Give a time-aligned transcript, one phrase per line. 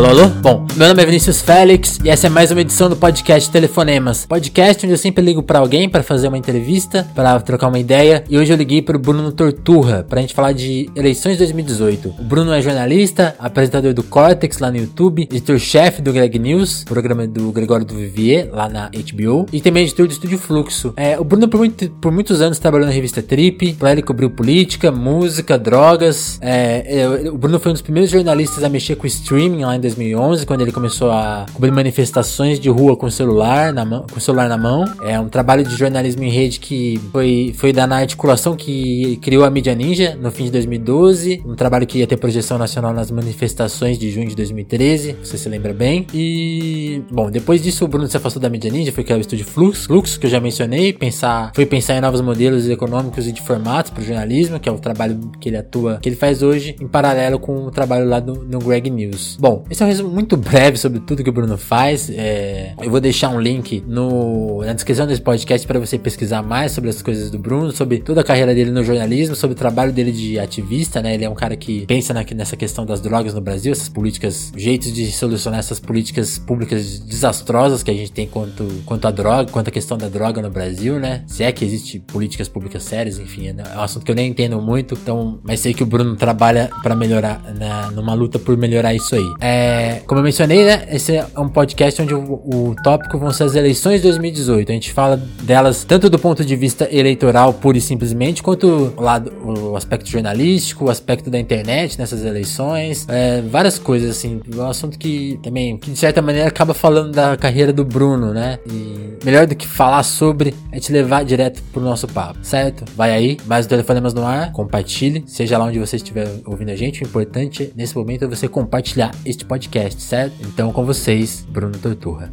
[0.00, 0.28] Alô, alô?
[0.28, 4.24] Bom, meu nome é Vinícius Félix e essa é mais uma edição do podcast Telefonemas.
[4.24, 8.24] Podcast onde eu sempre ligo para alguém para fazer uma entrevista, para trocar uma ideia.
[8.26, 12.14] E hoje eu liguei pro Bruno Torturra pra gente falar de eleições 2018.
[12.18, 17.26] O Bruno é jornalista, apresentador do Cortex lá no YouTube, editor-chefe do Greg News, programa
[17.26, 20.94] do Gregório do Vivier lá na HBO, e também editor do Estúdio Fluxo.
[20.96, 24.30] É, o Bruno por, muito, por, muitos anos trabalhou na revista Trip, pra ele cobriu
[24.30, 26.38] política, música, drogas.
[26.40, 29.89] É, é, o Bruno foi um dos primeiros jornalistas a mexer com streaming lá em
[29.94, 34.48] 2011, quando ele começou a cobrir manifestações de rua com celular na mão, com celular
[34.48, 34.84] na mão.
[35.02, 39.44] É um trabalho de jornalismo em rede que foi, foi da na articulação que criou
[39.44, 43.10] a mídia ninja no fim de 2012, um trabalho que ia ter projeção nacional nas
[43.10, 46.06] manifestações de junho de 2013, você se lembra bem.
[46.14, 49.44] E bom, depois disso o Bruno se afastou da mídia ninja, foi criar o estúdio
[49.44, 53.40] Flux, Flux que eu já mencionei, pensar, foi pensar em novos modelos econômicos e de
[53.40, 56.76] formatos para o jornalismo, que é o trabalho que ele atua, que ele faz hoje,
[56.80, 59.36] em paralelo com o trabalho lá no, no Greg News.
[59.40, 62.10] Bom, esse é um resumo muito breve sobre tudo que o Bruno faz.
[62.10, 66.72] É, eu vou deixar um link no, na descrição desse podcast para você pesquisar mais
[66.72, 69.92] sobre as coisas do Bruno, sobre toda a carreira dele no jornalismo, sobre o trabalho
[69.92, 71.14] dele de ativista, né?
[71.14, 74.52] Ele é um cara que pensa na, nessa questão das drogas no Brasil, essas políticas,
[74.56, 79.50] jeitos de solucionar essas políticas públicas desastrosas que a gente tem quanto, quanto a droga,
[79.50, 81.22] quanto a questão da droga no Brasil, né?
[81.26, 84.60] Se é que existe políticas públicas sérias, enfim, é, um assunto que eu nem entendo
[84.60, 88.94] muito, então, mas sei que o Bruno trabalha para melhorar, na, numa luta por melhorar
[88.94, 89.34] isso aí.
[89.40, 89.69] É,
[90.06, 90.86] como eu mencionei, né?
[90.90, 94.70] Esse é um podcast onde o, o tópico vão ser as eleições de 2018.
[94.70, 99.00] A gente fala delas tanto do ponto de vista eleitoral, pura e simplesmente, quanto o
[99.00, 104.40] lado, o aspecto jornalístico, o aspecto da internet nessas eleições, é, várias coisas assim.
[104.52, 108.32] É um assunto que também, que de certa maneira acaba falando da carreira do Bruno,
[108.32, 108.58] né?
[108.66, 112.84] E melhor do que falar sobre é te levar direto pro nosso papo, certo?
[112.96, 117.02] Vai aí, mais telefonemas no ar, compartilhe, seja lá onde você estiver ouvindo a gente.
[117.02, 120.36] O importante nesse momento é você compartilhar este podcast, certo?
[120.42, 122.30] Então, com vocês, Bruno Torturra.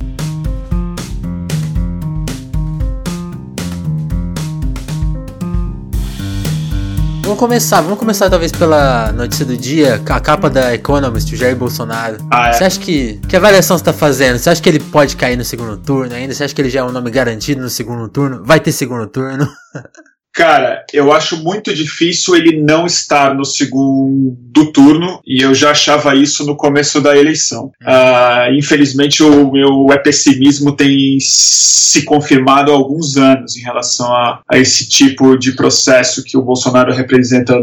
[7.24, 11.56] Vamos começar, vamos começar talvez pela notícia do dia, a capa da Economist, o Jair
[11.56, 12.18] Bolsonaro.
[12.32, 12.54] Ah, é?
[12.54, 13.20] Você acha que.
[13.28, 14.38] Que avaliação você tá fazendo?
[14.38, 16.36] Você acha que ele pode cair no segundo turno ainda?
[16.36, 18.44] Você acha que ele já é um nome garantido no segundo turno?
[18.46, 19.48] Vai ter segundo turno?
[20.38, 26.14] Cara, eu acho muito difícil ele não estar no segundo turno e eu já achava
[26.16, 27.72] isso no começo da eleição.
[27.82, 34.60] Uh, infelizmente, o meu pessimismo tem se confirmado há alguns anos em relação a, a
[34.60, 37.56] esse tipo de processo que o Bolsonaro representa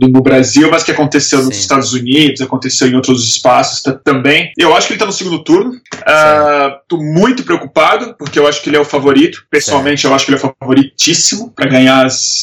[0.00, 1.46] no Brasil, mas que aconteceu Sim.
[1.46, 4.52] nos Estados Unidos, aconteceu em outros espaços também.
[4.58, 5.80] Eu acho que ele está no segundo turno.
[6.82, 9.44] Estou uh, muito preocupado, porque eu acho que ele é o favorito.
[9.50, 10.08] Pessoalmente, Sim.
[10.08, 12.40] eu acho que ele é o favoritíssimo para ganhar as,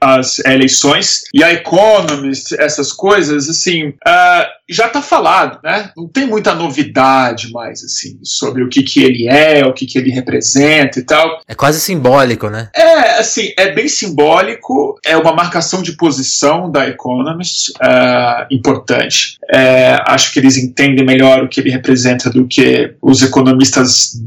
[0.00, 1.24] as eleições.
[1.34, 5.90] E a Economist, essas coisas, assim, uh, já está falado, né?
[5.96, 9.98] Não tem muita novidade mais, assim, sobre o que, que ele é, o que, que
[9.98, 11.40] ele representa e tal.
[11.46, 12.70] É quase simbólico, né?
[12.74, 19.38] É, assim, é bem simbólico, é uma marcação de posição da Economist uh, importante.
[19.52, 24.20] É, acho que eles entendem melhor o que ele representa do que os economistas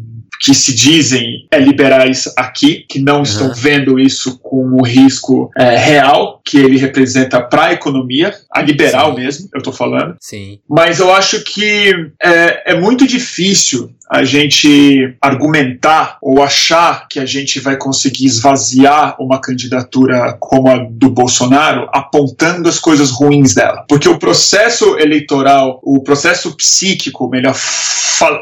[0.43, 3.23] que se dizem é, liberais aqui, que não uhum.
[3.23, 8.61] estão vendo isso como o risco é, real que ele representa para a economia, a
[8.61, 9.21] liberal Sim.
[9.21, 10.17] mesmo, eu estou falando.
[10.19, 10.59] Sim.
[10.69, 17.25] Mas eu acho que é, é muito difícil a gente argumentar ou achar que a
[17.25, 23.83] gente vai conseguir esvaziar uma candidatura como a do Bolsonaro apontando as coisas ruins dela.
[23.89, 27.55] Porque o processo eleitoral, o processo psíquico, melhor,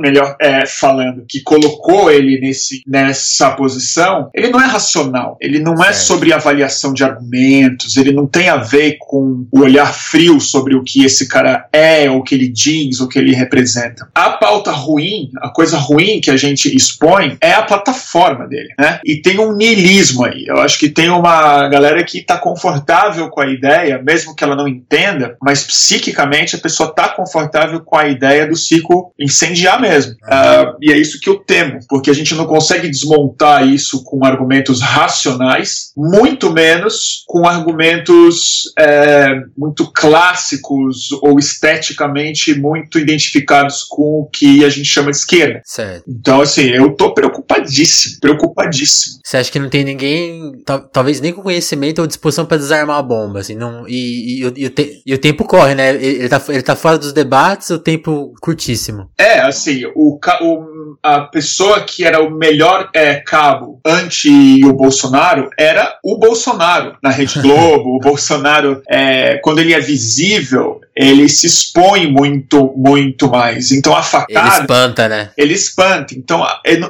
[0.01, 5.81] melhor é, falando, que colocou ele nesse, nessa posição, ele não é racional, ele não
[5.81, 10.75] é sobre avaliação de argumentos, ele não tem a ver com o olhar frio sobre
[10.75, 14.09] o que esse cara é, o que ele diz, o que ele representa.
[14.13, 18.99] A pauta ruim, a coisa ruim que a gente expõe é a plataforma dele, né?
[19.05, 20.45] E tem um niilismo aí.
[20.47, 24.55] Eu acho que tem uma galera que está confortável com a ideia, mesmo que ela
[24.55, 30.13] não entenda, mas psiquicamente a pessoa está confortável com a ideia do ciclo incendiar mesmo.
[30.13, 34.25] Uh, e é isso que eu temo, porque a gente não consegue desmontar isso com
[34.25, 44.29] argumentos racionais, muito menos com argumentos é, muito clássicos ou esteticamente muito identificados com o
[44.31, 45.40] que a gente chama de esquerda.
[45.63, 46.03] Certo.
[46.07, 49.19] Então, assim, eu tô preocupadíssimo, preocupadíssimo.
[49.23, 50.51] Você acha que não tem ninguém,
[50.91, 54.65] talvez nem com conhecimento ou disposição para desarmar a bomba, assim, não, e, e, e,
[54.65, 55.95] o, te, e o tempo corre, né?
[55.95, 59.09] Ele tá, ele tá fora dos debates, o tempo curtíssimo.
[59.17, 65.49] É, assim, o, o, a pessoa que era o melhor é, cabo anti o Bolsonaro
[65.57, 71.47] era o Bolsonaro na Rede Globo, o Bolsonaro, é, quando ele é visível, ele se
[71.47, 73.71] expõe muito, muito mais.
[73.71, 74.47] Então a facada.
[74.47, 75.30] Ele espanta, né?
[75.37, 76.13] Ele espanta.
[76.15, 76.45] Então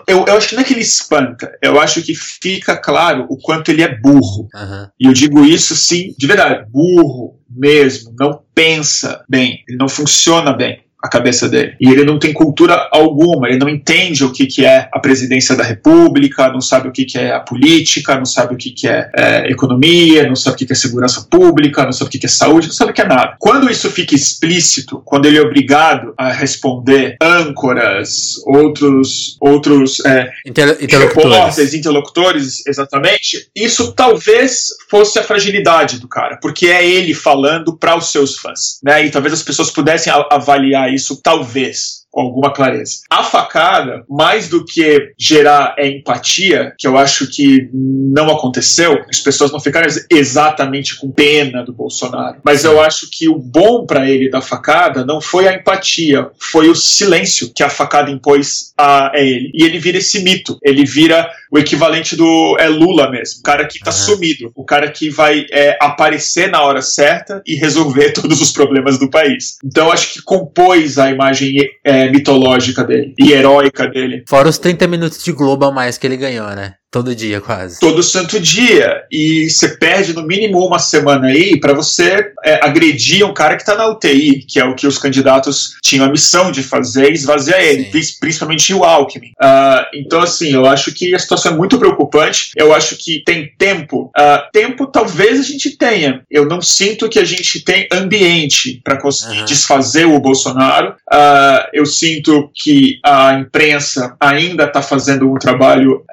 [0.07, 3.37] eu, eu, acho que não é que ele espanta, eu acho que fica claro o
[3.37, 4.47] quanto ele é burro.
[4.53, 4.87] Uhum.
[4.99, 10.53] E eu digo isso sim, de verdade, burro mesmo, não pensa bem, ele não funciona
[10.53, 11.75] bem a cabeça dele.
[11.79, 15.55] E ele não tem cultura alguma, ele não entende o que, que é a presidência
[15.55, 18.87] da república, não sabe o que, que é a política, não sabe o que, que
[18.87, 22.19] é, é economia, não sabe o que, que é segurança pública, não sabe o que,
[22.19, 23.35] que é saúde, não sabe o que é nada.
[23.39, 31.73] Quando isso fica explícito, quando ele é obrigado a responder âncoras, outros, outros é, interlocutores.
[31.73, 38.11] interlocutores, exatamente, isso talvez fosse a fragilidade do cara, porque é ele falando para os
[38.11, 39.05] seus fãs, né?
[39.05, 42.99] E talvez as pessoas pudessem avaliar isso, talvez com alguma clareza.
[43.09, 49.19] A facada, mais do que gerar é empatia, que eu acho que não aconteceu, as
[49.19, 54.09] pessoas não ficaram exatamente com pena do Bolsonaro, mas eu acho que o bom para
[54.09, 59.15] ele da facada não foi a empatia, foi o silêncio que a facada impôs a,
[59.15, 59.49] a ele.
[59.53, 63.67] E ele vira esse mito, ele vira o equivalente do é Lula mesmo, o cara
[63.67, 63.97] que tá uhum.
[63.97, 68.97] sumido, o cara que vai é, aparecer na hora certa e resolver todos os problemas
[68.97, 69.57] do país.
[69.63, 74.23] Então acho que compôs a imagem é, mitológica dele e heróica dele.
[74.27, 76.75] Fora os 30 minutos de Globo a mais que ele ganhou, né?
[76.91, 77.79] Todo dia, quase.
[77.79, 79.03] Todo santo dia.
[79.09, 83.65] E você perde no mínimo uma semana aí para você é, agredir um cara que
[83.65, 87.61] tá na UTI, que é o que os candidatos tinham a missão de fazer, esvaziar
[87.61, 88.17] ele, Sim.
[88.19, 89.29] principalmente o Alckmin.
[89.41, 92.51] Uh, então, assim, eu acho que a situação é muito preocupante.
[92.57, 94.11] Eu acho que tem tempo.
[94.17, 96.23] Uh, tempo talvez a gente tenha.
[96.29, 99.45] Eu não sinto que a gente tem ambiente para conseguir uhum.
[99.45, 100.89] desfazer o Bolsonaro.
[101.09, 106.03] Uh, eu sinto que a imprensa ainda está fazendo um trabalho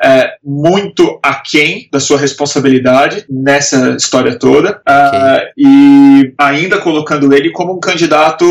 [0.45, 5.19] muito muito aquém da sua responsabilidade nessa história toda okay.
[5.19, 8.45] uh, e ainda colocando ele como um candidato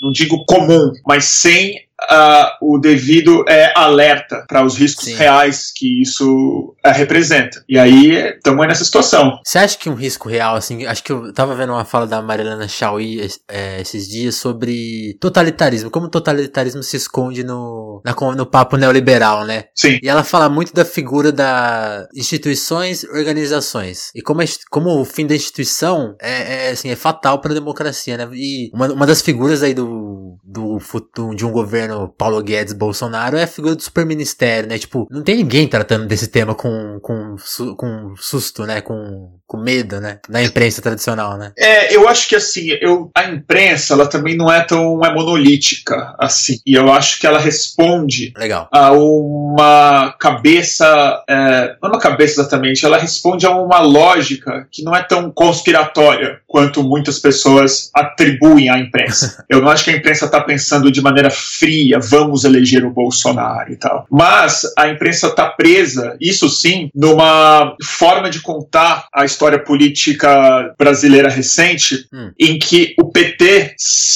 [0.00, 1.74] não digo comum, mas sem
[2.10, 5.14] uh, o devido é, alerta para os riscos Sim.
[5.14, 7.62] reais que isso uh, representa.
[7.68, 9.38] E aí estamos nessa situação.
[9.44, 12.22] Você acha que um risco real, assim, acho que eu tava vendo uma fala da
[12.22, 18.46] Marilena Chauí é, esses dias sobre totalitarismo, como o totalitarismo se esconde no, na, no
[18.46, 19.64] papo neoliberal, né?
[19.74, 19.98] Sim.
[20.02, 24.10] E ela fala muito da figura da instituições, organizações.
[24.14, 27.54] E como, a, como o fim da instituição é, é assim, é fatal para a
[27.54, 28.28] democracia, né?
[28.32, 30.78] E uma, uma das figuras aí do, do,
[31.14, 34.78] do de um governo Paulo Guedes Bolsonaro é a figura do superministério, né?
[34.78, 37.36] Tipo, não tem ninguém tratando desse tema com, com,
[37.76, 38.80] com susto, né?
[38.80, 40.20] Com, com medo, né?
[40.28, 41.50] Na imprensa tradicional, né?
[41.58, 46.14] É, eu acho que assim, eu, a imprensa, ela também não é tão é monolítica
[46.20, 46.60] assim.
[46.64, 48.68] E eu acho que ela responde Legal.
[48.70, 50.86] a uma cabeça,
[51.28, 55.32] é, não é uma cabeça exatamente, ela responde a uma lógica que não é tão
[55.32, 59.44] conspiratória quanto muitas pessoas atribuem à imprensa.
[59.50, 63.72] eu não acho que a imprensa está pensando de maneira fria vamos eleger o Bolsonaro
[63.72, 64.06] e tal.
[64.08, 71.28] Mas a imprensa está presa, isso sim, numa forma de contar a história política brasileira
[71.28, 72.30] recente, hum.
[72.38, 73.74] em que o PT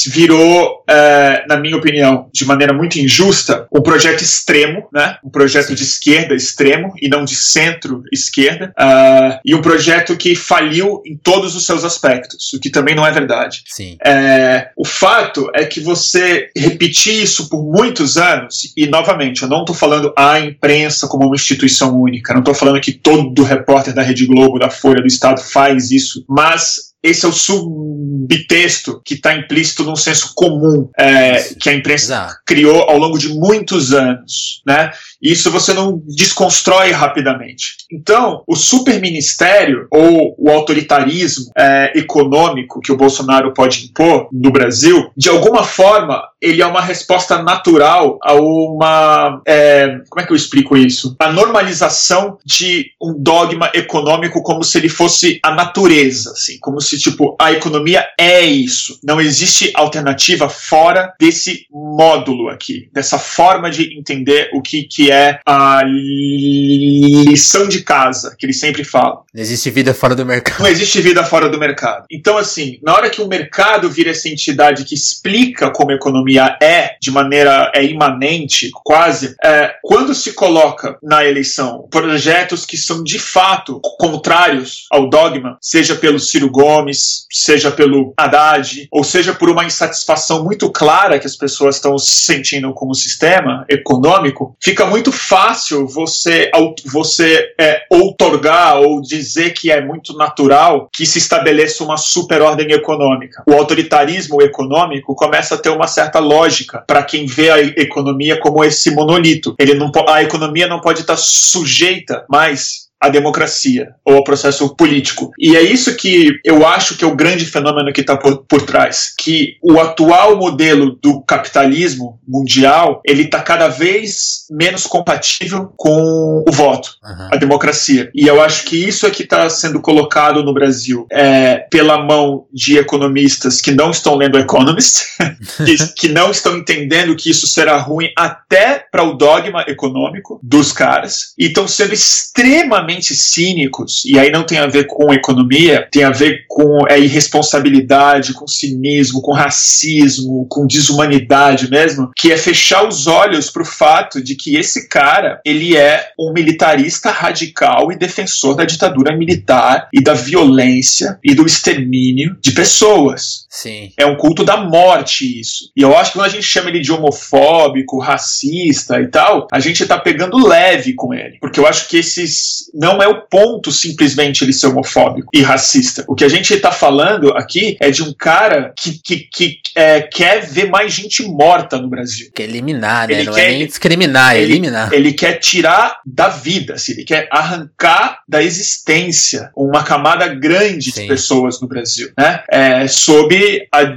[0.09, 5.17] virou, é, na minha opinião, de maneira muito injusta, um projeto extremo, né?
[5.25, 11.03] um projeto de esquerda extremo e não de centro-esquerda, uh, e um projeto que faliu
[11.07, 13.63] em todos os seus aspectos, o que também não é verdade.
[13.67, 13.97] Sim.
[14.05, 19.61] É, o fato é que você repetir isso por muitos anos, e novamente, eu não
[19.61, 24.03] estou falando a imprensa como uma instituição única, não estou falando que todo repórter da
[24.03, 29.35] Rede Globo, da Folha, do Estado faz isso, mas esse é o subtexto que está
[29.35, 32.35] implícito num senso comum é, que a imprensa Exato.
[32.47, 34.91] criou ao longo de muitos anos, né?
[35.23, 37.77] E isso você não desconstrói rapidamente.
[37.93, 45.11] Então, o superministério ou o autoritarismo é, econômico que o Bolsonaro pode impor no Brasil,
[45.15, 49.43] de alguma forma, ele é uma resposta natural a uma.
[49.47, 51.15] É, como é que eu explico isso?
[51.19, 56.94] A normalização de um dogma econômico como se ele fosse a natureza, assim, como se
[56.99, 58.99] tipo a economia é isso.
[59.03, 65.41] Não existe alternativa fora desse módulo aqui, dessa forma de entender o que, que é
[65.47, 69.24] a lição de casa que ele sempre fala.
[69.35, 70.63] Não existe vida fora do mercado.
[70.63, 72.05] Não existe vida fora do mercado.
[72.09, 76.57] Então, assim, na hora que o mercado vira essa entidade que explica como a economia
[76.63, 83.03] é, de maneira é imanente, quase, é, quando se coloca na eleição projetos que são
[83.03, 89.51] de fato contrários ao dogma, seja pelo Ciro Gomes, seja pelo Haddad, ou seja por
[89.51, 95.11] uma insatisfação muito clara que as pessoas estão sentindo com o sistema econômico, fica muito
[95.11, 96.53] fácil você,
[96.85, 103.43] você é, outorgar ou dizer que é muito natural que se estabeleça uma superordem econômica.
[103.47, 108.65] O autoritarismo econômico começa a ter uma certa lógica para quem vê a economia como
[108.65, 109.55] esse monolito.
[109.59, 115.31] Ele não, a economia não pode estar sujeita mais a democracia ou ao processo político.
[115.39, 118.63] E é isso que eu acho que é o grande fenômeno que está por, por
[118.63, 126.45] trás, que o atual modelo do capitalismo mundial ele está cada vez menos compatível com
[126.49, 127.29] o voto, uhum.
[127.33, 128.11] a democracia.
[128.15, 132.47] E eu acho que isso é que está sendo colocado no Brasil é, pela mão
[132.53, 135.05] de economistas que não estão lendo Economist,
[135.65, 140.73] que, que não estão entendendo que isso será ruim até para o dogma econômico dos
[140.73, 145.89] caras e estão sendo extremamente extremamente cínicos, e aí não tem a ver com economia,
[145.91, 152.37] tem a ver com é, irresponsabilidade, com cinismo, com racismo, com desumanidade mesmo, que é
[152.37, 157.91] fechar os olhos para o fato de que esse cara ele é um militarista radical
[157.91, 163.47] e defensor da ditadura militar e da violência e do extermínio de pessoas.
[163.49, 163.93] Sim.
[163.97, 165.71] É um culto da morte isso.
[165.77, 169.61] E eu acho que quando a gente chama ele de homofóbico, racista e tal, a
[169.61, 171.39] gente tá pegando leve com ele.
[171.41, 176.05] Porque eu acho que esses não é o ponto simplesmente ele ser homofóbico e racista.
[176.09, 180.03] O que a gente está falando aqui é de um cara que, que, que é,
[180.03, 182.31] quer ver mais gente morta no Brasil.
[182.35, 183.15] Quer eliminar, né?
[183.15, 184.93] Ele não é quer, é nem discriminar, é ele, eliminar.
[184.93, 191.03] Ele quer tirar da vida, assim, ele quer arrancar da existência uma camada grande Sim.
[191.03, 192.43] de pessoas no Brasil, né?
[192.51, 193.97] É, sob a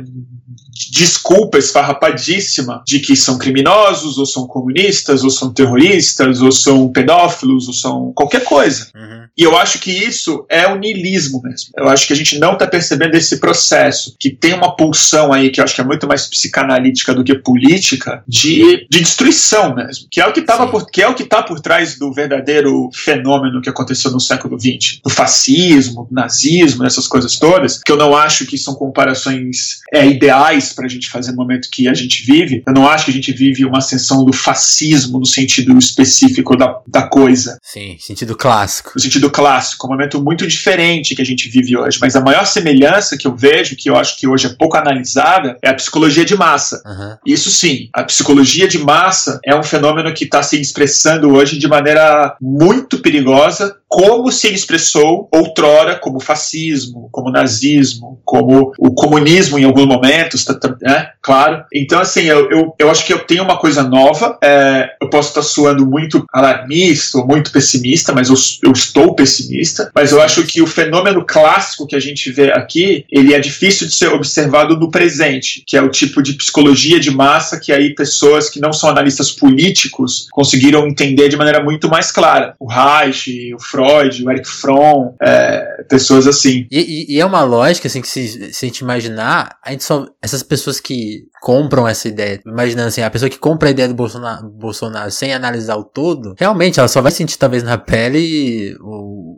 [0.92, 7.68] desculpa esfarrapadíssima de que são criminosos, ou são comunistas, ou são terroristas, ou são pedófilos,
[7.68, 8.90] ou são qualquer coisa.
[8.96, 9.28] Uhum.
[9.38, 11.70] E eu acho que isso é o niilismo mesmo.
[11.78, 15.50] Eu acho que a gente não está percebendo esse processo, que tem uma pulsão aí,
[15.50, 20.08] que eu acho que é muito mais psicanalítica do que política, de, de destruição mesmo.
[20.12, 22.90] Que é o que estava por, que é o que está por trás do verdadeiro
[22.94, 25.00] fenômeno que aconteceu no século XX.
[25.04, 30.06] Do fascismo, do nazismo, essas coisas todas, que eu não acho que são comparações é,
[30.06, 32.64] ideais para a gente fazer no momento que a gente vive.
[32.66, 36.80] Eu não acho que a gente vive uma ascensão do fascismo no sentido específico da,
[36.88, 37.58] da coisa.
[37.62, 38.92] Sim, sentido clássico.
[38.96, 41.98] No sentido clássico, um momento muito diferente que a gente vive hoje.
[42.02, 45.58] Mas a maior semelhança que eu vejo, que eu acho que hoje é pouco analisada,
[45.62, 46.82] é a psicologia de massa.
[46.86, 47.18] Uhum.
[47.26, 51.68] Isso sim, a psicologia de massa é um fenômeno que está se expressando hoje de
[51.68, 59.64] maneira muito perigosa, como se expressou outrora como fascismo, como nazismo, como o comunismo em
[59.64, 61.10] alguns momentos, tá, tá, né?
[61.22, 61.64] Claro.
[61.74, 64.38] Então, assim, eu, eu, eu acho que eu tenho uma coisa nova.
[64.44, 69.92] É, eu posso estar suando muito alarmista ou muito pessimista, mas eu, eu estou pessimista.
[69.96, 73.88] Mas eu acho que o fenômeno clássico que a gente vê aqui, ele é difícil
[73.88, 77.96] de ser observado no presente, que é o tipo de psicologia de massa que aí
[77.96, 82.56] pessoas que não são analistas políticos conseguiram entender de maneira muito mais clara.
[82.60, 86.66] O Reich, o Freud, o Eric Fromm, é, pessoas assim.
[86.72, 90.08] E, e, é uma lógica, assim, que se, se a gente imaginar, a gente só,
[90.22, 93.94] essas pessoas que compram essa ideia, imaginando assim, a pessoa que compra a ideia do
[93.94, 98.76] Bolsonaro, Bolsonaro sem analisar o todo, realmente ela só vai sentir talvez na pele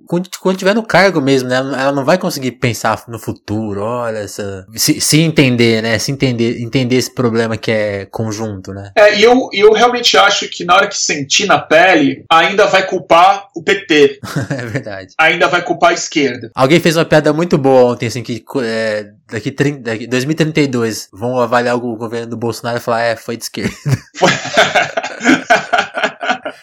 [0.08, 1.58] quando, quando tiver no cargo mesmo, né?
[1.58, 6.00] Ela não vai conseguir pensar no futuro, olha, essa, se, se entender, né?
[6.00, 8.91] Se entender, entender esse problema que é conjunto, né?
[8.96, 12.86] É, e eu, eu realmente acho que na hora que sentir na pele, ainda vai
[12.86, 14.19] culpar o PT.
[14.50, 15.13] é verdade.
[15.17, 16.51] Ainda vai culpar a esquerda.
[16.55, 21.39] Alguém fez uma piada muito boa ontem, assim, que é, daqui, 30, daqui 2032 vão
[21.39, 23.74] avaliar o governo do Bolsonaro e falar, é, foi de esquerda.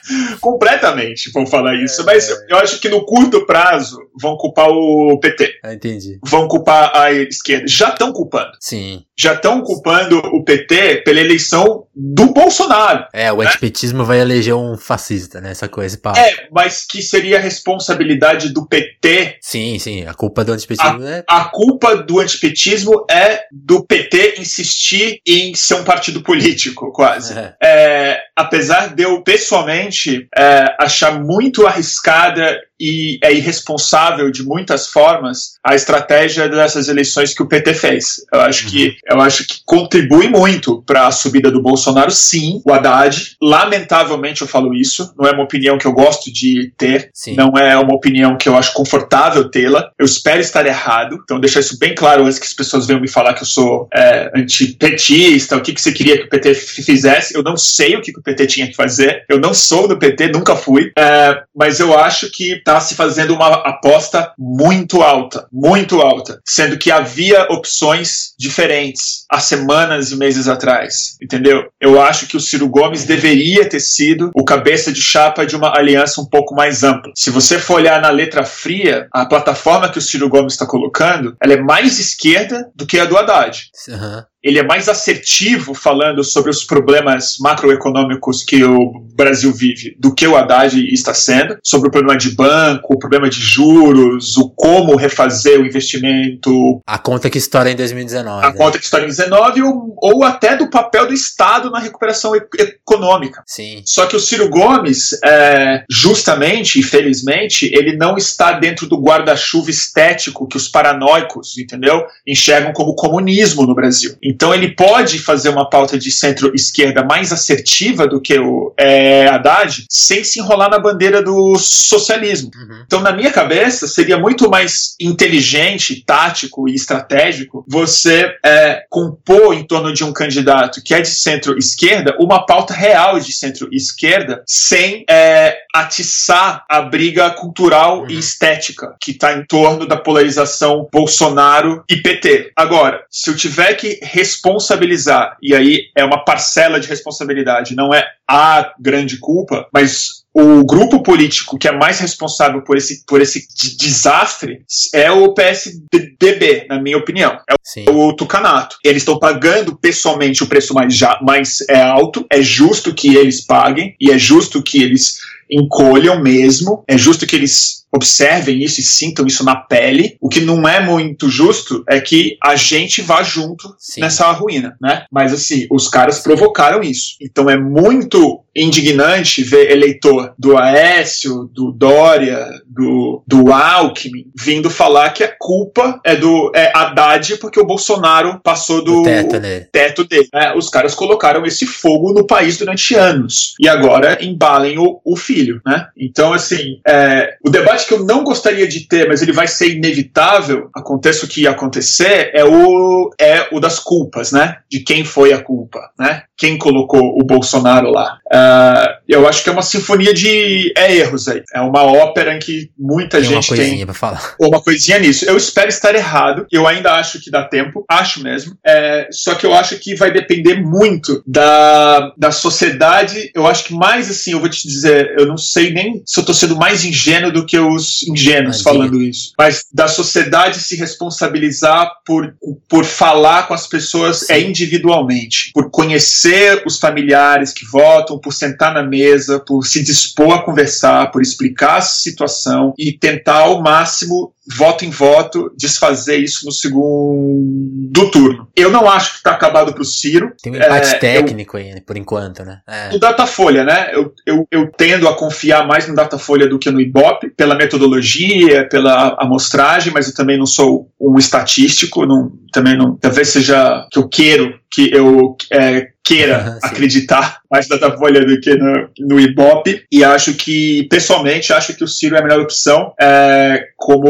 [0.40, 2.46] Completamente vão falar isso, é, mas é.
[2.48, 5.58] eu acho que no curto prazo vão culpar o PT.
[5.62, 6.18] Ah, entendi.
[6.24, 7.66] Vão culpar a esquerda.
[7.68, 8.52] Já estão culpando.
[8.60, 9.04] Sim.
[9.18, 13.06] Já estão culpando o PT pela eleição do Bolsonaro.
[13.12, 13.46] É, o né?
[13.46, 15.50] antipetismo vai eleger um fascista, né?
[15.50, 15.96] Essa coisa.
[15.96, 16.12] Pá.
[16.16, 19.38] É, mas que seria a responsabilidade do PT.
[19.40, 20.04] Sim, sim.
[20.04, 21.24] A culpa do antipetismo a, é.
[21.26, 27.32] A culpa do antipetismo é do PT insistir em ser um partido político, quase.
[27.38, 27.54] É.
[27.62, 35.56] É, apesar de eu pessoalmente é, achar muito arriscada e é irresponsável de muitas formas
[35.64, 38.24] a estratégia dessas eleições que o PT fez.
[38.32, 38.70] Eu acho uhum.
[38.70, 43.36] que eu acho que contribui muito para a subida do Bolsonaro, sim, o Haddad.
[43.42, 47.34] Lamentavelmente eu falo isso, não é uma opinião que eu gosto de ter, sim.
[47.34, 49.90] não é uma opinião que eu acho confortável tê-la.
[49.98, 53.08] Eu espero estar errado, então deixar isso bem claro antes que as pessoas venham me
[53.08, 57.34] falar que eu sou é, antipetista, o que, que você queria que o PT fizesse.
[57.34, 59.98] Eu não sei o que, que o PT tinha que fazer, eu não sou do
[59.98, 65.46] PT, nunca fui, é, mas eu acho que está se fazendo uma aposta muito alta,
[65.52, 71.68] muito alta, sendo que havia opções diferentes há semanas e meses atrás, entendeu?
[71.80, 75.76] Eu acho que o Ciro Gomes deveria ter sido o cabeça de chapa de uma
[75.76, 77.12] aliança um pouco mais ampla.
[77.14, 81.36] Se você for olhar na letra fria, a plataforma que o Ciro Gomes está colocando,
[81.40, 83.70] ela é mais esquerda do que a do Haddad.
[83.88, 90.14] Uhum ele é mais assertivo falando sobre os problemas macroeconômicos que o Brasil vive do
[90.14, 94.48] que o Haddad está sendo, sobre o problema de banco, o problema de juros, o
[94.50, 96.80] como refazer o investimento.
[96.86, 98.46] A conta que estoura em 2019.
[98.46, 98.56] A né?
[98.56, 102.40] conta que estoura em 2019 ou, ou até do papel do Estado na recuperação e
[102.60, 103.42] econômica.
[103.46, 103.82] Sim.
[103.84, 110.46] Só que o Ciro Gomes, é, justamente, infelizmente, ele não está dentro do guarda-chuva estético
[110.46, 114.14] que os paranoicos, entendeu, enxergam como comunismo no Brasil.
[114.36, 119.86] Então ele pode fazer uma pauta de centro-esquerda mais assertiva do que o é, Haddad,
[119.88, 122.50] sem se enrolar na bandeira do socialismo.
[122.54, 122.82] Uhum.
[122.86, 129.64] Então, na minha cabeça, seria muito mais inteligente, tático e estratégico você é, compor em
[129.64, 135.56] torno de um candidato que é de centro-esquerda uma pauta real de centro-esquerda, sem é,
[135.80, 138.10] atiçar a briga cultural uhum.
[138.10, 142.52] e estética que está em torno da polarização Bolsonaro e PT.
[142.56, 148.06] Agora, se eu tiver que responsabilizar, e aí é uma parcela de responsabilidade, não é
[148.28, 153.46] a grande culpa, mas o grupo político que é mais responsável por esse, por esse
[153.78, 154.60] desastre
[154.92, 157.38] é o PSDB, na minha opinião.
[157.48, 157.86] É Sim.
[157.88, 158.76] o Tucanato.
[158.84, 163.40] Eles estão pagando pessoalmente o preço mais, já, mais é alto, é justo que eles
[163.40, 168.84] paguem e é justo que eles encolham mesmo, é justo que eles observem isso e
[168.84, 170.16] sintam isso na pele.
[170.20, 174.00] O que não é muito justo é que a gente vá junto Sim.
[174.00, 175.04] nessa ruína, né?
[175.10, 177.16] Mas assim, os caras provocaram isso.
[177.20, 185.10] Então é muito indignante ver eleitor do Aécio, do Dória, do, do Alckmin vindo falar
[185.10, 189.66] que a culpa é do é Haddad porque o Bolsonaro passou do, teto, né?
[189.70, 190.28] teto dele.
[190.32, 195.16] É, os caras colocaram esse fogo no país durante anos e agora embalem o, o
[195.16, 195.88] filho, né?
[195.96, 199.70] Então, assim, é, o debate que eu não gostaria de ter, mas ele vai ser
[199.70, 204.58] inevitável, aconteça o que acontecer, é o, é o das culpas, né?
[204.70, 206.24] De quem foi a culpa, né?
[206.36, 208.18] Quem colocou o Bolsonaro lá.
[208.26, 211.42] Uh, eu acho que é uma sinfonia de é, erros aí.
[211.54, 214.34] É uma ópera em que muita tem gente uma tem pra falar.
[214.38, 215.24] uma coisinha nisso.
[215.24, 216.46] Eu espero estar errado.
[216.50, 217.84] Eu ainda acho que dá tempo.
[217.88, 218.56] Acho mesmo.
[218.66, 223.30] É, só que eu acho que vai depender muito da, da sociedade.
[223.34, 226.24] Eu acho que mais assim, eu vou te dizer, eu não sei nem se eu
[226.24, 229.32] tô sendo mais ingênuo do que os ingênuos falando isso.
[229.38, 232.34] Mas da sociedade se responsabilizar por,
[232.68, 234.32] por falar com as pessoas Sim.
[234.32, 235.50] é individualmente.
[235.54, 236.25] Por conhecer
[236.64, 241.78] os familiares que votam, por sentar na mesa, por se dispor a conversar, por explicar
[241.78, 248.48] a situação e tentar ao máximo voto em voto, desfazer isso no segundo turno.
[248.54, 250.32] Eu não acho que está acabado para o Ciro.
[250.42, 252.60] Tem um empate é, técnico eu, aí, por enquanto, né?
[252.66, 252.92] É.
[252.92, 253.90] No Datafolha, né?
[253.92, 258.68] Eu, eu, eu, tendo a confiar mais no Datafolha do que no Ibope, pela metodologia,
[258.68, 262.96] pela amostragem, mas eu também não sou um estatístico, não, também não.
[262.96, 268.54] Talvez seja que eu quero que eu é, queira acreditar mais na Datafolha do que
[268.54, 272.92] no, no Ibope e acho que pessoalmente acho que o Ciro é a melhor opção
[273.00, 274.06] é, como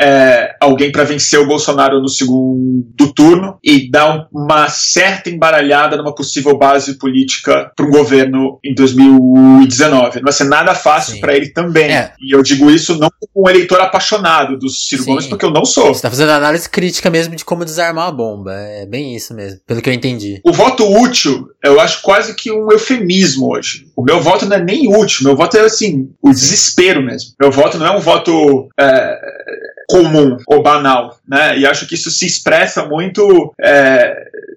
[0.00, 6.14] é, alguém para vencer o Bolsonaro no segundo turno e dar uma certa embaralhada numa
[6.14, 11.50] possível base política para um governo em 2019 não vai ser nada fácil para ele
[11.50, 12.12] também é.
[12.20, 15.10] e eu digo isso não como um eleitor apaixonado do Ciro Sim.
[15.10, 18.12] Gomes porque eu não sou você está fazendo análise crítica mesmo de como desarmar a
[18.12, 22.34] bomba é bem isso mesmo pelo que eu entendi o voto útil eu acho quase
[22.34, 23.86] que um eufemismo hoje.
[23.94, 27.32] O meu voto não é nem útil, meu voto é assim, o desespero mesmo.
[27.38, 29.18] Meu voto não é um voto é,
[29.88, 31.58] comum ou banal, né?
[31.58, 34.14] E acho que isso se expressa muito é,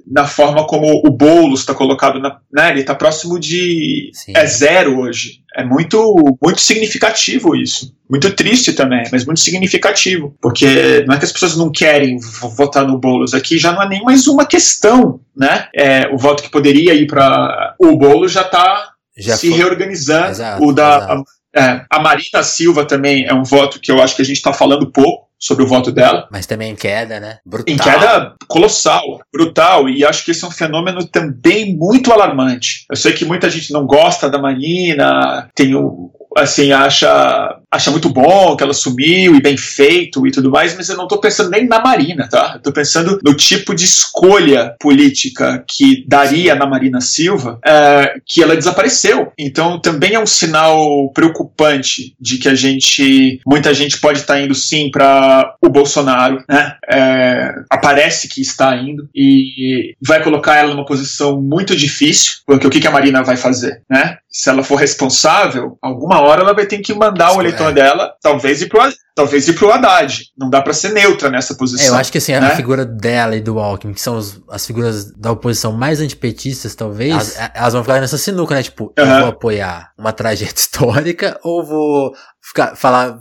[0.09, 2.69] na forma como o Boulos está colocado, na, né?
[2.69, 4.33] Ele está próximo de Sim.
[4.35, 5.41] é zero hoje.
[5.55, 7.95] É muito, muito significativo isso.
[8.09, 10.35] Muito triste também, mas muito significativo.
[10.41, 12.17] Porque não é que as pessoas não querem
[12.55, 13.33] votar no Boulos.
[13.33, 15.67] Aqui já não é nem mais uma questão, né?
[15.75, 19.57] É, o voto que poderia ir para o Boulos já está se foi.
[19.57, 20.29] reorganizando.
[20.29, 20.97] Exato, o da.
[20.97, 21.23] A,
[21.55, 24.51] é, a Marina Silva também é um voto que eu acho que a gente está
[24.53, 26.27] falando pouco sobre o voto dela.
[26.31, 27.39] Mas também em queda, né?
[27.45, 27.73] Brutal.
[27.73, 29.89] Em queda colossal, brutal.
[29.89, 32.85] E acho que esse é um fenômeno também muito alarmante.
[32.89, 38.09] Eu sei que muita gente não gosta da Marina, tem o, assim, acha, acha muito
[38.09, 41.49] bom que ela sumiu e bem feito e tudo mais, mas eu não tô pensando
[41.49, 42.59] nem na Marina, tá?
[42.63, 48.55] Tô pensando no tipo de escolha política que daria na Marina Silva é, que ela
[48.55, 49.31] desapareceu.
[49.37, 54.41] Então também é um sinal preocupante de que a gente, muita gente pode estar tá
[54.41, 56.75] indo sim para o Bolsonaro, né?
[56.89, 62.69] É, aparece que está indo e vai colocar ela numa posição muito difícil, porque o
[62.69, 64.17] que, que a Marina vai fazer, né?
[64.29, 67.73] Se ela for responsável, alguma hora ela vai ter que mandar o eleitor é.
[67.73, 68.81] dela, talvez ir pro
[69.15, 70.25] talvez ir pro Haddad.
[70.37, 71.85] Não dá para ser neutra nessa posição.
[71.85, 72.39] É, eu acho que assim, né?
[72.39, 76.75] a figura dela e do Alckmin, que são os, as figuras da oposição mais antipetistas,
[76.75, 78.63] talvez, elas, elas vão ficar nessa sinuca, né?
[78.63, 79.05] Tipo, uhum.
[79.05, 83.19] eu vou apoiar uma tragédia histórica ou vou ficar, falar,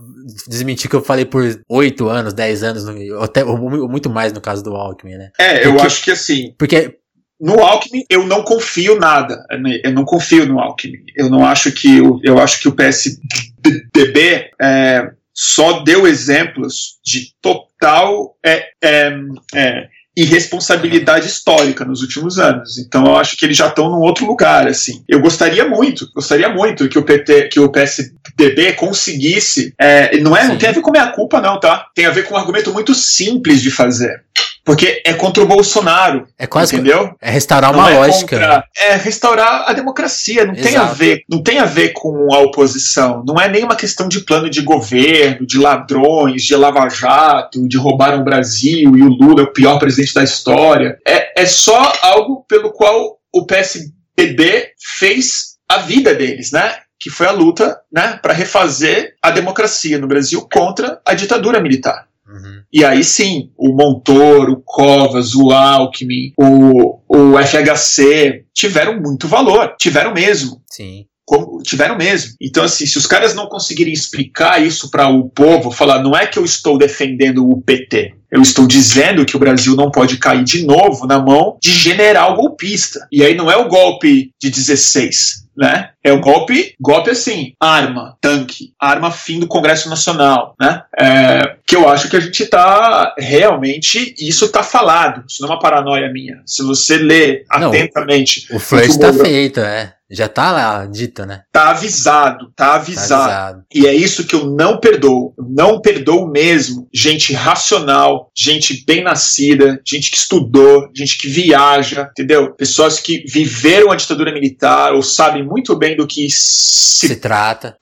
[0.49, 2.85] desmentir que eu falei por oito anos, dez anos,
[3.23, 5.31] até ou muito mais no caso do Alckmin, né?
[5.39, 6.55] É, porque, eu acho que assim.
[6.59, 6.99] Porque
[7.43, 9.45] no Alckmin eu não confio nada.
[9.83, 11.03] Eu não confio no Alckmin.
[11.17, 17.33] Eu não acho que o, eu acho que o PSDB é, só deu exemplos de
[17.43, 19.13] total é, é,
[19.57, 22.79] é, irresponsabilidade histórica nos últimos anos.
[22.79, 25.03] Então eu acho que eles já estão num outro lugar, assim.
[25.09, 29.75] Eu gostaria muito, gostaria muito que o PT, que o PSDB conseguisse.
[29.81, 31.89] É, não é, não tem a ver com minha culpa, não, tá?
[31.93, 34.23] Tem a ver com um argumento muito simples de fazer.
[34.65, 36.27] Porque é contra o Bolsonaro.
[36.39, 37.15] É quase entendeu?
[37.21, 38.39] É restaurar uma é lógica.
[38.39, 40.45] Contra, é restaurar a democracia.
[40.45, 40.69] Não Exato.
[40.69, 43.25] tem a ver, não tem a ver com a oposição.
[43.27, 48.25] Não é nenhuma questão de plano de governo, de ladrões, de lava-jato, de roubar o
[48.25, 50.97] Brasil e o Lula é o pior presidente da história.
[51.07, 56.77] É, é só algo pelo qual o PSDB fez a vida deles, né?
[57.01, 62.07] Que foi a luta, né, para refazer a democracia no Brasil contra a ditadura militar.
[62.29, 62.62] Uhum.
[62.73, 69.75] E aí sim, o Montoro, o Covas, o Alckmin, o, o FHC tiveram muito valor,
[69.79, 70.63] tiveram mesmo.
[70.71, 71.05] Sim.
[71.25, 72.33] Como, tiveram mesmo.
[72.41, 76.27] Então, assim, se os caras não conseguirem explicar isso para o povo, falar, não é
[76.27, 80.43] que eu estou defendendo o PT, eu estou dizendo que o Brasil não pode cair
[80.43, 83.07] de novo na mão de general golpista.
[83.13, 85.91] E aí não é o golpe de 16, né?
[86.05, 90.83] É o golpe, golpe assim, arma, tanque, arma fim do Congresso Nacional, né?
[90.99, 95.53] É, que eu acho que a gente está realmente, isso está falado, isso não é
[95.53, 96.43] uma paranoia minha.
[96.45, 98.47] Se você lê não, atentamente.
[98.53, 99.95] O flash está feito, é.
[100.13, 101.41] Já tá lá dita, né?
[101.51, 103.65] Tá avisado, tá avisado, tá avisado.
[103.75, 105.33] E é isso que eu não perdoo.
[105.39, 112.11] Eu não perdoo mesmo gente racional, gente bem nascida, gente que estudou, gente que viaja,
[112.11, 112.53] entendeu?
[112.53, 117.77] Pessoas que viveram a ditadura militar ou sabem muito bem do que se, se trata.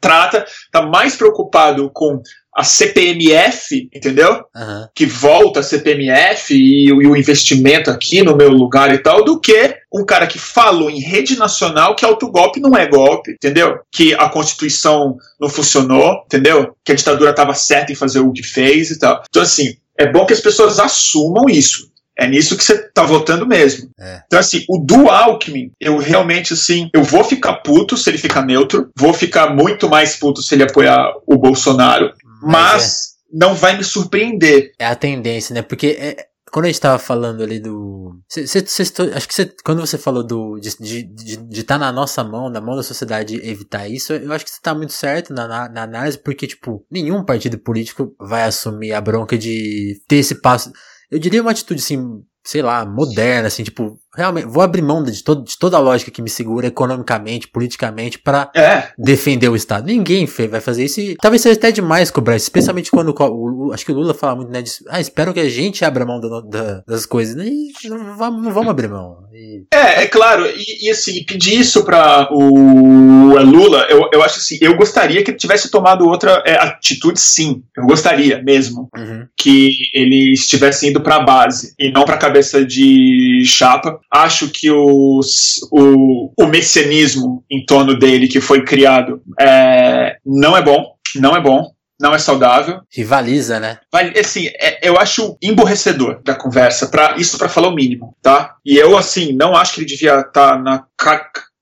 [0.00, 2.20] Trata, tá mais preocupado com
[2.54, 4.44] a CPMF, entendeu?
[4.54, 4.86] Uhum.
[4.94, 9.40] Que volta a CPMF e, e, o investimento aqui no meu lugar e tal, do
[9.40, 13.78] que um cara que falou em rede nacional que autogolpe não é golpe, entendeu?
[13.90, 16.76] Que a Constituição não funcionou, entendeu?
[16.84, 19.22] Que a ditadura estava certa em fazer o que fez e tal.
[19.28, 21.91] Então, assim, é bom que as pessoas assumam isso.
[22.18, 23.90] É nisso que você tá votando mesmo.
[23.98, 24.22] É.
[24.26, 28.44] Então, assim, o do Alckmin, eu realmente, assim, eu vou ficar puto se ele ficar
[28.44, 33.38] neutro, vou ficar muito mais puto se ele apoiar o Bolsonaro, mas, é.
[33.38, 34.72] não vai me surpreender.
[34.78, 35.62] É a tendência, né?
[35.62, 38.20] Porque é, quando a gente tava falando ali do.
[38.28, 38.82] Cê, cê, cê,
[39.14, 42.82] acho que quando você falou do, de estar tá na nossa mão, na mão da
[42.82, 46.46] sociedade evitar isso, eu acho que você tá muito certo na, na, na análise, porque,
[46.46, 50.70] tipo, nenhum partido político vai assumir a bronca de ter esse passo.
[51.12, 55.22] Eu diria uma atitude assim, sei lá, moderna, assim, tipo, realmente, vou abrir mão de,
[55.22, 58.88] todo, de toda a lógica que me segura economicamente, politicamente, para é.
[58.98, 59.86] defender o Estado.
[59.86, 63.72] Ninguém vai fazer isso e talvez seja até demais cobrar isso, especialmente quando o, o,
[63.72, 66.20] acho que o Lula fala muito, né, de, ah, espero que a gente abra mão
[66.20, 69.18] do, da, das coisas, e não vamos, não vamos abrir mão.
[69.32, 69.64] E...
[69.72, 74.58] É, é claro, e, e assim, pedir isso para o Lula, eu, eu acho assim,
[74.60, 79.26] eu gostaria que ele tivesse tomado outra é, atitude, sim, eu gostaria mesmo, uhum.
[79.36, 84.50] que ele estivesse indo para a base e não para a cabeça de chapa, Acho
[84.50, 90.94] que os, o, o messianismo em torno dele que foi criado é, não é bom,
[91.16, 91.72] não é bom
[92.02, 92.80] não é saudável.
[92.92, 93.78] Rivaliza, né?
[93.92, 98.56] Mas, assim, é, eu acho emborrecedor da conversa, para isso para falar o mínimo, tá?
[98.66, 100.84] E eu, assim, não acho que ele devia estar tá na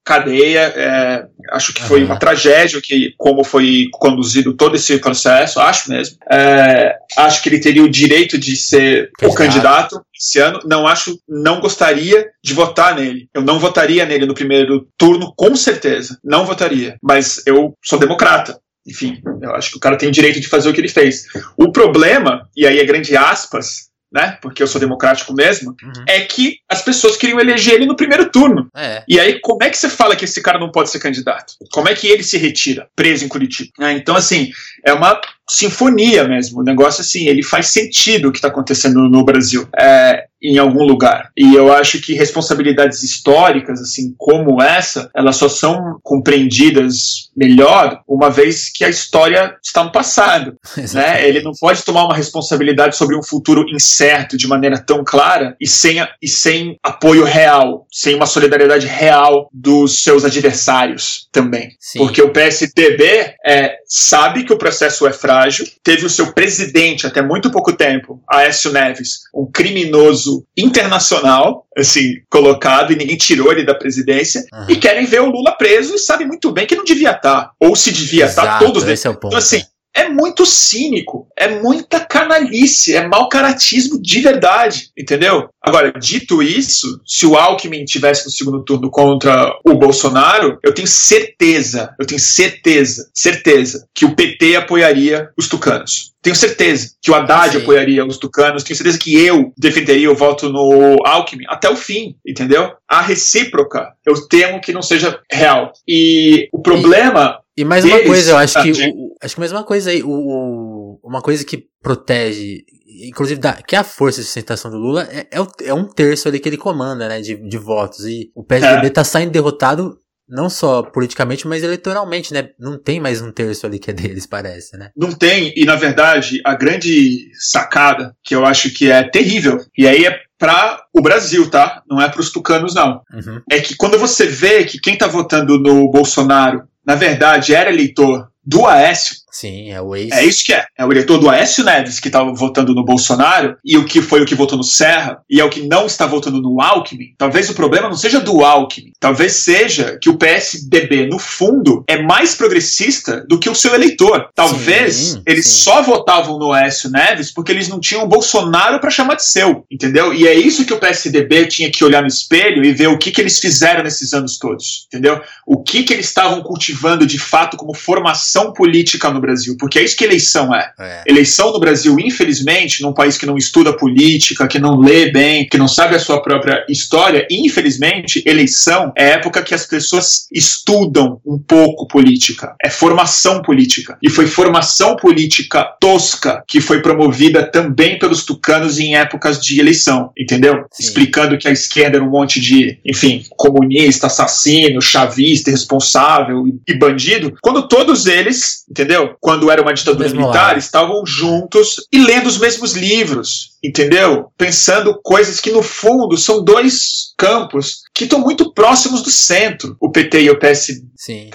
[0.04, 0.72] cadeia.
[0.74, 6.16] É, acho que foi uma tragédia que como foi conduzido todo esse processo, acho mesmo.
[6.30, 10.60] É, acho que ele teria o direito de ser o candidato esse ano.
[10.64, 13.28] Não acho, não gostaria de votar nele.
[13.34, 16.18] Eu não votaria nele no primeiro turno, com certeza.
[16.24, 16.96] Não votaria.
[17.02, 18.58] Mas eu sou democrata.
[18.86, 21.26] Enfim, eu acho que o cara tem o direito de fazer o que ele fez.
[21.56, 24.38] O problema, e aí é grande aspas, né?
[24.42, 26.04] Porque eu sou democrático mesmo, uhum.
[26.06, 28.68] é que as pessoas queriam eleger ele no primeiro turno.
[28.74, 29.02] É.
[29.08, 31.54] E aí, como é que você fala que esse cara não pode ser candidato?
[31.72, 33.70] Como é que ele se retira, preso em Curitiba?
[33.80, 34.50] É, então, assim,
[34.84, 36.60] é uma sinfonia mesmo.
[36.60, 39.66] O negócio, assim, ele faz sentido o que está acontecendo no Brasil.
[39.78, 41.30] É, em algum lugar.
[41.36, 48.30] E eu acho que responsabilidades históricas, assim como essa, elas só são compreendidas melhor uma
[48.30, 50.56] vez que a história está no passado.
[50.94, 51.26] né?
[51.28, 55.68] Ele não pode tomar uma responsabilidade sobre um futuro incerto de maneira tão clara e
[55.68, 61.70] sem, e sem apoio real, sem uma solidariedade real dos seus adversários também.
[61.78, 61.98] Sim.
[61.98, 65.39] Porque o PSDB é, sabe que o processo é frágil,
[65.82, 72.92] teve o seu presidente até muito pouco tempo, Aécio Neves, um criminoso internacional, assim, colocado,
[72.92, 74.66] e ninguém tirou ele da presidência, uhum.
[74.68, 77.52] e querem ver o Lula preso e sabem muito bem que não devia estar.
[77.58, 78.86] Ou se devia estar, todos.
[78.86, 79.28] Esse é o ponto.
[79.28, 79.62] Então, assim,
[79.94, 85.48] é muito cínico, é muita canalice, é mau caratismo de verdade, entendeu?
[85.62, 90.88] Agora, dito isso, se o Alckmin tivesse no segundo turno contra o Bolsonaro, eu tenho
[90.88, 96.10] certeza, eu tenho certeza, certeza que o PT apoiaria os tucanos.
[96.22, 97.62] Tenho certeza que o Haddad Sim.
[97.62, 102.14] apoiaria os tucanos, tenho certeza que eu defenderia o voto no Alckmin até o fim,
[102.26, 102.72] entendeu?
[102.88, 105.72] A recíproca, eu temo que não seja real.
[105.88, 107.38] E o problema.
[107.60, 108.70] E, mais uma coisa, eu acho que.
[108.70, 112.64] O, acho que mais uma coisa aí, o, o, uma coisa que protege
[113.02, 116.28] inclusive, da, que é a força de sustentação do Lula é, é, é, um terço
[116.28, 118.04] ali que ele comanda, né, de, de votos.
[118.04, 118.90] E o PSDB é.
[118.90, 119.96] tá saindo derrotado
[120.28, 122.50] não só politicamente, mas eleitoralmente, né?
[122.58, 124.90] Não tem mais um terço ali que é deles, parece, né?
[124.96, 129.88] Não tem, e na verdade, a grande sacada, que eu acho que é terrível, e
[129.88, 131.82] aí é para o Brasil, tá?
[131.88, 133.02] Não é para os tucanos, não.
[133.12, 133.42] Uhum.
[133.50, 138.30] É que quando você vê que quem tá votando no Bolsonaro, na verdade, era eleitor
[138.44, 140.10] do Aécio, Sim, é o ex.
[140.12, 140.64] É isso que é.
[140.76, 144.20] É o eleitor do Aécio Neves que estava votando no Bolsonaro e o que foi
[144.20, 147.14] o que votou no Serra e é o que não está votando no Alckmin.
[147.16, 148.92] Talvez o problema não seja do Alckmin.
[148.98, 154.28] Talvez seja que o PSDB, no fundo, é mais progressista do que o seu eleitor.
[154.34, 155.62] Talvez sim, eles sim.
[155.62, 159.64] só votavam no Aécio Neves porque eles não tinham o Bolsonaro para chamar de seu.
[159.70, 160.12] Entendeu?
[160.12, 163.10] E é isso que o PSDB tinha que olhar no espelho e ver o que,
[163.10, 164.86] que eles fizeram nesses anos todos.
[164.88, 165.20] Entendeu?
[165.46, 169.78] O que, que eles estavam cultivando de fato como formação política no no Brasil, porque
[169.78, 170.72] é isso que eleição é.
[170.78, 171.02] é.
[171.06, 175.58] Eleição no Brasil, infelizmente, num país que não estuda política, que não lê bem, que
[175.58, 181.38] não sabe a sua própria história, infelizmente, eleição é época que as pessoas estudam um
[181.38, 182.54] pouco política.
[182.62, 183.98] É formação política.
[184.02, 190.12] E foi formação política tosca que foi promovida também pelos tucanos em épocas de eleição,
[190.16, 190.64] entendeu?
[190.72, 190.84] Sim.
[190.84, 197.36] Explicando que a esquerda era um monte de, enfim, comunista, assassino, chavista, irresponsável e bandido,
[197.42, 199.09] quando todos eles, entendeu?
[199.20, 204.26] Quando era uma ditadura militar, estavam juntos e lendo os mesmos livros, entendeu?
[204.36, 209.90] Pensando coisas que no fundo são dois campos que estão muito próximos do centro, o
[209.90, 210.90] PT e o PSDB.
[210.96, 211.30] Sim.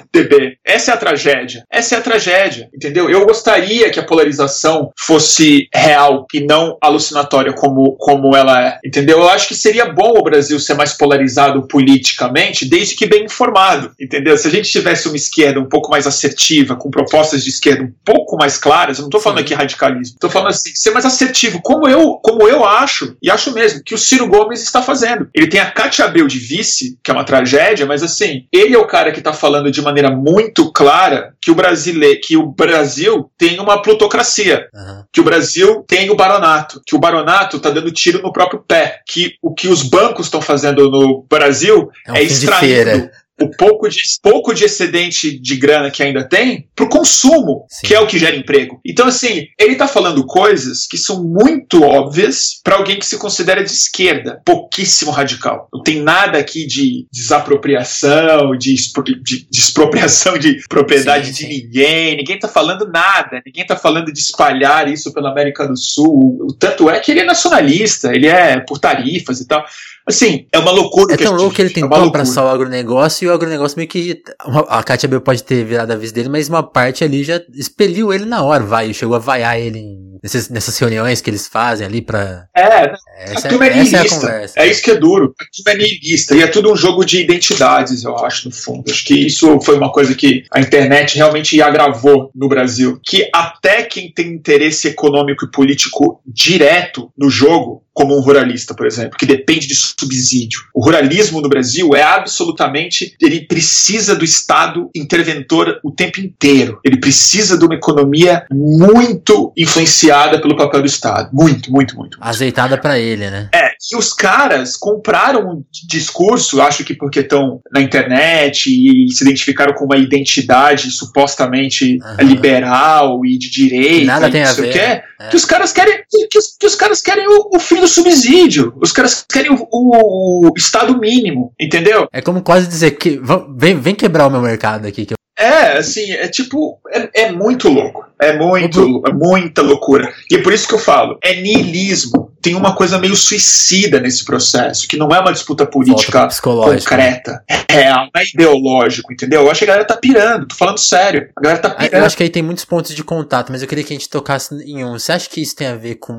[0.63, 1.63] Essa é a tragédia.
[1.71, 3.09] Essa é a tragédia, entendeu?
[3.09, 9.19] Eu gostaria que a polarização fosse real e não alucinatória como, como ela é, entendeu?
[9.19, 13.91] Eu acho que seria bom o Brasil ser mais polarizado politicamente, desde que bem informado,
[13.99, 14.37] entendeu?
[14.37, 17.93] Se a gente tivesse uma esquerda um pouco mais assertiva, com propostas de esquerda um
[18.03, 21.59] pouco mais claras, eu não estou falando aqui radicalismo, estou falando assim, ser mais assertivo,
[21.63, 25.29] como eu, como eu acho, e acho mesmo, que o Ciro Gomes está fazendo.
[25.33, 28.77] Ele tem a Cátia Abreu de vice, que é uma tragédia, mas assim, ele é
[28.77, 33.29] o cara que está falando de maneira muito clara que o brasileiro, que o Brasil
[33.37, 35.03] tem uma plutocracia, uhum.
[35.11, 39.01] que o Brasil tem o baronato, que o baronato está dando tiro no próprio pé,
[39.07, 43.09] que o que os bancos estão fazendo no Brasil é, um é extraindo
[43.41, 47.87] o pouco de, pouco de excedente de grana que ainda tem para o consumo, Sim.
[47.87, 48.79] que é o que gera emprego.
[48.85, 53.63] Então, assim, ele está falando coisas que são muito óbvias para alguém que se considera
[53.63, 55.67] de esquerda, pouquíssimo radical.
[55.73, 62.17] Não tem nada aqui de desapropriação, de, de, de expropriação de propriedade sim, de ninguém,
[62.17, 66.39] ninguém está falando nada, ninguém está falando de espalhar isso pela América do Sul.
[66.41, 69.65] O tanto é que ele é nacionalista, ele é por tarifas e tal.
[70.07, 71.15] Assim, é uma loucura.
[71.15, 73.89] É tão louco que ele é tentou é abraçar o agronegócio e o agronegócio meio
[73.89, 74.21] que.
[74.67, 78.13] A Katia Bell pode ter virado a vez dele, mas uma parte ali já expeliu
[78.13, 78.93] ele na hora, vai.
[78.93, 82.45] Chegou a vaiar ele em, nessas, nessas reuniões que eles fazem ali pra.
[82.55, 84.59] É, essa, é, é, essa é a conversa.
[84.59, 85.33] É isso que é duro.
[85.67, 86.35] A é niilista.
[86.35, 88.91] E é tudo um jogo de identidades, eu acho, no fundo.
[88.91, 92.99] Acho que isso foi uma coisa que a internet realmente agravou no Brasil.
[93.03, 98.85] Que até quem tem interesse econômico e político direto no jogo como um ruralista, por
[98.85, 100.59] exemplo, que depende de subsídio.
[100.73, 103.15] O ruralismo no Brasil é absolutamente.
[103.21, 106.77] Ele precisa do Estado interventor o tempo inteiro.
[106.83, 111.29] Ele precisa de uma economia muito influenciada pelo papel do Estado.
[111.31, 112.17] Muito, muito, muito.
[112.19, 113.49] Azeitada para ele, né?
[113.53, 119.23] É, e os caras compraram um discurso, acho que porque estão na internet e se
[119.23, 122.27] identificaram com uma identidade supostamente uhum.
[122.27, 124.05] liberal e de direita.
[124.05, 124.73] Nada tem a ver.
[124.73, 125.29] Que, é.
[125.29, 128.73] que os caras querem que os, que os caras querem o, o, fim do subsídio.
[128.81, 132.07] Os caras querem o, o, o, estado mínimo, entendeu?
[132.11, 133.19] É como quase dizer que
[133.55, 137.31] vem, vem quebrar o meu mercado aqui que eu é, assim, é tipo, é, é
[137.31, 138.05] muito louco.
[138.19, 140.11] É muito, é muita loucura.
[140.31, 142.31] E é por isso que eu falo, é niilismo.
[142.41, 147.43] Tem uma coisa meio suicida nesse processo, que não é uma disputa política concreta.
[147.69, 149.41] Real, é ideológico, entendeu?
[149.41, 151.29] Eu acho que a galera tá pirando, tô falando sério.
[151.35, 151.93] A galera tá pirando.
[151.93, 154.09] Eu acho que aí tem muitos pontos de contato, mas eu queria que a gente
[154.09, 154.93] tocasse em um.
[154.93, 156.17] Você acha que isso tem a ver com,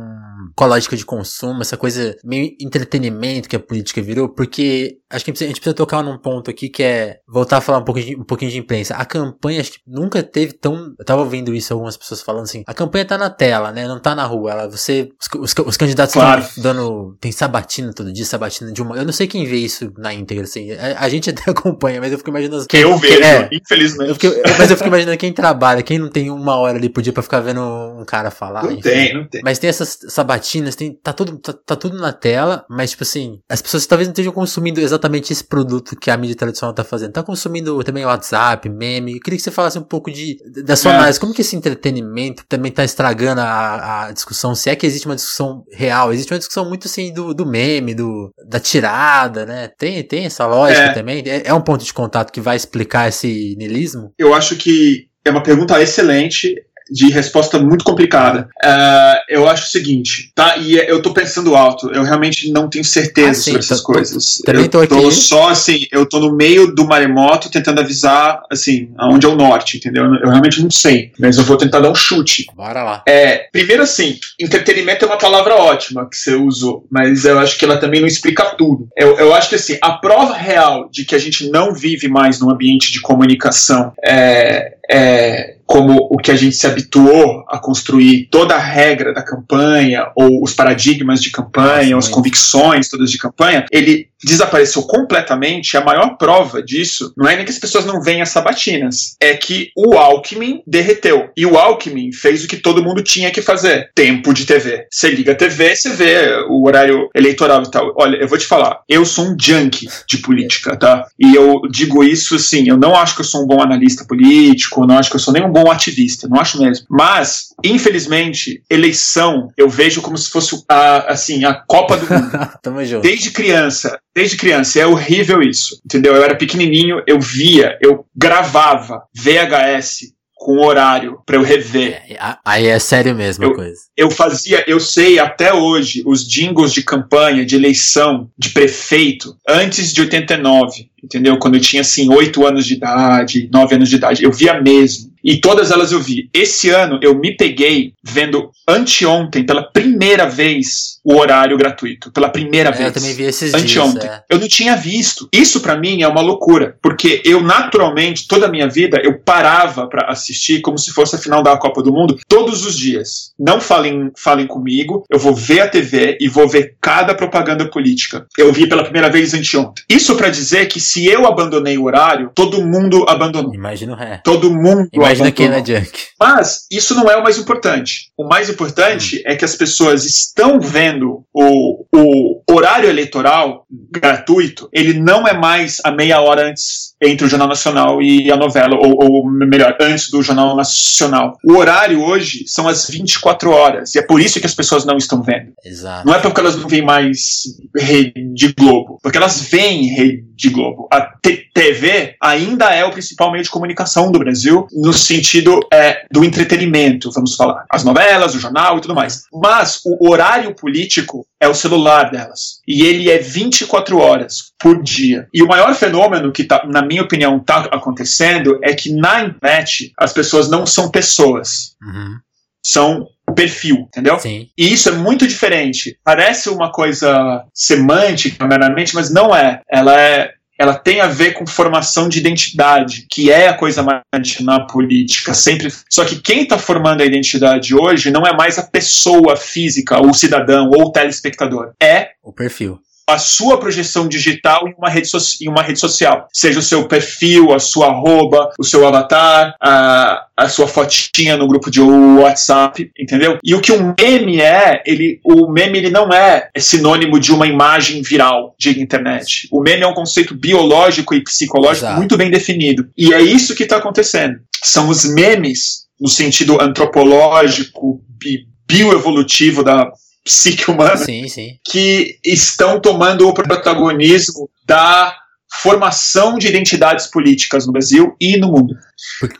[0.54, 4.28] com a lógica de consumo, essa coisa meio entretenimento que a política virou?
[4.28, 7.78] Porque acho que a gente precisa tocar num ponto aqui que é voltar a falar
[7.78, 8.94] um pouquinho de, um pouquinho de imprensa.
[8.94, 10.94] A campanha acho que nunca teve tão.
[10.98, 12.62] Eu tava ouvindo isso algumas pessoas falando assim.
[12.66, 13.86] A campanha tá na tela, né?
[13.86, 14.50] Não tá na rua.
[14.50, 16.42] Ela, você, os, os, os candidatos claro.
[16.42, 17.16] estão dando.
[17.20, 18.96] Tem sabatina todo dia, sabatina de uma.
[18.96, 20.72] Eu não sei quem vê isso na íntegra, assim.
[20.72, 22.66] A, a gente até acompanha, mas eu fico imaginando.
[22.66, 24.08] Quem, eu vejo, é, infelizmente.
[24.10, 27.02] Eu fico, mas eu fico imaginando quem trabalha, quem não tem uma hora ali por
[27.02, 28.64] dia pra ficar vendo um cara falar.
[28.64, 28.82] Não enfim.
[28.82, 29.40] tem, não tem.
[29.44, 33.40] Mas tem essas sabatinas, tem, tá, tudo, tá, tá tudo na tela, mas tipo assim,
[33.48, 37.12] as pessoas talvez não estejam consumindo exatamente esse produto que a mídia tradicional tá fazendo.
[37.12, 39.14] Tá consumindo também WhatsApp, meme.
[39.14, 40.96] Eu queria que você falasse um pouco de, da sua é.
[40.96, 41.20] análise.
[41.20, 44.54] Como que esse entretenimento também tá estragando a, a discussão?
[44.54, 47.94] Se é que existe uma discussão real, existe uma discussão muito assim do, do meme,
[47.94, 49.68] do, da tirada, né?
[49.78, 50.92] Tem, tem essa lógica é.
[50.92, 51.22] também.
[51.26, 54.12] É, é um ponto de contato que vai explicar esse niilismo?
[54.18, 56.54] Eu acho que é uma pergunta excelente
[56.90, 58.48] de resposta muito complicada.
[58.62, 60.56] Uh, eu acho o seguinte, tá?
[60.56, 63.92] E eu tô pensando alto, eu realmente não tenho certeza ah, sim, sobre essas tô,
[63.92, 64.38] coisas.
[64.44, 64.88] Também eu tô aqui.
[64.88, 69.36] Tô só assim, eu tô no meio do maremoto tentando avisar, assim, aonde é o
[69.36, 70.04] norte, entendeu?
[70.04, 72.46] Eu realmente não sei, mas eu vou tentar dar um chute.
[72.54, 73.02] Bora lá.
[73.06, 77.64] É, primeiro assim, entretenimento é uma palavra ótima que você usou, mas eu acho que
[77.64, 78.88] ela também não explica tudo.
[78.96, 82.40] Eu, eu acho que assim, a prova real de que a gente não vive mais
[82.40, 88.28] num ambiente de comunicação é, é como o que a gente se habituou a construir
[88.30, 93.66] toda a regra da campanha, ou os paradigmas de campanha, as convicções todas de campanha,
[93.72, 95.76] ele desapareceu completamente.
[95.76, 99.34] A maior prova disso não é nem que as pessoas não veem as sabatinas, é
[99.34, 101.30] que o Alckmin derreteu.
[101.36, 104.86] E o Alckmin fez o que todo mundo tinha que fazer: tempo de TV.
[104.90, 107.92] Você liga a TV, você vê o horário eleitoral e tal.
[107.96, 111.06] Olha, eu vou te falar, eu sou um junkie de política, tá?
[111.18, 114.75] E eu digo isso assim, eu não acho que eu sou um bom analista político,
[114.84, 116.86] não acho que eu sou nem um bom ativista, não acho mesmo.
[116.90, 122.50] Mas, infelizmente, eleição eu vejo como se fosse a, assim, a Copa do Mundo.
[122.60, 123.02] Tamo junto.
[123.02, 126.14] Desde criança, desde criança, é horrível isso, entendeu?
[126.14, 130.15] Eu era pequenininho, eu via, eu gravava VHS
[130.46, 132.00] com horário para eu rever.
[132.08, 133.80] É, aí é sério mesmo eu, a coisa.
[133.96, 139.92] Eu fazia, eu sei até hoje os jingles de campanha, de eleição, de prefeito, antes
[139.92, 141.36] de 89, entendeu?
[141.40, 145.10] Quando eu tinha assim 8 anos de idade, 9 anos de idade, eu via mesmo.
[145.24, 146.30] E todas elas eu vi.
[146.32, 152.10] Esse ano eu me peguei vendo anteontem, pela primeira vez, o horário gratuito.
[152.10, 152.86] Pela primeira é, vez.
[152.86, 154.00] Eu também vi esses anteontem.
[154.00, 154.12] dias.
[154.12, 154.24] É.
[154.28, 155.28] Eu não tinha visto.
[155.32, 156.76] Isso para mim é uma loucura.
[156.82, 161.18] Porque eu, naturalmente, toda a minha vida, eu parava para assistir como se fosse a
[161.18, 163.32] final da Copa do Mundo todos os dias.
[163.38, 165.04] Não falem, falem comigo.
[165.10, 168.26] Eu vou ver a TV e vou ver cada propaganda política.
[168.36, 169.84] Eu vi pela primeira vez anteontem.
[169.88, 173.54] Isso para dizer que se eu abandonei o horário, todo mundo abandonou.
[173.54, 174.20] Imagina o ré.
[174.24, 176.06] Todo mundo Imagina Imagina quem é junk.
[176.18, 178.10] Mas isso não é o mais importante.
[178.16, 179.22] O mais importante hum.
[179.26, 185.80] é que as pessoas estão vendo o, o horário eleitoral gratuito, ele não é mais
[185.84, 190.10] a meia hora antes entre o Jornal Nacional e a novela, ou, ou, melhor, antes
[190.10, 191.38] do Jornal Nacional.
[191.44, 194.96] O horário hoje são as 24 horas, e é por isso que as pessoas não
[194.96, 195.52] estão vendo.
[195.64, 196.06] Exato.
[196.06, 197.42] Não é porque elas não veem mais
[197.76, 200.88] Rede Globo, porque elas veem Rede Globo.
[200.92, 201.12] A
[201.54, 207.10] TV ainda é o principal meio de comunicação do Brasil, no sentido é, do entretenimento,
[207.12, 207.64] vamos falar.
[207.70, 209.24] As novelas, o jornal e tudo mais.
[209.32, 212.60] Mas o horário político é o celular delas.
[212.66, 215.28] E ele é 24 horas por dia.
[215.32, 219.92] E o maior fenômeno que, tá, na minha opinião, está acontecendo é que na internet
[219.98, 221.76] as pessoas não são pessoas.
[221.82, 222.18] Uhum.
[222.62, 224.18] São perfil, entendeu?
[224.18, 224.48] Sim.
[224.56, 225.98] E isso é muito diferente.
[226.02, 229.60] Parece uma coisa semântica, meramente, mas não é.
[229.70, 234.02] Ela é ela tem a ver com formação de identidade, que é a coisa mais
[234.40, 235.72] na política, sempre.
[235.90, 240.10] Só que quem está formando a identidade hoje não é mais a pessoa física, ou
[240.10, 241.72] o cidadão, ou o telespectador.
[241.82, 246.26] É o perfil a sua projeção digital em uma, rede so em uma rede social.
[246.32, 251.46] Seja o seu perfil, a sua arroba, o seu avatar, a, a sua fotinha no
[251.46, 253.38] grupo de WhatsApp, entendeu?
[253.44, 257.46] E o que um meme é, ele, o meme ele não é sinônimo de uma
[257.46, 259.48] imagem viral de internet.
[259.52, 261.98] O meme é um conceito biológico e psicológico Exato.
[261.98, 262.88] muito bem definido.
[262.96, 264.40] E é isso que está acontecendo.
[264.62, 269.88] São os memes, no sentido antropológico e bioevolutivo da
[270.26, 271.56] psique humana sim, sim.
[271.64, 275.16] que estão tomando o protagonismo da
[275.62, 278.74] formação de identidades políticas no Brasil e no mundo.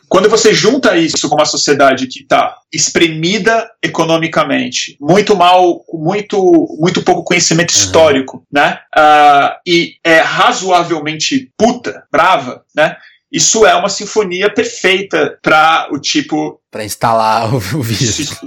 [0.07, 7.03] Quando você junta isso com uma sociedade que está espremida economicamente, muito mal, muito, muito
[7.03, 7.77] pouco conhecimento uhum.
[7.77, 8.79] histórico, né?
[8.97, 12.95] Uh, e é razoavelmente puta, brava, né?
[13.29, 16.61] Isso é uma sinfonia perfeita para o tipo.
[16.71, 18.39] Para instalar o vírus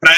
[0.00, 0.12] para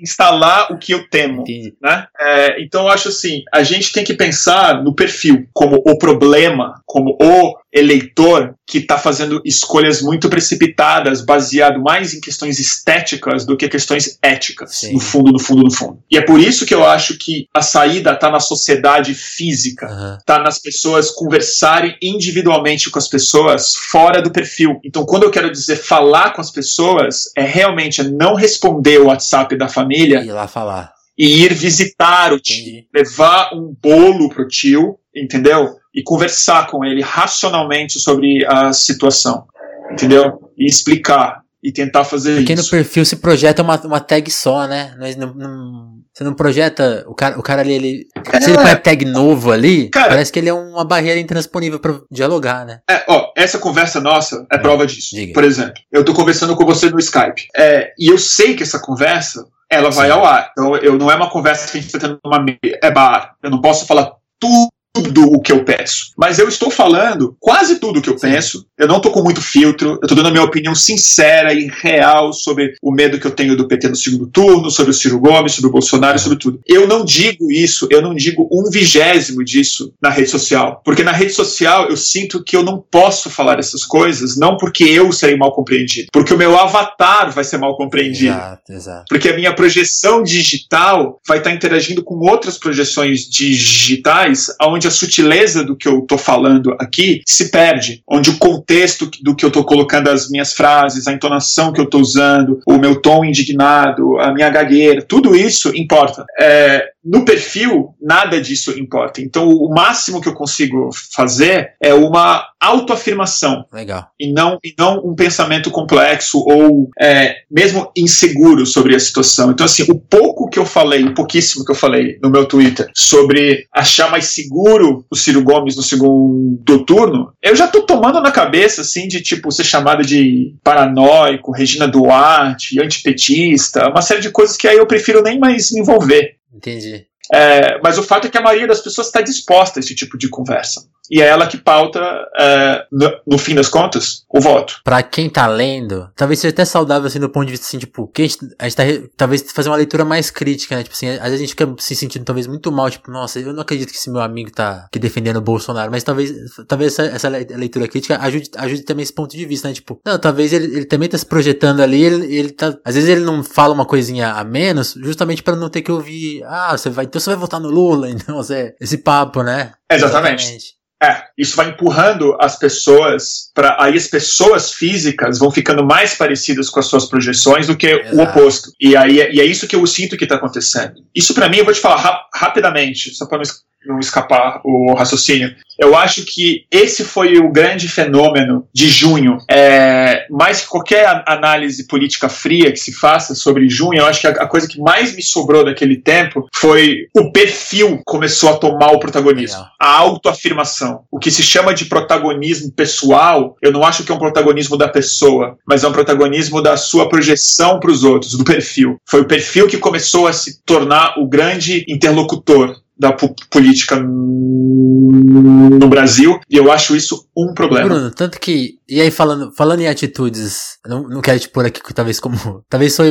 [0.00, 1.44] instalar o que eu temo.
[1.80, 2.06] Né?
[2.20, 6.80] É, então eu acho assim, a gente tem que pensar no perfil como o problema,
[6.86, 13.56] como o eleitor que está fazendo escolhas muito precipitadas, baseado mais em questões estéticas do
[13.56, 14.94] que questões éticas, Sim.
[14.94, 16.02] no fundo, no fundo, no fundo.
[16.10, 19.86] E é por isso que eu acho que a saída está na sociedade física,
[20.18, 20.44] está uhum.
[20.44, 24.80] nas pessoas conversarem individualmente com as pessoas fora do perfil.
[24.84, 29.56] Então, quando eu quero dizer falar com as pessoas, é realmente não responder o WhatsApp
[29.56, 30.20] da família.
[30.20, 30.92] E ir lá falar.
[31.16, 35.74] E ir visitar o tio, levar um bolo pro tio, entendeu?
[35.98, 39.44] E conversar com ele racionalmente sobre a situação,
[39.90, 40.38] entendeu?
[40.56, 42.62] E explicar e tentar fazer Porque isso.
[42.62, 44.94] Porque no perfil se projeta uma, uma tag só, né?
[44.96, 48.70] Não, não, você não projeta o cara, o cara ali, ele, é, se ele põe
[48.70, 52.78] a tag novo ali, cara, parece que ele é uma barreira intransponível para dialogar, né?
[52.88, 55.16] É, ó, essa conversa nossa é, é prova disso.
[55.16, 55.32] Diga.
[55.32, 58.78] Por exemplo, eu tô conversando com você no Skype, é, e eu sei que essa
[58.78, 60.12] conversa ela vai Sim.
[60.12, 60.52] ao ar.
[60.52, 63.34] Então, eu, não é uma conversa que a gente está tendo numa é bar.
[63.42, 64.68] Eu não posso falar tudo
[65.02, 66.12] tudo o que eu peço.
[66.16, 68.32] Mas eu estou falando quase tudo o que eu Sim.
[68.32, 68.66] penso.
[68.76, 69.90] Eu não estou com muito filtro.
[69.90, 73.56] Eu estou dando a minha opinião sincera e real sobre o medo que eu tenho
[73.56, 76.60] do PT no segundo turno, sobre o Ciro Gomes, sobre o Bolsonaro, sobre tudo.
[76.66, 80.82] Eu não digo isso, eu não digo um vigésimo disso na rede social.
[80.84, 84.84] Porque na rede social eu sinto que eu não posso falar essas coisas, não porque
[84.84, 88.32] eu serei mal compreendido, porque o meu avatar vai ser mal compreendido.
[88.34, 89.04] Exato, exato.
[89.08, 95.62] Porque a minha projeção digital vai estar interagindo com outras projeções digitais, onde a sutileza
[95.62, 99.64] do que eu estou falando aqui se perde, onde o contexto do que eu estou
[99.64, 104.32] colocando as minhas frases, a entonação que eu estou usando, o meu tom indignado, a
[104.32, 106.24] minha gagueira, tudo isso importa.
[106.40, 109.20] É, no perfil, nada disso importa.
[109.20, 113.64] Então, o máximo que eu consigo fazer é uma autoafirmação.
[113.72, 114.08] Legal.
[114.18, 119.50] E não, e não um pensamento complexo ou é, mesmo inseguro sobre a situação.
[119.50, 122.90] Então, assim, o pouco que eu falei, o pouquíssimo que eu falei no meu Twitter
[122.94, 128.32] sobre achar mais seguro o Ciro Gomes no segundo turno, eu já tô tomando na
[128.32, 134.56] cabeça, assim, de tipo ser chamado de paranoico, Regina Duarte, antipetista, uma série de coisas
[134.56, 136.36] que aí eu prefiro nem mais me envolver.
[136.52, 137.07] Entendi.
[137.32, 140.16] É, mas o fato é que a maioria das pessoas está disposta a esse tipo
[140.16, 140.82] de conversa.
[141.10, 142.00] E é ela que pauta,
[142.38, 144.80] é, no, no, fim das contas, o voto.
[144.84, 148.06] Pra quem tá lendo, talvez seja até saudável, assim, do ponto de vista, assim, tipo,
[148.08, 148.82] que a gente, a gente tá,
[149.16, 150.82] talvez fazer uma leitura mais crítica, né?
[150.82, 153.54] Tipo assim, às vezes a gente fica se sentindo talvez muito mal, tipo, nossa, eu
[153.54, 156.30] não acredito que esse meu amigo tá aqui defendendo o Bolsonaro, mas talvez,
[156.66, 159.74] talvez essa, essa leitura crítica ajude, ajude também esse ponto de vista, né?
[159.74, 163.08] Tipo, não, talvez ele, ele também tá se projetando ali, ele, ele tá, às vezes
[163.08, 166.90] ele não fala uma coisinha a menos, justamente para não ter que ouvir, ah, você
[166.90, 169.72] vai, então você vai votar no Lula, então, você, esse papo, né?
[169.90, 170.44] Exatamente.
[170.44, 170.78] Exatamente.
[171.00, 176.68] É, isso vai empurrando as pessoas para aí as pessoas físicas vão ficando mais parecidas
[176.68, 178.16] com as suas projeções do que Exato.
[178.16, 178.72] o oposto.
[178.80, 180.94] E aí e é isso que eu sinto que está acontecendo.
[181.14, 183.52] Isso para mim eu vou te falar ra rapidamente, só para não não
[184.00, 185.54] escapar o raciocínio.
[185.78, 189.38] Eu acho que esse foi o grande fenômeno de junho.
[189.48, 194.26] É, mais que qualquer análise política fria que se faça sobre junho, eu acho que
[194.26, 198.90] a, a, coisa que mais me sobrou daquele tempo foi o perfil começou a tomar
[198.90, 199.64] o protagonismo.
[199.80, 201.04] A autoafirmação.
[201.10, 204.88] O que se chama de protagonismo pessoal, eu não acho que é um protagonismo da
[204.88, 208.96] pessoa, mas é um protagonismo da sua projeção para os outros, do perfil.
[209.08, 213.12] Foi o perfil que começou a se tornar o grande interlocutor da
[213.50, 217.88] política no Brasil, e eu acho isso um problema.
[217.88, 221.80] Bruno, tanto que, e aí falando, falando em atitudes, não, não quero te pôr aqui
[221.94, 222.36] talvez como,
[222.68, 223.06] talvez sou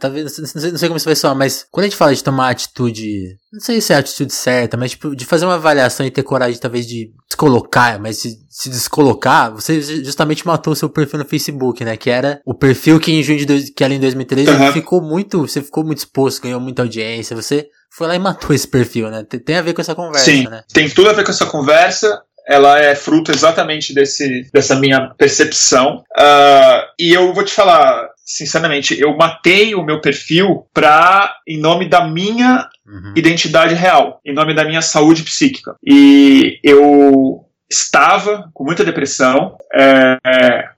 [0.00, 2.24] talvez, não sei, não sei como isso vai soar, mas quando a gente fala de
[2.24, 6.06] tomar atitude, não sei se é a atitude certa, mas tipo, de fazer uma avaliação
[6.06, 10.88] e ter coragem talvez de descolocar, mas se, se descolocar, você justamente matou o seu
[10.88, 13.92] perfil no Facebook, né, que era o perfil que em junho de, dois, que era
[13.92, 14.72] em 2013 uhum.
[14.72, 18.66] ficou muito, você ficou muito exposto, ganhou muita audiência, você foi lá e matou esse
[18.66, 19.24] perfil, né?
[19.24, 20.62] Tem a ver com essa conversa, Sim, né?
[20.72, 22.22] Tem tudo a ver com essa conversa.
[22.46, 26.02] Ela é fruto exatamente desse, dessa minha percepção.
[26.16, 31.88] Uh, e eu vou te falar, sinceramente, eu matei o meu perfil pra, em nome
[31.88, 33.12] da minha uhum.
[33.14, 35.74] identidade real, em nome da minha saúde psíquica.
[35.86, 40.16] E eu estava com muita depressão, é,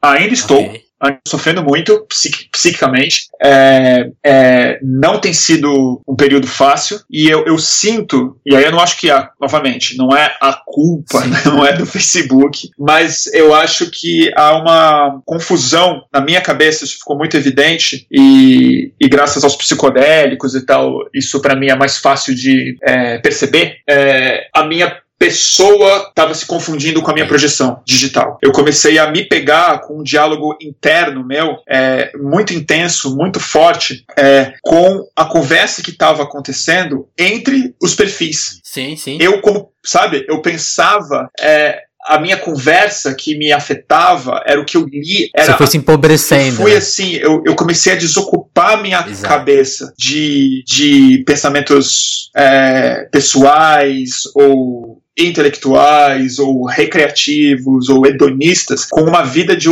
[0.02, 0.64] ainda estou.
[0.64, 0.89] Okay
[1.26, 2.06] sofrendo muito
[2.52, 3.28] psiquicamente.
[3.42, 8.72] É, é, não tem sido um período fácil e eu, eu, sinto, e aí eu
[8.72, 13.26] não acho que há, novamente, não é a culpa, né, não é do Facebook, mas
[13.28, 19.08] eu acho que há uma confusão na minha cabeça, isso ficou muito evidente e, e
[19.08, 23.76] graças aos psicodélicos e tal, isso para mim é mais fácil de é, perceber.
[23.88, 28.38] É, a minha pessoa estava se confundindo com a minha projeção digital.
[28.42, 34.02] Eu comecei a me pegar com um diálogo interno meu, é, muito intenso, muito forte,
[34.16, 38.60] é, com a conversa que estava acontecendo entre os perfis.
[38.64, 39.18] Sim, sim.
[39.20, 41.28] Eu, como, sabe, eu pensava.
[41.38, 45.30] É, a minha conversa que me afetava era o que eu li.
[45.34, 46.56] Era, Você foi se empobrecendo.
[46.56, 46.78] Foi né?
[46.78, 49.28] assim, eu, eu comecei a desocupar a minha Exato.
[49.28, 59.56] cabeça de, de pensamentos é, pessoais ou intelectuais ou recreativos ou hedonistas com uma vida
[59.56, 59.68] de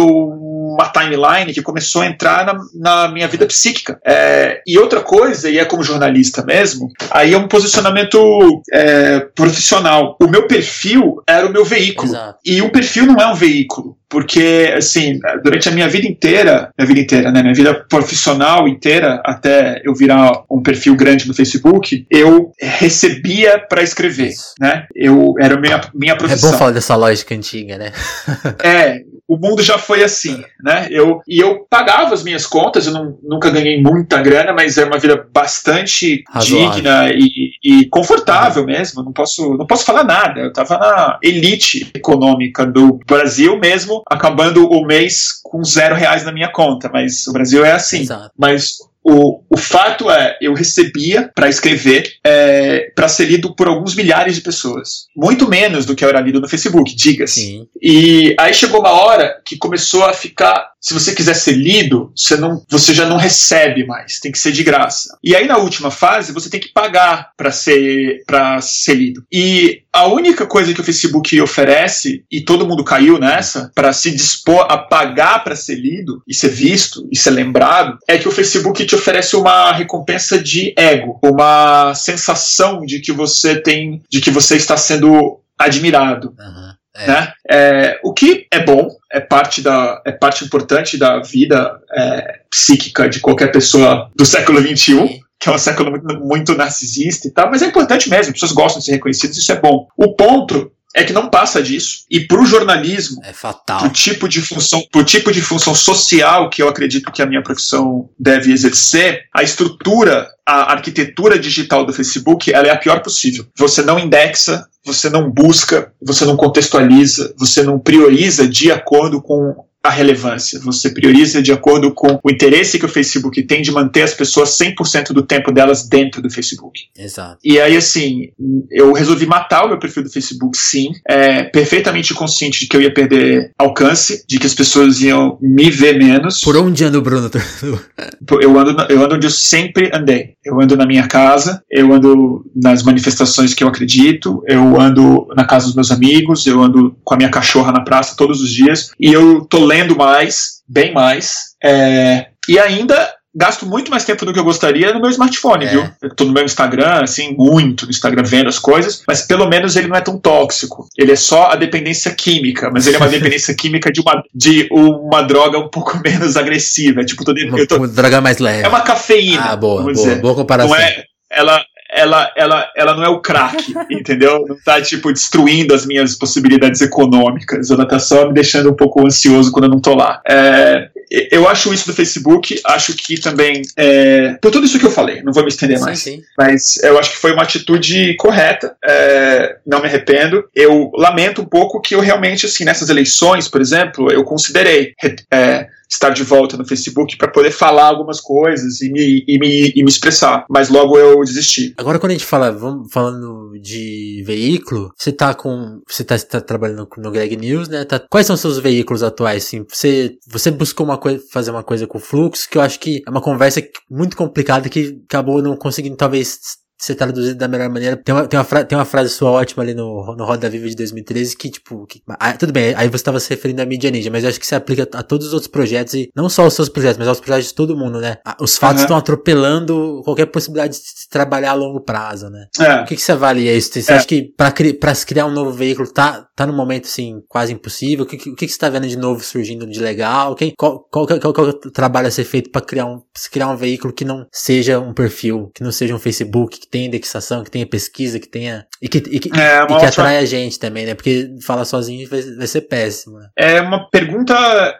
[0.78, 3.98] uma timeline que começou a entrar na, na minha vida psíquica.
[4.04, 10.16] É, e outra coisa, e é como jornalista mesmo, aí é um posicionamento é, profissional.
[10.22, 12.12] O meu perfil era o meu veículo.
[12.12, 12.38] Exato.
[12.44, 16.88] E o perfil não é um veículo porque assim durante a minha vida inteira minha
[16.88, 22.06] vida inteira né minha vida profissional inteira até eu virar um perfil grande no Facebook
[22.10, 27.34] eu recebia para escrever né eu era minha minha profissão é bom falar dessa lógica
[27.34, 27.92] antiga né
[28.64, 30.86] é o mundo já foi assim, né?
[30.90, 34.86] Eu, e eu pagava as minhas contas, eu não, nunca ganhei muita grana, mas era
[34.86, 36.70] uma vida bastante Razoável.
[36.70, 38.68] digna e, e confortável uhum.
[38.68, 39.02] mesmo.
[39.02, 40.40] Não posso, não posso falar nada.
[40.40, 46.32] Eu estava na elite econômica do Brasil mesmo, acabando o mês com zero reais na
[46.32, 46.90] minha conta.
[46.92, 48.02] Mas o Brasil é assim.
[48.02, 48.30] Exato.
[48.36, 53.94] Mas o, o fato é, eu recebia para escrever é, para ser lido por alguns
[53.94, 55.06] milhares de pessoas.
[55.16, 57.68] Muito menos do que era lido no Facebook, diga-se.
[57.80, 60.72] E aí chegou uma hora que começou a ficar.
[60.88, 64.52] Se você quiser ser lido, você, não, você já não recebe mais, tem que ser
[64.52, 65.18] de graça.
[65.22, 68.22] E aí na última fase, você tem que pagar para ser,
[68.62, 69.22] ser lido.
[69.30, 74.10] E a única coisa que o Facebook oferece, e todo mundo caiu nessa, para se
[74.10, 78.32] dispor a pagar para ser lido e ser visto e ser lembrado, é que o
[78.32, 84.30] Facebook te oferece uma recompensa de ego, uma sensação de que você tem, de que
[84.30, 86.34] você está sendo admirado.
[86.38, 86.78] Uhum.
[86.98, 87.06] É.
[87.06, 87.32] Né?
[87.50, 93.08] É, o que é bom, é parte, da, é parte importante da vida é, psíquica
[93.08, 97.48] de qualquer pessoa do século XXI que é um século muito, muito, narcisista e tal,
[97.48, 99.86] mas é importante mesmo, as pessoas gostam de ser reconhecidas, isso é bom.
[99.96, 102.04] O ponto é que não passa disso.
[102.10, 103.80] E para o jornalismo, é fatal.
[103.80, 107.42] Pro tipo de função, pro tipo de função social que eu acredito que a minha
[107.42, 113.46] profissão deve exercer, a estrutura, a arquitetura digital do Facebook, ela é a pior possível.
[113.56, 119.67] Você não indexa, você não busca, você não contextualiza, você não prioriza de acordo com
[119.88, 120.60] a relevância.
[120.60, 124.50] Você prioriza de acordo com o interesse que o Facebook tem de manter as pessoas
[124.58, 126.82] 100% do tempo delas dentro do Facebook.
[126.96, 127.38] Exato.
[127.42, 128.28] E aí, assim,
[128.70, 132.82] eu resolvi matar o meu perfil do Facebook, sim, é, perfeitamente consciente de que eu
[132.82, 136.40] ia perder alcance, de que as pessoas iam me ver menos.
[136.42, 137.30] Por onde anda o Bruno?
[138.42, 140.34] eu, ando, eu ando onde eu sempre andei.
[140.44, 145.44] Eu ando na minha casa, eu ando nas manifestações que eu acredito, eu ando na
[145.44, 148.90] casa dos meus amigos, eu ando com a minha cachorra na praça todos os dias,
[149.00, 154.32] e eu tô lendo mais, bem mais, é, e ainda gasto muito mais tempo do
[154.32, 155.68] que eu gostaria no meu smartphone, é.
[155.68, 155.88] viu?
[156.02, 159.76] Eu tô no meu Instagram, assim, muito no Instagram vendo as coisas, mas pelo menos
[159.76, 160.88] ele não é tão tóxico.
[160.96, 164.68] Ele é só a dependência química, mas ele é uma dependência química de uma, de
[164.72, 167.04] uma droga um pouco menos agressiva.
[167.04, 168.64] Tipo, tô, uma, tô, uma droga mais leve.
[168.64, 169.52] É uma cafeína.
[169.52, 170.76] Ah, boa, boa, boa comparação.
[170.76, 171.64] Não é, ela,
[171.98, 174.44] ela, ela, ela não é o crack, entendeu?
[174.46, 177.70] Não tá, tipo, destruindo as minhas possibilidades econômicas.
[177.70, 180.20] Ela tá só me deixando um pouco ansioso quando eu não tô lá.
[180.28, 180.90] É,
[181.32, 185.22] eu acho isso do Facebook, acho que também, é, por tudo isso que eu falei,
[185.22, 186.22] não vou me estender Sim, mais, sim.
[186.36, 190.44] mas eu acho que foi uma atitude correta, é, não me arrependo.
[190.54, 194.94] Eu lamento um pouco que eu realmente, assim, nessas eleições, por exemplo, eu considerei
[195.32, 199.72] é, estar de volta no Facebook para poder falar algumas coisas e me, e, me,
[199.74, 201.72] e me expressar, mas logo eu desisti.
[201.76, 205.80] Agora, quando a gente fala, vamos falando de veículo, você tá com.
[205.88, 207.84] Você tá, tá trabalhando no Greg News, né?
[207.84, 209.44] Tá, quais são seus veículos atuais?
[209.44, 212.78] Assim, você, você buscou uma coisa, fazer uma coisa com o fluxo, que eu acho
[212.78, 216.38] que é uma conversa muito complicada que acabou não conseguindo, talvez
[216.78, 217.96] ser traduzido da melhor maneira.
[217.96, 220.68] Tem uma, tem uma, fra tem uma frase sua ótima ali no, no Roda Viva
[220.68, 223.90] de 2013 que, tipo, que, ah, tudo bem, aí você estava se referindo à mídia
[223.90, 226.44] ninja, mas eu acho que se aplica a todos os outros projetos e não só
[226.44, 228.18] aos seus projetos, mas aos projetos de todo mundo, né?
[228.40, 229.00] Os fatos estão uhum.
[229.00, 232.46] atropelando qualquer possibilidade de se trabalhar a longo prazo, né?
[232.60, 232.82] É.
[232.82, 233.72] O que, que você avalia isso?
[233.72, 233.96] Você é.
[233.96, 237.52] acha que para cri se criar um novo veículo tá, tá no momento, assim, quase
[237.52, 238.04] impossível?
[238.04, 240.34] O que, que, que você tá vendo de novo surgindo de legal?
[240.34, 243.00] Quem, qual, qual, qual, qual, qual trabalho a ser feito para criar um,
[243.30, 246.86] criar um veículo que não seja um perfil, que não seja um Facebook, que tenha
[246.86, 248.66] indexação, que tenha pesquisa, que tenha.
[248.80, 249.88] E que, e que, é, e que ótima...
[249.88, 250.94] atrai a gente também, né?
[250.94, 253.18] Porque falar sozinho vai, vai ser péssimo.
[253.18, 253.28] Né?
[253.36, 254.34] É uma pergunta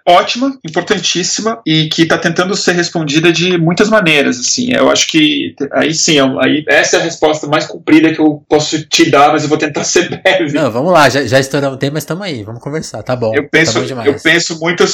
[0.07, 4.39] ótima, importantíssima e que está tentando ser respondida de muitas maneiras.
[4.39, 8.21] Assim, eu acho que aí sim, é aí, essa é a resposta mais comprida que
[8.21, 10.53] eu posso te dar, mas eu vou tentar ser breve.
[10.53, 13.35] Não, vamos lá, já, já estouramos o tempo, mas estamos aí, vamos conversar, tá bom.
[13.35, 14.85] Eu penso, tá bom eu penso muito,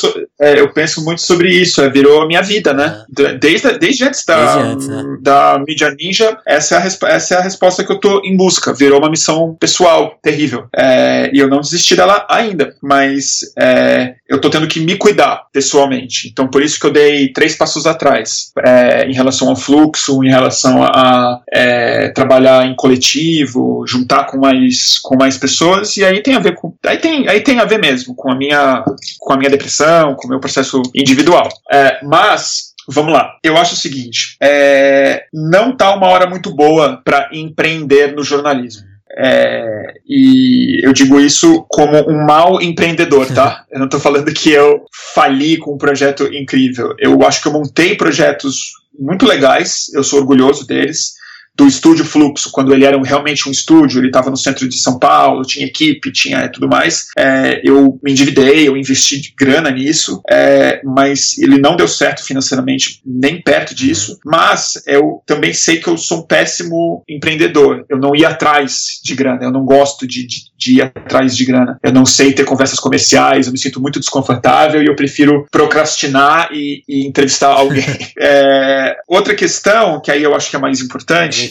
[0.41, 3.05] é, eu penso muito sobre isso, é, virou a minha vida, né?
[3.19, 3.33] Ah.
[3.41, 5.05] Desde, desde antes da, desde antes, né?
[5.21, 8.73] da mídia ninja, essa é a, essa é a resposta que eu tô em busca.
[8.73, 10.67] Virou uma missão pessoal terrível.
[10.77, 15.47] É, e eu não desisti dela ainda, mas é, eu tô tendo que me cuidar
[15.53, 16.29] pessoalmente.
[16.29, 20.31] Então, por isso que eu dei três passos atrás é, em relação ao fluxo, em
[20.31, 25.97] relação a, a é, trabalhar em coletivo, juntar com mais, com mais pessoas.
[25.97, 26.75] E aí tem a ver com.
[26.85, 28.85] Aí tem, aí tem a ver mesmo com a minha,
[29.19, 31.49] com a minha depressão, com o meu processo individual.
[31.73, 33.37] É, mas Vamos lá.
[33.43, 38.83] Eu acho o seguinte: é, não tá uma hora muito boa para empreender no jornalismo.
[39.17, 43.65] É, e eu digo isso como um mau empreendedor, tá?
[43.71, 46.95] Eu não estou falando que eu fali com um projeto incrível.
[46.99, 51.15] Eu acho que eu montei projetos muito legais, eu sou orgulhoso deles
[51.57, 54.99] do estúdio Fluxo, quando ele era realmente um estúdio, ele estava no centro de São
[54.99, 57.07] Paulo, tinha equipe, tinha tudo mais.
[57.17, 63.01] É, eu me endividei, eu investi grana nisso, é, mas ele não deu certo financeiramente,
[63.07, 64.19] nem perto disso.
[64.25, 67.85] Mas eu também sei que eu sou um péssimo empreendedor.
[67.89, 71.45] Eu não ia atrás de grana, eu não gosto de, de, de ir atrás de
[71.45, 71.79] grana.
[71.83, 76.49] Eu não sei ter conversas comerciais, eu me sinto muito desconfortável e eu prefiro procrastinar
[76.53, 77.85] e, e entrevistar alguém.
[78.19, 81.45] é, outra questão, que aí eu acho que é mais importante.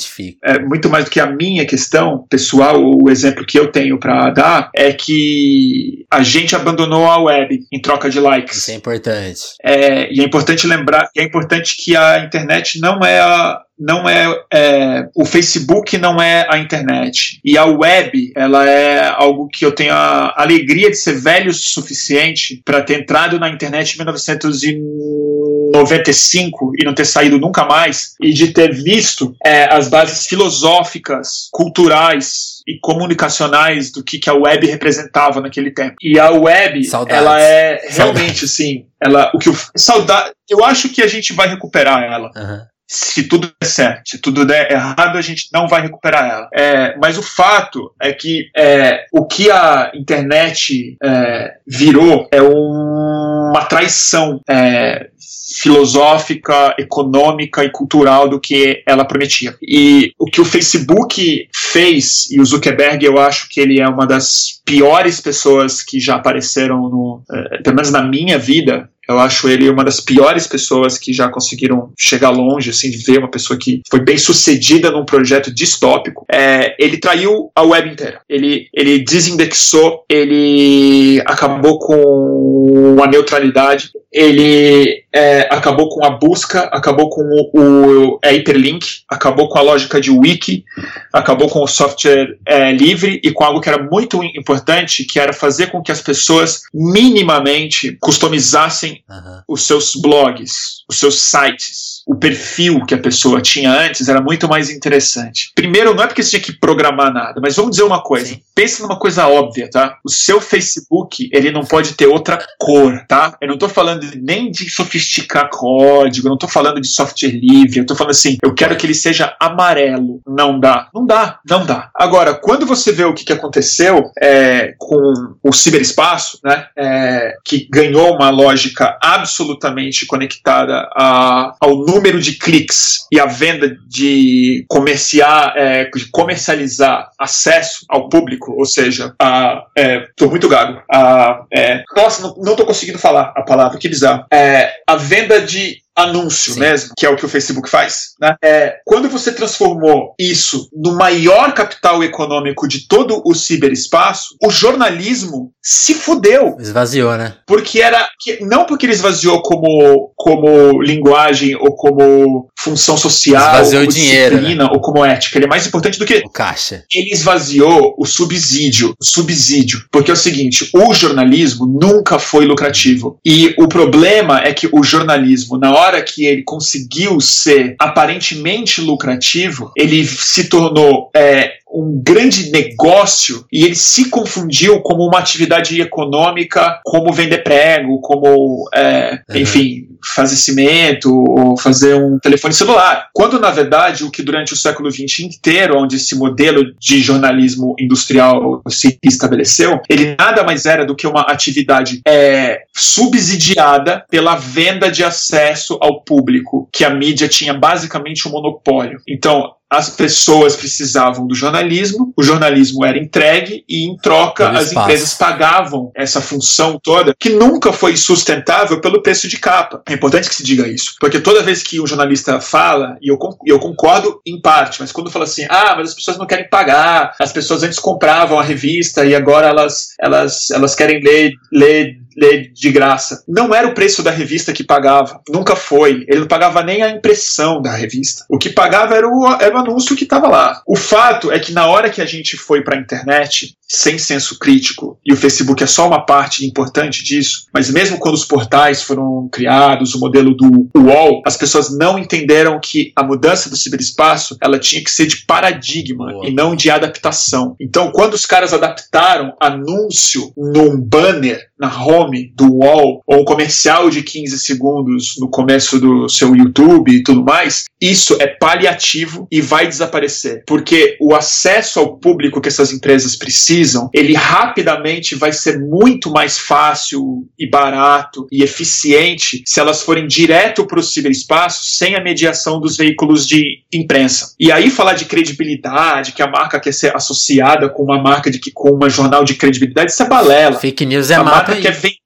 [0.43, 4.32] É, muito mais do que a minha questão pessoal, o exemplo que eu tenho para
[4.32, 8.57] dar, é que a gente abandonou a web em troca de likes.
[8.57, 9.41] Isso é importante.
[9.64, 14.41] É, e é importante lembrar, é importante que a internet não é a, não é,
[14.53, 19.71] é, o Facebook não é a internet e a web ela é algo que eu
[19.71, 26.74] tenho a alegria de ser velho o suficiente para ter entrado na internet em 1995
[26.80, 32.61] e não ter saído nunca mais e de ter visto é, as bases filosóficas, culturais
[32.67, 35.95] e comunicacionais do que, que a web representava naquele tempo.
[36.01, 37.17] E a web, Saudades.
[37.17, 41.49] ela é realmente assim, ela o que o saudade, eu acho que a gente vai
[41.49, 42.30] recuperar ela.
[42.36, 44.10] Uhum se tudo der certo.
[44.10, 46.50] Se tudo der errado, a gente não vai recuperar ela.
[46.54, 53.50] É, mas o fato é que é, o que a internet é, virou é um,
[53.50, 55.08] uma traição é,
[55.56, 59.56] filosófica, econômica e cultural do que ela prometia.
[59.62, 64.06] E o que o Facebook fez, e o Zuckerberg, eu acho que ele é uma
[64.06, 69.49] das piores pessoas que já apareceram no, é, pelo menos na minha vida, eu acho
[69.49, 73.60] ele uma das piores pessoas que já conseguiram chegar longe, assim, de ver uma pessoa
[73.60, 76.26] que foi bem sucedida num projeto distópico.
[76.32, 78.22] É, ele traiu a web inteira.
[78.30, 87.07] Ele, ele desindexou, ele acabou com a neutralidade, ele é, acabou com a busca, acabou
[87.09, 90.66] com o, o é, hyperlink, acabou com a lógica de wiki,
[91.14, 95.32] acabou com o software é, livre e com algo que era muito importante, que era
[95.32, 99.41] fazer com que as pessoas minimamente customizassem uhum.
[99.47, 104.47] os seus blogs, os seus sites, o perfil que a pessoa tinha antes era muito
[104.47, 105.51] mais interessante.
[105.56, 108.28] Primeiro, não é porque você tinha que programar nada, mas vamos dizer uma coisa.
[108.28, 108.41] Sim.
[108.54, 109.97] Pense numa coisa óbvia, tá?
[110.04, 113.36] O seu Facebook, ele não pode ter outra cor, tá?
[113.41, 117.80] Eu não tô falando nem de sofisticar código, eu não tô falando de software livre,
[117.80, 120.22] eu tô falando assim, eu quero que ele seja amarelo.
[120.28, 120.89] Não dá.
[120.93, 121.89] Não dá, não dá.
[121.95, 126.68] Agora, quando você vê o que, que aconteceu é, com o ciberespaço, né?
[126.78, 133.78] É, que ganhou uma lógica absolutamente conectada a, ao número de cliques e a venda
[133.88, 140.82] de comerciar, é, de comercializar acesso ao público, ou seja, a, é, tô muito gago,
[140.91, 145.41] a, é, nossa, não, não tô conseguindo falar a palavra, que bizarro, é, a venda
[145.41, 146.60] de anúncio Sim.
[146.60, 148.36] mesmo, que é o que o Facebook faz, né?
[148.44, 155.52] É, quando você transformou isso no maior capital econômico de todo o ciberespaço, o jornalismo
[155.62, 156.58] se fudeu.
[156.60, 157.36] Esvaziou, né?
[157.46, 158.08] Porque era.
[158.20, 163.98] Que, não porque ele esvaziou como, como linguagem ou como função social, esvaziou ou como
[163.98, 164.70] dinheiro, disciplina, né?
[164.74, 165.38] ou como ética.
[165.38, 166.24] Ele é mais importante do que.
[166.26, 166.84] O caixa.
[166.94, 168.96] Ele esvaziou o subsídio.
[169.02, 169.86] Subsídio.
[169.91, 173.20] Porque é o seguinte: o jornalismo nunca foi lucrativo.
[173.26, 178.82] E o problema é que o jornalismo, na hora hora que ele conseguiu ser aparentemente
[178.82, 185.80] lucrativo, ele se tornou é, um grande negócio e ele se confundiu como uma atividade
[185.82, 189.38] econômica, como vender prego, como, é, uhum.
[189.38, 193.07] enfim, fazer cimento ou fazer um telefone celular.
[193.13, 197.76] Quando, na verdade, o que durante o século XX inteiro, onde esse modelo de jornalismo
[197.80, 204.91] industrial se estabeleceu, ele nada mais era do que uma atividade é, subsidiada pela venda
[204.91, 208.99] de acesso ao público, que a mídia tinha basicamente um monopólio.
[209.07, 215.15] Então, as pessoas precisavam do jornalismo, o jornalismo era entregue e, em troca, as empresas
[215.15, 219.82] pagavam essa função toda, que nunca foi sustentável pelo preço de capa.
[219.89, 223.17] É importante que se diga isso, porque toda vez que um jornalista fala, e eu,
[223.47, 227.15] eu concordo em parte, mas quando fala assim, ah, mas as pessoas não querem pagar,
[227.19, 232.51] as pessoas antes compravam a revista e agora elas, elas, elas querem ler, ler ler
[232.51, 233.24] de graça.
[233.28, 236.05] Não era o preço da revista que pagava, nunca foi.
[236.07, 238.26] Ele não pagava nem a impressão da revista.
[238.30, 240.61] O que pagava era o, era o anúncio que estava lá.
[240.68, 244.38] O fato é que na hora que a gente foi para a internet, sem senso
[244.38, 248.84] crítico, e o Facebook é só uma parte importante disso, mas mesmo quando os portais
[248.84, 254.38] foram criados, o modelo do UOL, as pessoas não entenderam que a mudança do ciberespaço
[254.39, 256.28] ela tinha que ser de paradigma Boa.
[256.28, 257.55] e não de adaptação.
[257.59, 263.89] Então, quando os caras adaptaram anúncio num banner na home do UOL ou um comercial
[263.89, 269.39] de 15 segundos no começo do seu YouTube e tudo mais, isso é paliativo e
[269.41, 273.62] vai desaparecer, porque o acesso ao público que essas empresas precisam,
[273.93, 280.66] ele rapidamente vai ser muito mais fácil e barato e eficiente se elas forem direto
[280.66, 284.34] para o ciberespaço sem a mediação dos veículos de imprensa.
[284.39, 288.39] E aí falar de credibilidade, que a marca quer ser associada com uma marca de
[288.39, 290.59] que com uma jornal de credibilidade, isso é balela.
[290.59, 291.97] Fake news é mapa quer vender,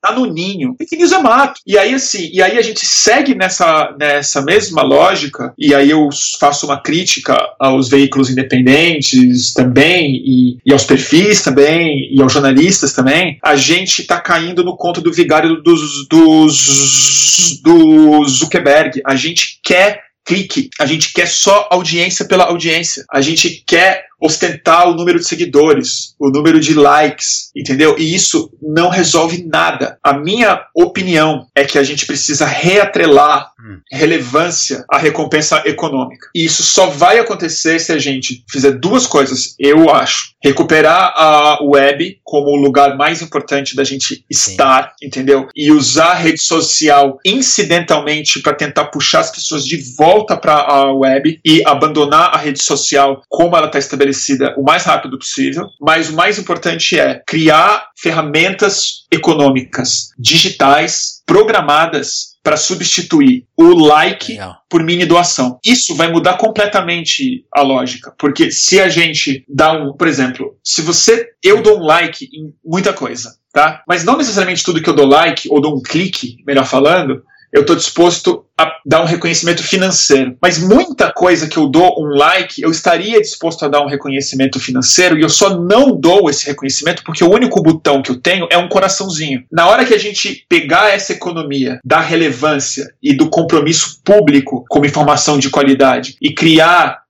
[0.00, 0.76] tá no ninho.
[0.80, 1.60] É mato.
[1.66, 6.08] E aí, assim, e aí a gente segue nessa, nessa mesma lógica, e aí eu
[6.40, 12.92] faço uma crítica aos veículos independentes também, e, e aos perfis também, e aos jornalistas
[12.92, 13.38] também.
[13.42, 19.00] A gente tá caindo no conto do vigário dos, dos, do Zuckerberg.
[19.06, 23.04] A gente quer clique, a gente quer só audiência pela audiência.
[23.10, 27.96] A gente quer ostentar o número de seguidores, o número de likes, entendeu?
[27.98, 29.98] E isso não resolve nada.
[30.02, 33.52] A minha opinião é que a gente precisa reatrelar.
[33.90, 36.28] Relevância à recompensa econômica.
[36.34, 40.34] E isso só vai acontecer se a gente fizer duas coisas, eu acho.
[40.42, 45.06] Recuperar a web como o lugar mais importante da gente estar, Sim.
[45.06, 45.48] entendeu?
[45.56, 50.92] E usar a rede social incidentalmente para tentar puxar as pessoas de volta para a
[50.92, 55.68] web e abandonar a rede social como ela está estabelecida estabelecida o mais rápido possível,
[55.80, 64.56] mas o mais importante é criar ferramentas econômicas digitais programadas para substituir o like Legal.
[64.68, 65.58] por mini doação.
[65.64, 70.82] Isso vai mudar completamente a lógica, porque se a gente dá um, por exemplo, se
[70.82, 73.82] você eu dou um like em muita coisa, tá?
[73.88, 77.22] Mas não necessariamente tudo que eu dou like ou dou um clique, melhor falando,
[77.54, 80.36] eu estou disposto a dar um reconhecimento financeiro.
[80.42, 84.58] Mas muita coisa que eu dou um like, eu estaria disposto a dar um reconhecimento
[84.58, 88.48] financeiro e eu só não dou esse reconhecimento porque o único botão que eu tenho
[88.50, 89.44] é um coraçãozinho.
[89.52, 94.84] Na hora que a gente pegar essa economia da relevância e do compromisso público com
[94.84, 97.03] informação de qualidade e criar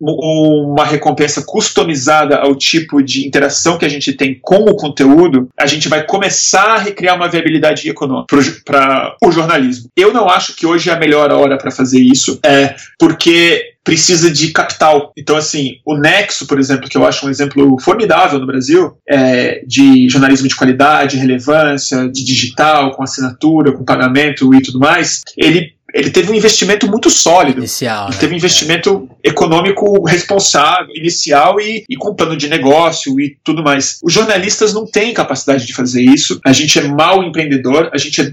[0.00, 5.66] uma recompensa customizada ao tipo de interação que a gente tem com o conteúdo, a
[5.66, 9.88] gente vai começar a recriar uma viabilidade econômica para o jornalismo.
[9.96, 14.30] Eu não acho que hoje é a melhor hora para fazer isso, é porque precisa
[14.30, 15.12] de capital.
[15.16, 19.62] Então, assim, o Nexo, por exemplo, que eu acho um exemplo formidável no Brasil, é,
[19.66, 25.74] de jornalismo de qualidade, relevância, de digital, com assinatura, com pagamento e tudo mais, ele
[25.92, 27.58] ele teve um investimento muito sólido.
[27.58, 28.06] Inicial.
[28.06, 28.20] Ele né?
[28.20, 29.28] teve um investimento é.
[29.28, 33.98] econômico responsável, inicial e, e com plano de negócio e tudo mais.
[34.02, 36.40] Os jornalistas não têm capacidade de fazer isso.
[36.44, 38.32] A gente é mal empreendedor, a gente é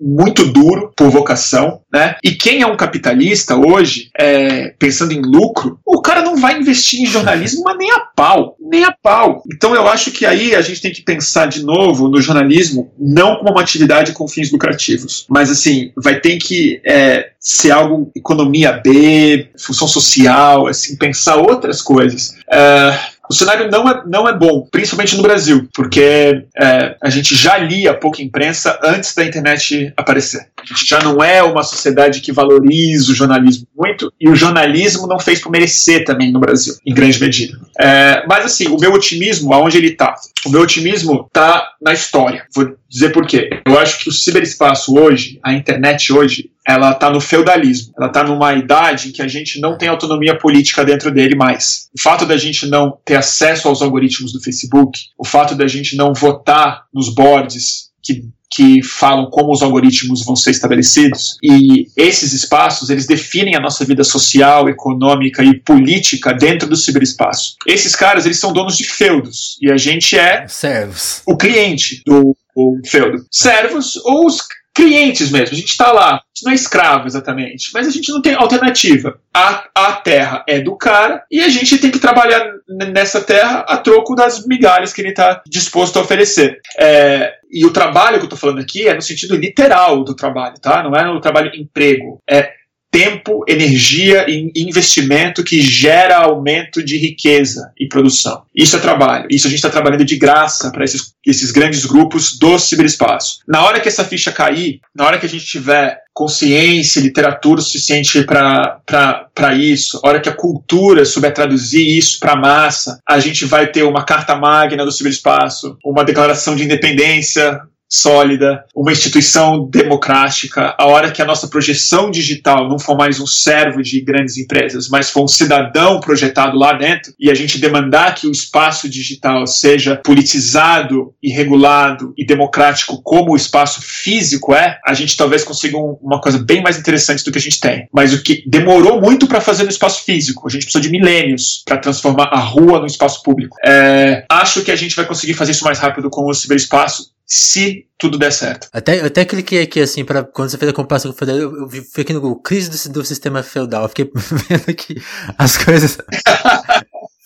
[0.00, 2.16] muito duro por vocação, né?
[2.22, 7.00] E quem é um capitalista hoje, é, pensando em lucro, o cara não vai investir
[7.00, 9.42] em jornalismo, mas nem a pau, nem a pau.
[9.52, 13.36] Então eu acho que aí a gente tem que pensar de novo no jornalismo não
[13.36, 18.10] como uma atividade com fins lucrativos, mas assim vai ter que é, é, ser algo
[18.16, 22.34] economia B, função social, assim, pensar outras coisas.
[22.50, 27.34] É, o cenário não é, não é bom, principalmente no Brasil, porque é, a gente
[27.34, 30.46] já lia pouca imprensa antes da internet aparecer.
[30.58, 35.06] A gente já não é uma sociedade que valoriza o jornalismo muito, e o jornalismo
[35.06, 37.58] não fez por merecer também no Brasil, em grande medida.
[37.78, 40.14] É, mas assim, o meu otimismo, aonde ele está?
[40.46, 42.46] O meu otimismo está na história.
[42.54, 43.50] Vou dizer por quê.
[43.66, 47.92] Eu acho que o ciberespaço hoje, a internet hoje, ela está no feudalismo.
[47.96, 51.88] Ela está numa idade em que a gente não tem autonomia política dentro dele mais.
[51.96, 55.96] O fato da gente não ter acesso aos algoritmos do Facebook, o fato da gente
[55.96, 62.32] não votar nos boards que que falam como os algoritmos vão ser estabelecidos e esses
[62.32, 67.56] espaços eles definem a nossa vida social, econômica e política dentro do ciberespaço.
[67.66, 72.36] Esses caras eles são donos de feudos e a gente é servos, o cliente do
[72.84, 73.24] feudo.
[73.30, 74.42] Servos ou os
[74.76, 75.54] clientes mesmo.
[75.54, 78.34] A gente está lá, a gente não é escravo exatamente, mas a gente não tem
[78.34, 79.18] alternativa.
[79.34, 83.78] A, a terra é do cara e a gente tem que trabalhar nessa terra a
[83.78, 86.60] troco das migalhas que ele está disposto a oferecer.
[86.78, 90.60] É, e o trabalho que eu estou falando aqui é no sentido literal do trabalho,
[90.60, 90.82] tá?
[90.82, 92.20] Não é no trabalho emprego.
[92.28, 92.52] É
[92.96, 98.44] tempo, energia e investimento que gera aumento de riqueza e produção.
[98.54, 99.26] Isso é trabalho.
[99.30, 103.40] Isso a gente está trabalhando de graça para esses, esses grandes grupos do ciberespaço.
[103.46, 108.24] Na hora que essa ficha cair, na hora que a gente tiver consciência, literatura suficiente
[108.24, 113.44] para isso, a hora que a cultura souber traduzir isso para a massa, a gente
[113.44, 120.74] vai ter uma carta magna do ciberespaço, uma declaração de independência sólida, uma instituição democrática,
[120.78, 124.88] a hora que a nossa projeção digital não for mais um servo de grandes empresas,
[124.88, 129.46] mas for um cidadão projetado lá dentro, e a gente demandar que o espaço digital
[129.46, 135.76] seja politizado e regulado e democrático como o espaço físico é, a gente talvez consiga
[135.76, 137.86] um, uma coisa bem mais interessante do que a gente tem.
[137.92, 141.62] Mas o que demorou muito para fazer no espaço físico, a gente precisou de milênios
[141.64, 143.56] para transformar a rua no espaço público.
[143.64, 147.86] É, acho que a gente vai conseguir fazer isso mais rápido com o ciberespaço se
[147.98, 148.68] tudo der certo.
[148.72, 151.36] Até, eu até cliquei aqui, assim, para quando você fez a comparação com o feudal,
[151.36, 153.82] eu, eu aqui no Google, crise do, do sistema feudal.
[153.82, 154.10] Eu fiquei
[154.48, 155.02] vendo aqui
[155.36, 155.98] as coisas.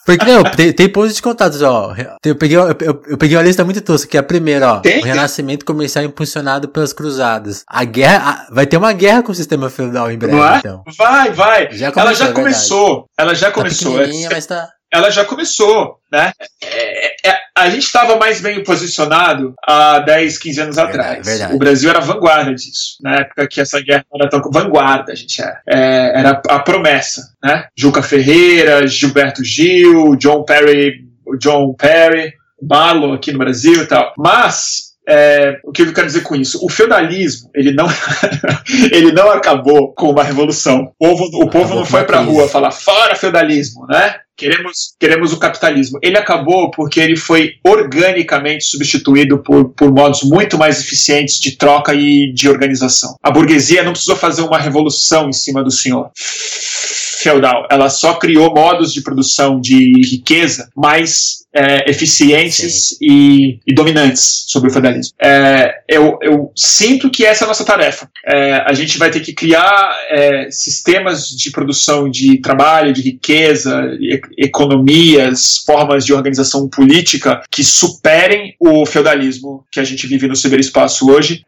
[0.07, 1.95] Porque, não, tem, tem pontos de contatos, ó.
[2.25, 4.81] Eu peguei, eu, eu, eu, peguei uma lista muito tosca, que é a primeira, ó.
[4.81, 5.03] Tem?
[5.03, 7.63] O renascimento comercial impulsionado pelas cruzadas.
[7.69, 10.59] A guerra, a, vai ter uma guerra com o sistema feudal em breve, vai?
[10.59, 10.83] então.
[10.97, 11.73] Vai, vai.
[11.73, 13.07] Já começou, ela já é começou.
[13.17, 14.01] Ela já tá começou.
[14.01, 14.69] É, mas tá...
[14.93, 16.33] Ela já começou, né?
[16.63, 21.27] É, é, a gente estava mais bem posicionado há 10, 15 anos verdade, atrás.
[21.27, 21.55] Verdade.
[21.55, 22.97] O Brasil era vanguarda disso.
[23.01, 24.41] Na época que essa guerra era tão.
[24.51, 25.61] Vanguarda, a gente era.
[25.69, 27.23] É, era a promessa.
[27.43, 27.67] Né?
[27.77, 31.05] Juca Ferreira, Gilberto Gil, John Perry,
[31.39, 34.13] John Perry, Marlon aqui no Brasil e tal.
[34.19, 36.65] Mas é, o que eu quero dizer com isso?
[36.65, 37.87] O feudalismo, ele não,
[38.93, 40.93] ele não acabou com uma revolução.
[40.99, 44.17] O povo, o povo não foi para a rua falar fora feudalismo, né?
[44.41, 45.99] Queremos, queremos o capitalismo.
[46.03, 51.93] Ele acabou porque ele foi organicamente substituído por, por modos muito mais eficientes de troca
[51.95, 53.17] e de organização.
[53.23, 56.11] A burguesia não precisou fazer uma revolução em cima do senhor
[57.21, 57.67] feudal.
[57.71, 64.71] Ela só criou modos de produção de riqueza mais é, eficientes e, e, dominantes sobre
[64.71, 65.15] o feudalismo.
[65.21, 68.09] É, eu, eu, sinto que essa é a nossa tarefa.
[68.25, 73.97] É, a gente vai ter que criar é, sistemas de produção de trabalho, de riqueza,
[73.99, 80.37] e, economias, formas de organização política que superem o feudalismo que a gente vive no
[80.37, 81.43] ciberespaço hoje.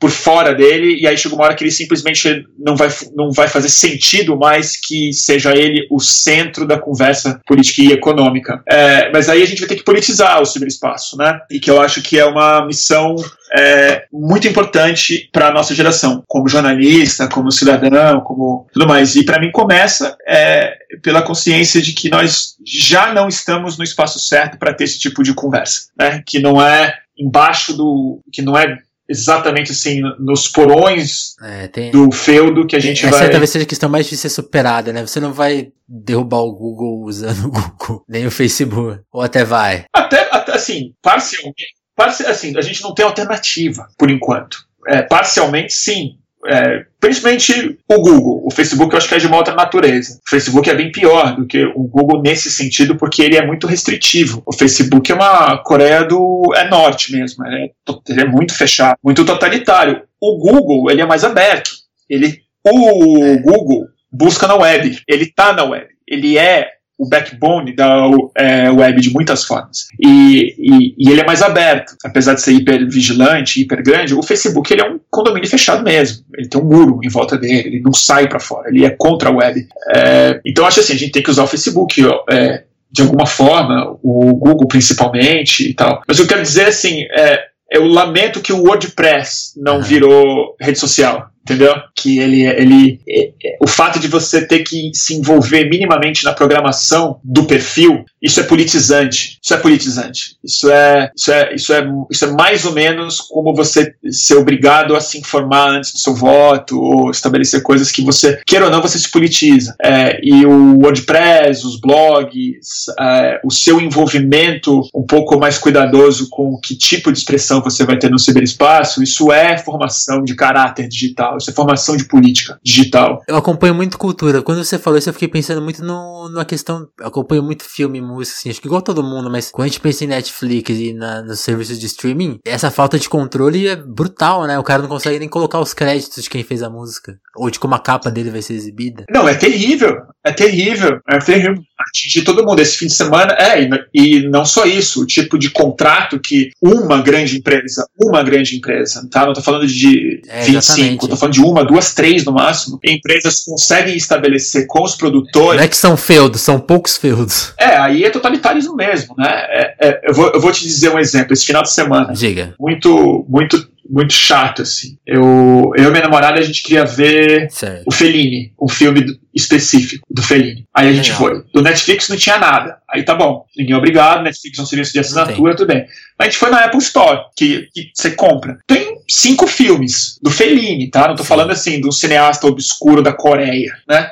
[0.00, 3.48] Por fora dele, e aí chega uma hora que ele simplesmente não vai, não vai
[3.48, 8.62] fazer sentido mais que seja ele o centro da conversa política e econômica.
[8.66, 11.38] É, mas aí a gente vai ter que politizar o ciberespaço, né?
[11.50, 13.14] E que eu acho que é uma missão
[13.56, 19.16] é, muito importante para a nossa geração, como jornalista, como cidadão, como tudo mais.
[19.16, 24.18] E para mim começa é, pela consciência de que nós já não estamos no espaço
[24.18, 26.22] certo para ter esse tipo de conversa, né?
[26.24, 28.78] Que não é embaixo do, que não é
[29.10, 31.90] exatamente assim nos porões é, tem...
[31.90, 33.20] do feudo que a gente Essa vai.
[33.24, 35.04] Essa talvez seja a questão mais difícil de ser superada, né?
[35.04, 39.84] Você não vai derrubar o Google usando o Google, nem o Facebook, ou até vai.
[39.92, 44.64] Até, até assim, parcialmente, parci assim, a gente não tem alternativa por enquanto.
[44.86, 46.19] É, parcialmente, sim.
[46.46, 48.42] É, principalmente o Google.
[48.46, 50.18] O Facebook eu acho que é de uma outra natureza.
[50.26, 53.66] O Facebook é bem pior do que o Google nesse sentido, porque ele é muito
[53.66, 54.42] restritivo.
[54.46, 57.46] O Facebook é uma Coreia do é norte mesmo.
[57.46, 57.70] Ele é,
[58.08, 60.02] ele é muito fechado, muito totalitário.
[60.20, 61.70] O Google ele é mais aberto.
[62.08, 64.98] Ele, o Google busca na web.
[65.06, 65.86] Ele está na web.
[66.08, 66.68] Ele é
[67.00, 69.88] o backbone da é, web de muitas formas.
[69.98, 74.22] E, e, e, ele é mais aberto, apesar de ser hiper vigilante, hiper grande, o
[74.22, 76.22] Facebook ele é um condomínio fechado mesmo.
[76.36, 79.30] Ele tem um muro em volta dele, ele não sai para fora, ele é contra
[79.30, 79.66] a web.
[79.96, 83.96] É, então acho assim, a gente tem que usar o Facebook é, de alguma forma,
[84.02, 86.02] o Google principalmente e tal.
[86.06, 91.29] Mas eu quero dizer assim, é, eu lamento que o WordPress não virou rede social
[91.42, 91.74] entendeu?
[91.94, 96.32] Que ele, ele, é, é, o fato de você ter que se envolver minimamente na
[96.32, 99.38] programação do perfil, isso é politizante.
[99.42, 100.36] Isso é politizante.
[100.44, 104.94] Isso é, isso é, isso é, isso é mais ou menos como você ser obrigado
[104.94, 108.82] a se informar antes do seu voto ou estabelecer coisas que você, queira ou não,
[108.82, 109.74] você se politiza.
[109.82, 116.58] É, e o WordPress, os blogs, é, o seu envolvimento um pouco mais cuidadoso com
[116.58, 121.29] que tipo de expressão você vai ter no ciberespaço, isso é formação de caráter digital
[121.36, 123.22] isso é formação de política digital.
[123.26, 124.42] Eu acompanho muito cultura.
[124.42, 126.86] Quando você falou isso, eu fiquei pensando muito no, numa questão.
[126.98, 129.80] Eu acompanho muito filme, música, assim, acho que igual todo mundo, mas quando a gente
[129.80, 134.46] pensa em Netflix e na, nos serviços de streaming, essa falta de controle é brutal,
[134.46, 134.58] né?
[134.58, 137.18] O cara não consegue nem colocar os créditos de quem fez a música.
[137.36, 139.04] Ou de como a capa dele vai ser exibida.
[139.10, 139.96] Não, é terrível.
[140.24, 141.00] É terrível.
[141.08, 142.60] É terrível atingir todo mundo.
[142.60, 146.50] Esse fim de semana, é, e, e, não só isso, o tipo de contrato que
[146.60, 149.26] uma grande empresa, uma grande empresa, tá?
[149.26, 152.78] Não tô falando de é, 25, tô falando de uma, duas, três no máximo.
[152.84, 155.58] Empresas conseguem estabelecer com os produtores.
[155.58, 157.52] Não é que são feudos, são poucos feudos.
[157.58, 159.28] É, aí é totalitarismo mesmo, né?
[159.28, 161.32] É, é, eu, vou, eu vou te dizer um exemplo.
[161.32, 162.12] Esse final de semana.
[162.12, 162.54] Diga.
[162.58, 164.96] Muito, muito muito chato, assim.
[165.04, 167.82] Eu, eu e minha namorada, a gente queria ver certo.
[167.84, 169.04] o Fellini, um filme
[169.34, 170.64] específico do Fellini.
[170.72, 171.18] Aí a gente Legal.
[171.18, 171.44] foi.
[171.52, 172.78] Do Netflix não tinha nada.
[172.88, 175.86] Aí tá bom, ninguém é obrigado, Netflix é um serviço de assinatura, tudo bem.
[176.16, 178.58] Mas a gente foi na Apple Store, que, que você compra.
[178.66, 181.08] Tem cinco filmes do Fellini, tá?
[181.08, 181.28] Não tô Sim.
[181.28, 184.10] falando assim, do cineasta obscuro da Coreia, né?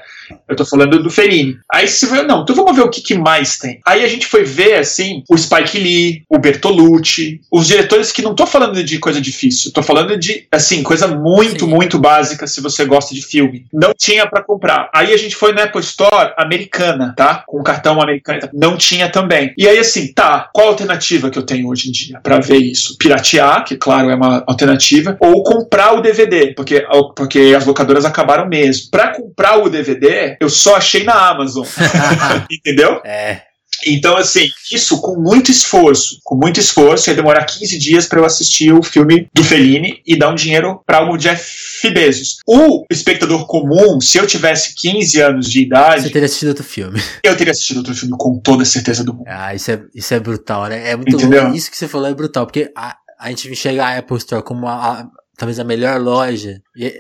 [0.49, 1.57] Eu tô falando do Fellini.
[1.72, 3.81] Aí você vai, não, então vamos ver o que, que, mais tem.
[3.87, 8.35] Aí a gente foi ver, assim, o Spike Lee, o Bertolucci, os diretores que não
[8.35, 11.70] tô falando de coisa difícil, tô falando de, assim, coisa muito, Sim.
[11.70, 13.66] muito básica se você gosta de filme.
[13.72, 14.89] Não tinha para comprar.
[14.95, 17.45] Aí a gente foi na Apple Store americana, tá?
[17.47, 18.41] Com cartão americano.
[18.53, 19.53] Não tinha também.
[19.57, 22.59] E aí, assim, tá, qual a alternativa que eu tenho hoje em dia para ver
[22.59, 22.97] isso?
[22.99, 28.49] Piratear, que claro é uma alternativa, ou comprar o DVD, porque, porque as locadoras acabaram
[28.49, 28.91] mesmo.
[28.91, 31.66] Para comprar o DVD, eu só achei na Amazon.
[32.51, 33.01] Entendeu?
[33.05, 33.43] É.
[33.87, 38.25] Então, assim, isso com muito esforço, com muito esforço, ia demorar 15 dias para eu
[38.25, 42.39] assistir o filme do Fellini e dar um dinheiro para o Jeff Bezos.
[42.47, 46.03] O espectador comum, se eu tivesse 15 anos de idade.
[46.03, 47.01] Você teria assistido outro filme.
[47.23, 49.27] Eu teria assistido outro filme com toda a certeza do mundo.
[49.29, 50.91] Ah, isso é, isso é brutal, né?
[50.91, 51.53] É muito Entendeu?
[51.55, 54.66] Isso que você falou é brutal, porque a, a gente enxerga a Apple Store como
[54.66, 55.07] a, a,
[55.37, 56.61] talvez a melhor loja.
[56.77, 56.93] E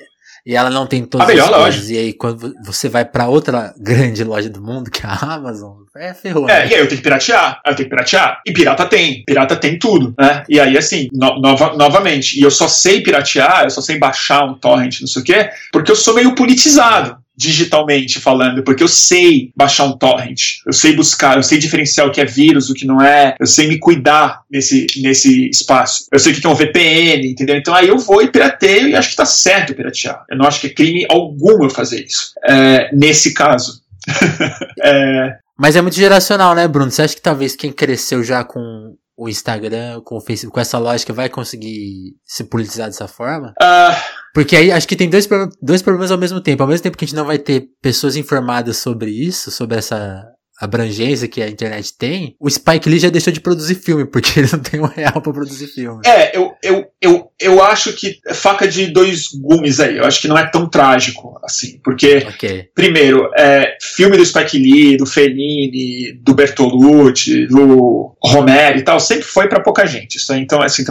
[0.48, 1.76] e ela não tem todas a melhor as.
[1.76, 1.92] Loja.
[1.92, 5.76] E aí, quando você vai para outra grande loja do mundo, que é a Amazon,
[5.94, 6.48] é ferrou.
[6.48, 6.68] É, né?
[6.70, 7.60] e aí eu tenho que piratear.
[7.66, 8.40] Eu tenho que piratear.
[8.46, 9.22] E pirata tem.
[9.26, 10.44] Pirata tem tudo, né?
[10.48, 14.46] E aí, assim, no, nova, novamente, e eu só sei piratear, eu só sei baixar
[14.46, 18.88] um torrent, não sei o quê, porque eu sou meio politizado digitalmente falando, porque eu
[18.88, 22.74] sei baixar um torrent, eu sei buscar, eu sei diferenciar o que é vírus, o
[22.74, 26.06] que não é, eu sei me cuidar nesse, nesse espaço.
[26.12, 27.56] Eu sei o que é um VPN, entendeu?
[27.56, 30.24] Então aí eu vou e pirateio e acho que tá certo piratear.
[30.28, 32.32] Eu não acho que é crime algum eu fazer isso.
[32.44, 33.80] É, nesse caso.
[34.82, 35.36] é...
[35.56, 36.90] Mas é muito geracional, né, Bruno?
[36.90, 40.78] Você acha que talvez quem cresceu já com o Instagram, com o Facebook, com essa
[40.78, 43.52] lógica, vai conseguir se politizar dessa forma?
[43.60, 43.96] Uh,
[44.38, 45.28] porque aí acho que tem dois,
[45.60, 46.62] dois problemas ao mesmo tempo.
[46.62, 50.24] Ao mesmo tempo que a gente não vai ter pessoas informadas sobre isso, sobre essa
[50.60, 54.48] abrangência que a internet tem, o Spike Lee já deixou de produzir filme, porque ele
[54.52, 56.02] não tem um real pra produzir filme.
[56.04, 59.98] É, eu, eu, eu, eu acho que é faca de dois gumes aí.
[59.98, 61.78] Eu acho que não é tão trágico assim.
[61.84, 62.68] Porque, okay.
[62.74, 69.24] primeiro, é, filme do Spike Lee, do Fellini, do Bertolucci, do Romero e tal, sempre
[69.24, 70.16] foi para pouca gente.
[70.16, 70.84] Isso aí, então, assim,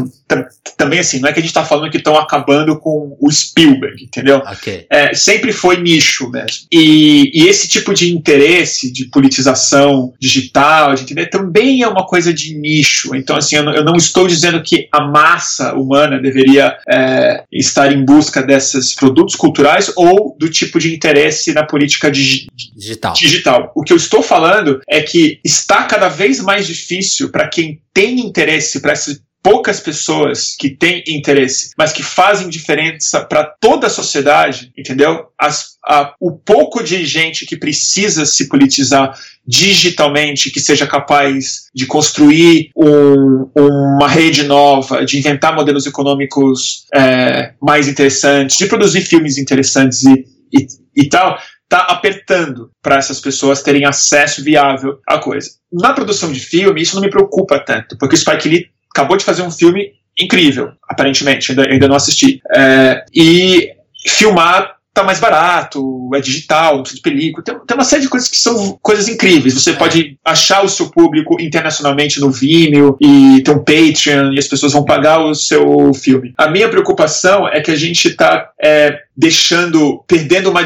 [0.78, 4.04] também assim, não é que a gente tá falando que estão acabando com o Spielberg,
[4.04, 4.38] entendeu?
[4.54, 4.86] Okay.
[4.90, 6.68] É, sempre foi nicho mesmo.
[6.72, 9.57] E, e esse tipo de interesse de politização
[10.20, 13.16] digital, de entender, também é uma coisa de nicho.
[13.16, 17.92] Então, assim, eu não, eu não estou dizendo que a massa humana deveria é, estar
[17.92, 23.14] em busca desses produtos culturais ou do tipo de interesse na política digi digital.
[23.14, 23.72] digital.
[23.76, 28.20] O que eu estou falando é que está cada vez mais difícil para quem tem
[28.20, 33.90] interesse para essas poucas pessoas que têm interesse, mas que fazem diferença para toda a
[33.90, 35.28] sociedade, entendeu?
[35.40, 39.18] As, a, o pouco de gente que precisa se politizar
[39.48, 47.54] digitalmente, que seja capaz de construir um, uma rede nova, de inventar modelos econômicos é,
[47.62, 53.64] mais interessantes, de produzir filmes interessantes e, e, e tal, está apertando para essas pessoas
[53.64, 55.52] terem acesso viável à coisa.
[55.72, 59.24] Na produção de filme, isso não me preocupa tanto, porque o Spike Lee acabou de
[59.24, 62.42] fazer um filme incrível, aparentemente, ainda, ainda não assisti.
[62.56, 63.70] É, e
[64.08, 68.10] filmar tá mais barato, é digital, não precisa de película, tem, tem, uma série de
[68.10, 69.54] coisas que são coisas incríveis.
[69.54, 69.74] Você é.
[69.74, 74.74] pode achar o seu público internacionalmente no Vimeo e ter um Patreon e as pessoas
[74.74, 76.34] vão pagar o seu filme.
[76.36, 80.64] A minha preocupação é que a gente está é, deixando, perdendo uma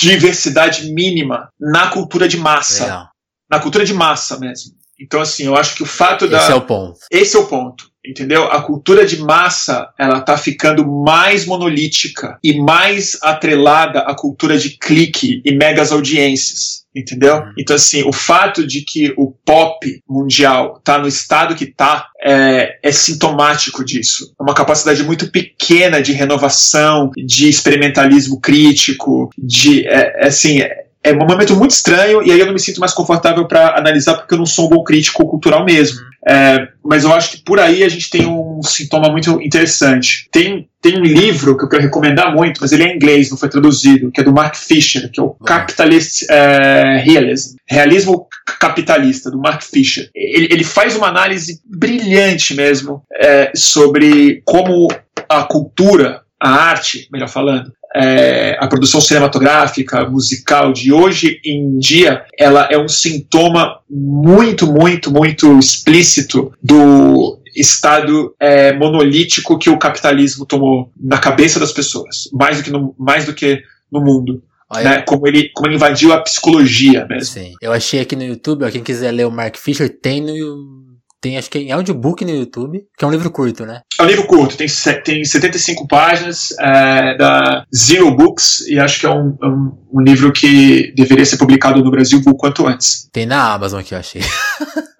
[0.00, 2.82] diversidade mínima na cultura de massa.
[2.82, 3.08] Legal.
[3.48, 4.72] Na cultura de massa mesmo.
[5.04, 6.38] Então, assim, eu acho que o fato da.
[6.38, 6.98] Esse é o ponto.
[7.10, 7.92] Esse é o ponto.
[8.06, 8.44] Entendeu?
[8.44, 14.76] A cultura de massa ela tá ficando mais monolítica e mais atrelada à cultura de
[14.76, 16.84] clique e megas audiências.
[16.94, 17.36] Entendeu?
[17.36, 17.52] Uhum.
[17.58, 22.78] Então, assim, o fato de que o pop mundial tá no estado que tá é,
[22.82, 24.32] é sintomático disso.
[24.38, 31.12] É uma capacidade muito pequena de renovação, de experimentalismo crítico, de, é, assim, é, é
[31.12, 34.32] um momento muito estranho e aí eu não me sinto mais confortável para analisar porque
[34.32, 36.00] eu não sou um bom crítico cultural mesmo.
[36.26, 40.26] É, mas eu acho que por aí a gente tem um sintoma muito interessante.
[40.32, 43.36] Tem, tem um livro que eu quero recomendar muito, mas ele é em inglês, não
[43.36, 47.56] foi traduzido, que é do Mark Fisher, que é o Capitalist é, Realism.
[47.68, 48.26] Realismo
[48.58, 50.08] capitalista, do Mark Fisher.
[50.14, 54.88] Ele, ele faz uma análise brilhante mesmo é, sobre como
[55.28, 62.24] a cultura, a arte, melhor falando, é, a produção cinematográfica, musical de hoje em dia,
[62.36, 70.44] ela é um sintoma muito, muito, muito explícito do estado é, monolítico que o capitalismo
[70.44, 74.42] tomou na cabeça das pessoas, mais do que no, mais do que no mundo.
[74.72, 77.32] Né, como, ele, como ele invadiu a psicologia mesmo.
[77.34, 77.52] Sim.
[77.62, 80.83] Eu achei aqui no YouTube, ó, quem quiser ler o Mark Fisher, tem no,
[81.24, 83.80] tem, acho que em audiobook no YouTube, que é um livro curto, né?
[83.98, 84.66] É um livro curto, tem,
[85.02, 90.30] tem 75 páginas, é, da Zero Books, e acho que é um, um, um, livro
[90.30, 93.08] que deveria ser publicado no Brasil o quanto antes.
[93.10, 94.20] Tem na Amazon aqui, eu achei.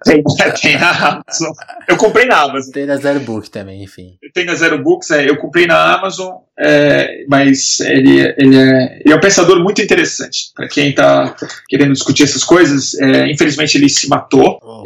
[0.03, 0.23] Tem,
[0.61, 1.51] tem na Amazon.
[1.87, 2.71] Eu comprei na Amazon.
[2.71, 4.17] Tem na Zero Book também, enfim.
[4.35, 9.13] Tem na Zero Books, é, eu comprei na Amazon, é, mas ele, ele, é, ele
[9.13, 10.51] é um pensador muito interessante.
[10.55, 11.35] Para quem está
[11.67, 14.59] querendo discutir essas coisas, é, infelizmente ele se matou.
[14.61, 14.83] Oh.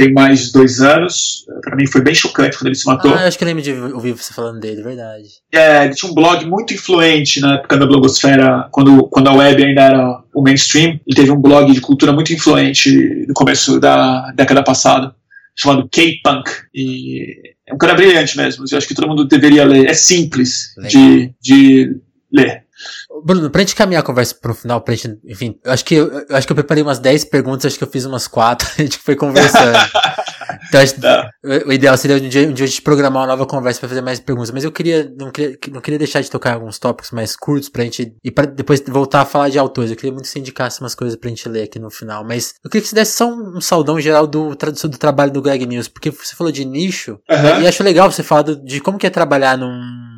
[0.00, 1.44] Tem mais de dois anos.
[1.62, 3.12] Para mim foi bem chocante quando ele se matou.
[3.12, 5.28] Ah, acho que eu lembro de ouvir você falando dele, verdade.
[5.52, 9.62] É, ele tinha um blog muito influente na época da blogosfera, quando, quando a web
[9.62, 10.98] ainda era o mainstream.
[11.06, 15.14] Ele teve um blog de cultura muito influente no começo da década passada,
[15.54, 16.50] chamado K-Punk.
[16.74, 18.64] E é um cara brilhante mesmo.
[18.70, 19.86] Eu acho que todo mundo deveria ler.
[19.86, 22.00] É simples de, de
[22.32, 22.59] ler.
[23.24, 26.10] Bruno, pra gente caminhar a conversa pro final, pra gente, enfim, eu acho que eu,
[26.28, 28.82] eu acho que eu preparei umas 10 perguntas, acho que eu fiz umas 4, a
[28.82, 29.76] gente foi conversando.
[30.68, 31.30] então, acho, tá.
[31.66, 34.00] o ideal seria um dia, um dia a gente programar uma nova conversa pra fazer
[34.00, 37.36] mais perguntas, mas eu queria, não queria, não queria deixar de tocar alguns tópicos mais
[37.36, 39.90] curtos pra gente, e pra depois voltar a falar de autores.
[39.90, 42.54] Eu queria muito que você indicasse umas coisas pra gente ler aqui no final, mas
[42.64, 45.66] eu queria que você desse só um, um saudão geral do, do trabalho do Greg
[45.66, 47.62] News, porque você falou de nicho, uhum.
[47.62, 50.09] e acho legal você falar do, de como que é trabalhar num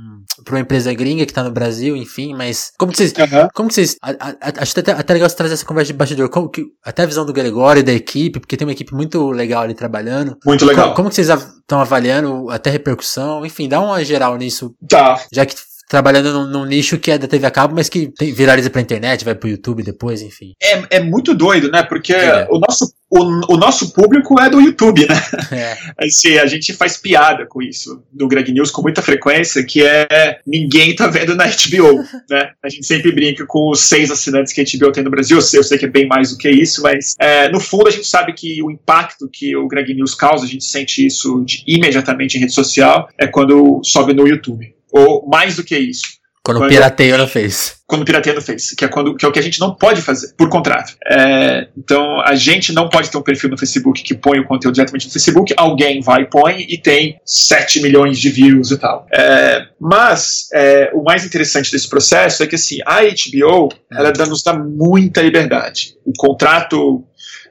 [0.45, 3.49] para uma empresa gringa que tá no Brasil, enfim, mas como que vocês, uhum.
[3.55, 6.29] como que vocês, a, a, acho até, até legal você trazer essa conversa de bastidor,
[6.29, 9.31] como que, até a visão do Gregório e da equipe, porque tem uma equipe muito
[9.31, 10.37] legal ali trabalhando.
[10.45, 10.87] Muito legal.
[10.87, 14.75] Como, como que vocês estão avaliando até repercussão, enfim, dá uma geral nisso.
[14.89, 15.21] Tá.
[15.33, 15.55] Já que
[15.93, 18.81] trabalhando num, num, nicho que é da TV a cabo, mas que tem, viraliza pra
[18.81, 20.55] internet, vai pro YouTube depois, enfim.
[20.61, 21.83] É, é muito doido, né?
[21.83, 22.47] Porque é.
[22.49, 25.15] o nosso o, o, nosso público é do YouTube, né?
[25.53, 25.77] É.
[25.99, 30.39] Assim, a gente faz piada com isso do Greg News com muita frequência, que é
[30.47, 32.53] ninguém tá vendo na HBO, né?
[32.65, 35.43] A gente sempre brinca com os seis assinantes que a HBO tem no Brasil, eu
[35.43, 37.91] sei, eu sei que é bem mais do que isso, mas é, no fundo a
[37.91, 41.63] gente sabe que o impacto que o Greg News causa, a gente sente isso de,
[41.67, 44.73] imediatamente em rede social, é quando sobe no YouTube.
[44.93, 47.75] Ou mais do que isso quando, quando pirateia no Face.
[47.87, 50.03] Quando pirateia no Face, que é, quando, que é o que a gente não pode
[50.03, 50.97] fazer, por contrato.
[51.07, 54.75] É, então, a gente não pode ter um perfil no Facebook que põe o conteúdo
[54.75, 59.07] diretamente no Facebook, alguém vai, põe e tem 7 milhões de views e tal.
[59.15, 64.43] É, mas, é, o mais interessante desse processo é que, assim, a HBO, ela nos
[64.43, 65.95] dá muita liberdade.
[66.05, 67.05] O contrato,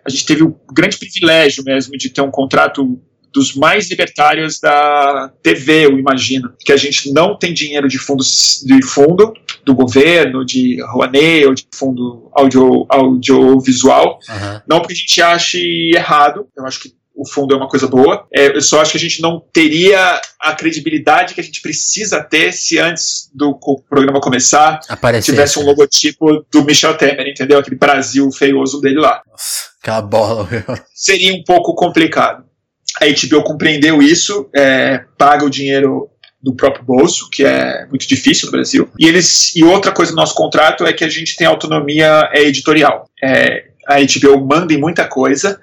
[0.06, 3.00] a gente teve o grande privilégio mesmo de ter um contrato
[3.32, 6.54] dos mais libertários da TV, eu imagino.
[6.60, 11.54] Que a gente não tem dinheiro de fundo, de fundo do governo, de Rouanet ou
[11.54, 14.20] de fundo audio, audiovisual.
[14.30, 14.62] Uhum.
[14.68, 18.26] Não porque a gente ache errado, eu acho que o fundo é uma coisa boa.
[18.34, 22.24] É, eu só acho que a gente não teria a credibilidade que a gente precisa
[22.24, 23.58] ter se antes do
[23.90, 27.60] programa começar Aparecer, tivesse um logotipo do Michel Temer, entendeu?
[27.60, 29.22] Aquele Brasil feioso dele lá.
[29.30, 30.48] Nossa, aquela bola.
[30.94, 32.51] Seria um pouco complicado.
[33.00, 36.10] A HBO compreendeu isso, é, paga o dinheiro
[36.42, 38.90] do próprio bolso, que é muito difícil no Brasil.
[39.00, 43.08] E eles e outra coisa do nosso contrato é que a gente tem autonomia editorial.
[43.24, 45.60] É, a HBO manda em muita coisa,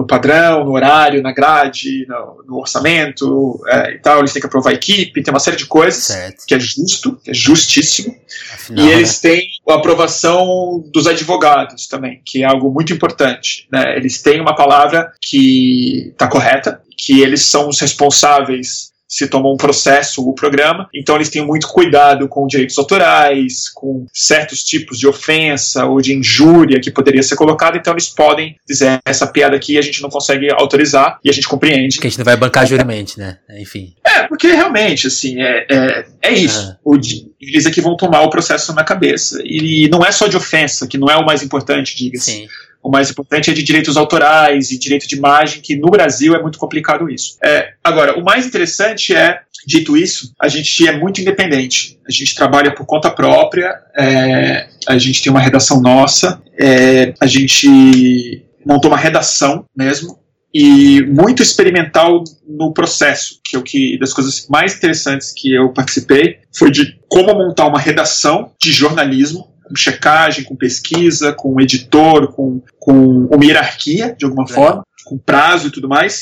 [0.00, 4.20] no padrão, no horário, na grade, no, no orçamento é, e tal.
[4.20, 6.46] Eles têm que aprovar a equipe, tem uma série de coisas certo.
[6.46, 8.16] que é justo, que é justíssimo.
[8.54, 9.30] Afinal, e eles né?
[9.30, 13.68] têm a aprovação dos advogados também, que é algo muito importante.
[13.70, 13.96] Né?
[13.96, 19.56] Eles têm uma palavra que está correta, que eles são os responsáveis se tomou um
[19.56, 25.08] processo o programa, então eles têm muito cuidado com direitos autorais, com certos tipos de
[25.08, 29.76] ofensa ou de injúria que poderia ser colocada, então eles podem dizer essa piada aqui
[29.76, 31.98] a gente não consegue autorizar e a gente compreende.
[31.98, 33.38] Que a gente não vai bancar jurimente, né?
[33.58, 33.94] Enfim.
[34.06, 36.76] É, porque realmente, assim, é, é, é isso.
[36.84, 36.96] O,
[37.40, 39.40] eles aqui vão tomar o processo na cabeça.
[39.44, 42.46] E não é só de ofensa, que não é o mais importante, diga-se.
[42.82, 46.40] O mais importante é de direitos autorais e direito de imagem, que no Brasil é
[46.40, 47.36] muito complicado isso.
[47.44, 51.98] É, agora, o mais interessante é, dito isso, a gente é muito independente.
[52.08, 57.26] A gente trabalha por conta própria, é, a gente tem uma redação nossa, é, a
[57.26, 60.18] gente montou uma redação mesmo,
[60.52, 65.72] e muito experimental no processo, que é o que das coisas mais interessantes que eu
[65.72, 72.32] participei foi de como montar uma redação de jornalismo com checagem, com pesquisa, com editor,
[72.32, 76.20] com, com uma hierarquia, de alguma forma, com prazo e tudo mais,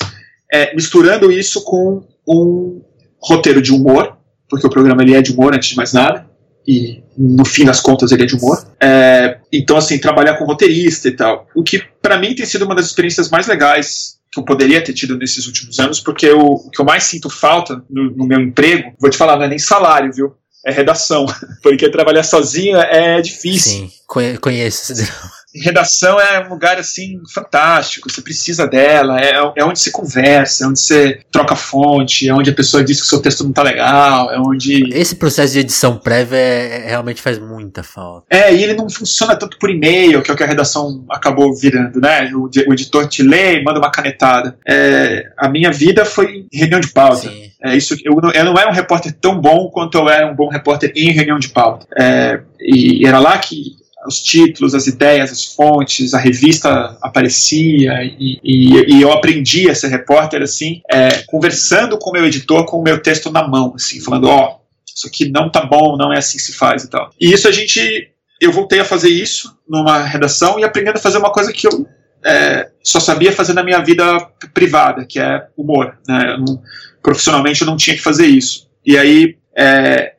[0.53, 2.83] é, misturando isso com um
[3.19, 4.19] roteiro de humor,
[4.49, 6.29] porque o programa ele é de humor antes de mais nada,
[6.66, 8.62] e no fim das contas ele é de humor.
[8.81, 12.75] É, então, assim, trabalhar com roteirista e tal, o que para mim tem sido uma
[12.75, 16.70] das experiências mais legais que eu poderia ter tido nesses últimos anos, porque eu, o
[16.70, 19.59] que eu mais sinto falta no, no meu emprego, vou te falar, não é nem
[19.59, 20.35] salário, viu?
[20.65, 21.27] É redação,
[21.63, 23.89] porque trabalhar sozinho é difícil.
[23.89, 25.39] Sim, conheço esse drama.
[25.55, 30.67] Redação é um lugar assim fantástico, você precisa dela, é, é onde se conversa, é
[30.67, 33.63] onde você troca fonte, é onde a pessoa diz que o seu texto não tá
[33.63, 34.85] legal, é onde.
[34.93, 38.27] Esse processo de edição prévia é, é, realmente faz muita falta.
[38.29, 41.57] É, e ele não funciona tanto por e-mail, que é o que a redação acabou
[41.57, 42.31] virando, né?
[42.35, 44.59] O, o editor te lê e manda uma canetada.
[44.69, 47.31] É, a minha vida foi reunião de pauta.
[47.31, 47.48] Sim.
[47.63, 50.49] É isso, eu, eu não era um repórter tão bom quanto eu era um bom
[50.49, 51.87] repórter em reunião de pauta.
[51.99, 53.77] É, e era lá que
[54.07, 59.75] os títulos, as ideias, as fontes, a revista aparecia e, e, e eu aprendi a
[59.75, 63.73] ser repórter assim, é, conversando com o meu editor com o meu texto na mão,
[63.75, 66.85] assim, falando, ó, oh, isso aqui não tá bom, não é assim que se faz
[66.85, 67.11] e tal.
[67.21, 68.11] E isso a gente,
[68.41, 71.87] eu voltei a fazer isso numa redação e aprendendo a fazer uma coisa que eu
[72.25, 74.05] é, só sabia fazer na minha vida
[74.53, 75.99] privada, que é humor.
[76.07, 76.33] Né?
[76.33, 76.63] Eu não,
[77.09, 78.69] profissionalmente eu não tinha que fazer isso.
[78.85, 80.13] E aí, é,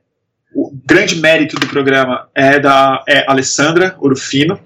[0.55, 4.59] o grande mérito do programa é da é Alessandra Orofino,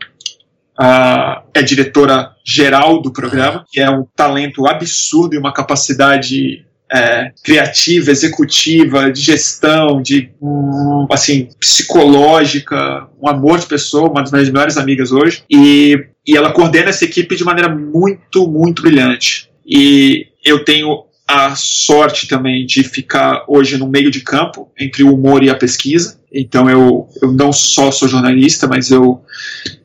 [0.79, 7.33] a, é diretora geral do programa, que é um talento absurdo e uma capacidade é,
[7.43, 14.47] criativa, executiva, de gestão, de um, assim psicológica, um amor de pessoa, uma das minhas
[14.49, 19.49] melhores amigas hoje, e, e ela coordena essa equipe de maneira muito, muito brilhante.
[19.67, 25.13] E eu tenho a sorte também de ficar hoje no meio de campo entre o
[25.13, 26.19] humor e a pesquisa.
[26.31, 29.21] Então eu, eu não só sou jornalista, mas eu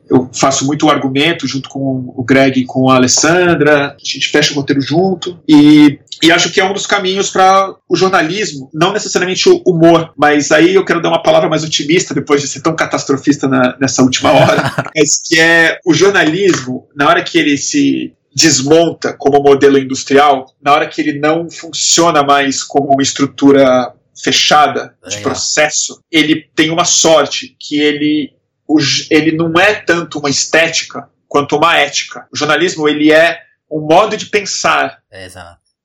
[0.09, 4.51] eu faço muito argumento junto com o Greg e com a Alessandra, a gente fecha
[4.51, 5.39] o roteiro junto.
[5.47, 10.11] E e acho que é um dos caminhos para o jornalismo, não necessariamente o humor,
[10.17, 13.77] mas aí eu quero dar uma palavra mais otimista depois de ser tão catastrofista na,
[13.79, 19.43] nessa última hora, mas que é o jornalismo, na hora que ele se desmonta como
[19.43, 23.93] modelo industrial, na hora que ele não funciona mais como uma estrutura
[24.23, 28.33] fechada de processo, ele tem uma sorte que ele
[29.09, 32.27] ele não é tanto uma estética quanto uma ética.
[32.31, 33.39] O jornalismo ele é
[33.69, 34.99] um modo de pensar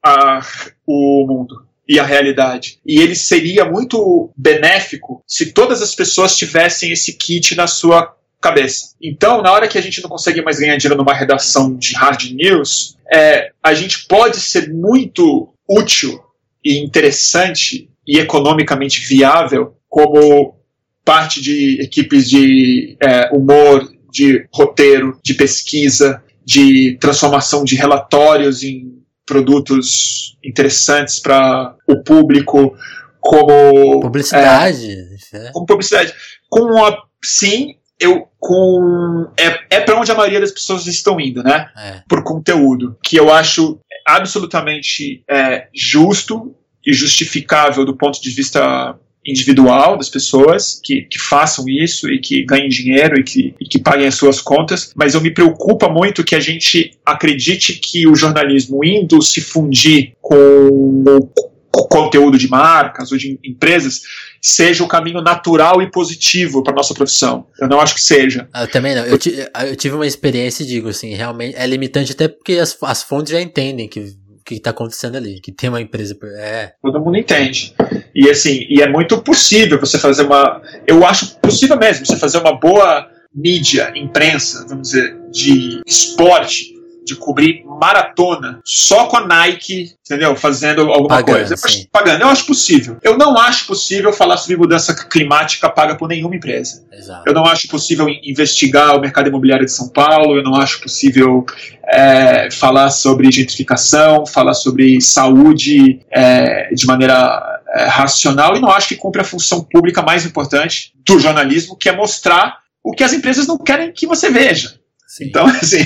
[0.05, 0.41] a,
[0.87, 2.79] o mundo e a realidade.
[2.85, 8.15] E ele seria muito benéfico se todas as pessoas tivessem esse kit na sua
[8.45, 8.95] cabeça.
[9.03, 12.31] Então, na hora que a gente não consegue mais ganhar dinheiro numa redação de hard
[12.33, 16.21] news, é, a gente pode ser muito útil
[16.63, 20.57] e interessante e economicamente viável como
[21.03, 29.03] parte de equipes de é, humor, de roteiro, de pesquisa, de transformação de relatórios em
[29.25, 32.77] produtos interessantes para o público,
[33.21, 34.95] como publicidade,
[35.33, 36.13] é, como publicidade,
[36.51, 41.43] com a sim eu com é, é para onde a maioria das pessoas estão indo,
[41.43, 41.69] né?
[41.77, 42.03] É.
[42.09, 46.55] Por conteúdo que eu acho absolutamente é, justo
[46.85, 52.45] e justificável do ponto de vista individual das pessoas que, que façam isso e que
[52.45, 56.23] ganhem dinheiro e que, e que paguem as suas contas, mas eu me preocupa muito
[56.23, 63.11] que a gente acredite que o jornalismo indo se fundir com o conteúdo de marcas
[63.11, 64.03] ou de empresas
[64.45, 67.47] seja o caminho natural e positivo para nossa profissão.
[67.59, 68.47] Eu não acho que seja.
[68.55, 69.03] Eu também não.
[69.03, 69.19] Eu,
[69.67, 73.33] eu tive uma experiência e digo assim, realmente é limitante até porque as, as fontes
[73.33, 76.15] já entendem que que está acontecendo ali, que tem uma empresa.
[76.37, 76.75] É.
[76.83, 77.75] Todo mundo entende.
[78.15, 80.61] E assim, e é muito possível você fazer uma.
[80.87, 86.74] Eu acho possível mesmo você fazer uma boa mídia, imprensa, vamos dizer, de esporte
[87.05, 90.35] de cobrir maratona só com a Nike, entendeu?
[90.35, 91.55] Fazendo alguma pagando, coisa.
[91.55, 92.97] Eu pagando, eu acho possível.
[93.03, 96.85] Eu não acho possível falar sobre mudança climática paga por nenhuma empresa.
[96.93, 97.23] Exato.
[97.27, 101.45] Eu não acho possível investigar o mercado imobiliário de São Paulo, eu não acho possível
[101.87, 108.89] é, falar sobre gentrificação, falar sobre saúde é, de maneira é, racional e não acho
[108.89, 113.13] que cumpre a função pública mais importante do jornalismo, que é mostrar o que as
[113.13, 114.75] empresas não querem que você veja.
[115.15, 115.27] Sim.
[115.27, 115.85] Então, assim,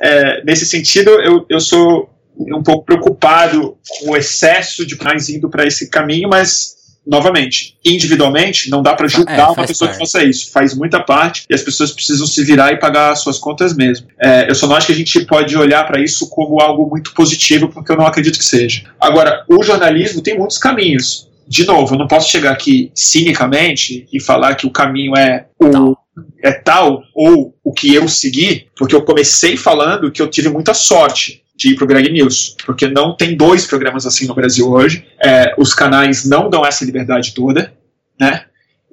[0.00, 5.50] é, nesse sentido, eu, eu sou um pouco preocupado com o excesso de mais indo
[5.50, 9.98] para esse caminho, mas novamente, individualmente, não dá para julgar é, uma pessoa parte.
[9.98, 10.50] que faça isso.
[10.50, 14.06] Faz muita parte e as pessoas precisam se virar e pagar as suas contas mesmo.
[14.18, 17.12] É, eu só não acho que a gente pode olhar para isso como algo muito
[17.12, 18.84] positivo, porque eu não acredito que seja.
[18.98, 21.28] Agora, o jornalismo tem muitos caminhos.
[21.46, 25.96] De novo, eu não posso chegar aqui cinicamente e falar que o caminho é o
[26.42, 30.74] é tal ou o que eu segui, porque eu comecei falando que eu tive muita
[30.74, 34.70] sorte de ir para o Greg News, porque não tem dois programas assim no Brasil
[34.70, 35.06] hoje.
[35.22, 37.72] É, os canais não dão essa liberdade toda,
[38.18, 38.44] né?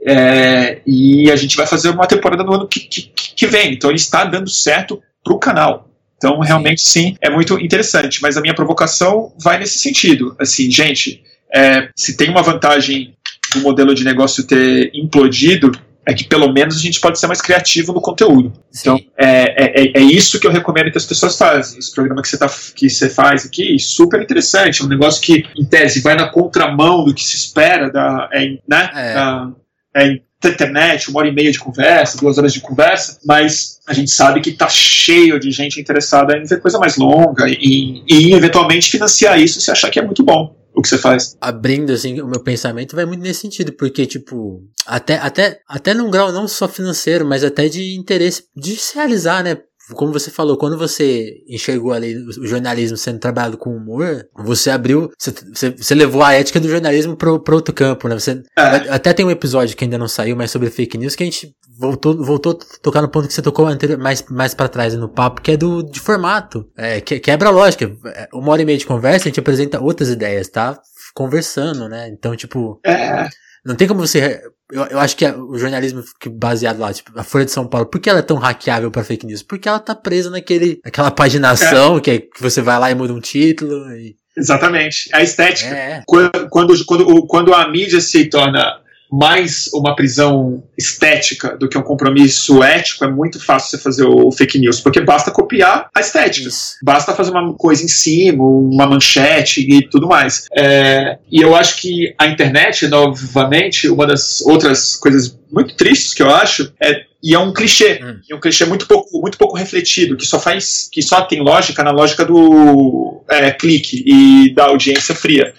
[0.06, 3.90] É, e a gente vai fazer uma temporada no ano que, que, que vem, então
[3.90, 5.88] ele está dando certo para o canal.
[6.18, 8.22] Então, realmente, sim, é muito interessante.
[8.22, 10.36] Mas a minha provocação vai nesse sentido.
[10.40, 11.24] Assim, gente,
[11.54, 13.16] é, se tem uma vantagem
[13.54, 15.72] do modelo de negócio ter implodido,
[16.08, 18.54] é que pelo menos a gente pode ser mais criativo no conteúdo.
[18.72, 18.80] Sim.
[18.80, 21.78] Então, é, é, é, isso que eu recomendo que as pessoas fazem.
[21.78, 24.82] Esse programa que você, tá, que você faz aqui, super interessante.
[24.82, 28.58] É um negócio que, em tese, vai na contramão do que se espera da, é,
[28.66, 29.14] né, é.
[29.14, 29.52] da
[29.98, 34.12] é, internet, uma hora e meia de conversa, duas horas de conversa, mas a gente
[34.12, 38.90] sabe que está cheio de gente interessada em ver coisa mais longa e, e eventualmente
[38.90, 41.36] financiar isso se achar que é muito bom o que você faz.
[41.42, 46.12] Abrindo, assim, o meu pensamento vai muito nesse sentido, porque, tipo, até, até, até num
[46.12, 49.58] grau não só financeiro, mas até de interesse de se realizar, né?
[49.94, 55.10] como você falou, quando você enxergou ali o jornalismo sendo trabalhado com humor, você abriu,
[55.18, 58.20] você, você, você levou a ética do jornalismo pro outro campo, né?
[58.20, 58.64] Você, é.
[58.90, 61.56] Até tem um episódio que ainda não saiu, mas sobre fake news, que a gente
[61.78, 65.10] voltou, voltou a tocar no ponto que você tocou anterior, mais, mais para trás no
[65.10, 66.70] papo, que é do de formato.
[66.78, 67.96] É, que, quebra a lógica.
[68.06, 70.80] É, uma hora e meia de conversa, a gente apresenta outras ideias, tá?
[71.14, 72.10] Conversando, né?
[72.10, 72.80] Então, tipo.
[72.86, 73.28] É.
[73.66, 74.42] Não tem como você
[74.72, 78.02] eu, eu acho que o jornalismo baseado lá, tipo, a Folha de São Paulo, por
[78.02, 79.42] que ela é tão hackeável para fake news?
[79.42, 82.02] Porque ela tá presa naquele, naquela paginação é.
[82.02, 83.90] que, é, que você vai lá e muda um título.
[83.94, 84.16] E...
[84.36, 85.10] Exatamente.
[85.14, 85.74] A estética.
[85.74, 86.04] É.
[86.06, 91.82] Quando, quando, quando, quando a mídia se torna mais uma prisão estética do que um
[91.82, 96.50] compromisso ético, é muito fácil você fazer o fake news, porque basta copiar a estética.
[96.84, 100.46] Basta fazer uma coisa em cima, uma manchete e tudo mais.
[100.56, 106.22] É, e eu acho que a internet, novamente, uma das outras coisas muito tristes que
[106.22, 108.20] eu acho é E é um clichê, hum.
[108.30, 111.84] é um clichê muito pouco, muito pouco refletido, que só faz, que só tem lógica
[111.84, 115.54] na lógica do é, clique e da audiência fria.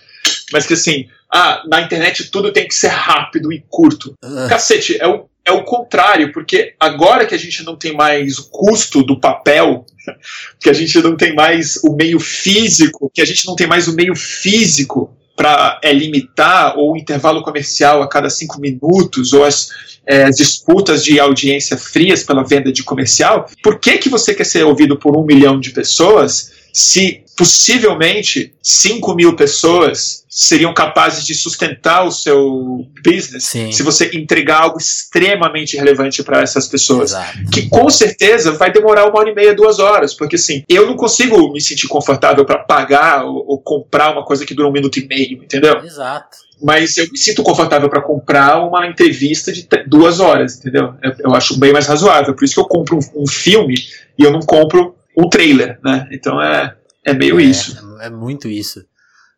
[0.53, 4.15] Mas que assim, ah, na internet tudo tem que ser rápido e curto.
[4.25, 4.49] Uh.
[4.49, 8.51] Cacete, é o, é o contrário, porque agora que a gente não tem mais o
[8.51, 9.85] custo do papel,
[10.61, 13.89] que a gente não tem mais o meio físico, que a gente não tem mais
[13.89, 19.45] o meio físico para é, limitar ou o intervalo comercial a cada cinco minutos, ou
[19.45, 19.69] as,
[20.05, 24.45] é, as disputas de audiência frias pela venda de comercial, por que, que você quer
[24.45, 31.35] ser ouvido por um milhão de pessoas se possivelmente 5 mil pessoas seriam capazes de
[31.35, 33.73] sustentar o seu business Sim.
[33.73, 37.11] se você entregar algo extremamente relevante para essas pessoas.
[37.11, 37.51] Exato.
[37.51, 40.97] Que com certeza vai demorar uma hora e meia, duas horas, porque assim, eu não
[40.97, 45.01] consigo me sentir confortável para pagar ou, ou, comprar uma coisa que dura um minuto
[45.01, 45.79] e meio, entendeu?
[45.85, 46.39] Exato.
[46.63, 50.95] Mas eu me sinto confortável para comprar uma entrevista de duas horas, entendeu?
[51.03, 52.35] Eu, eu, acho bem mais razoável.
[52.35, 53.75] Por isso que eu compro um, um filme
[54.17, 56.09] e eu não compro um trailer, né?
[56.13, 57.77] Então é, é meio é, isso.
[58.01, 58.85] É, é, muito isso.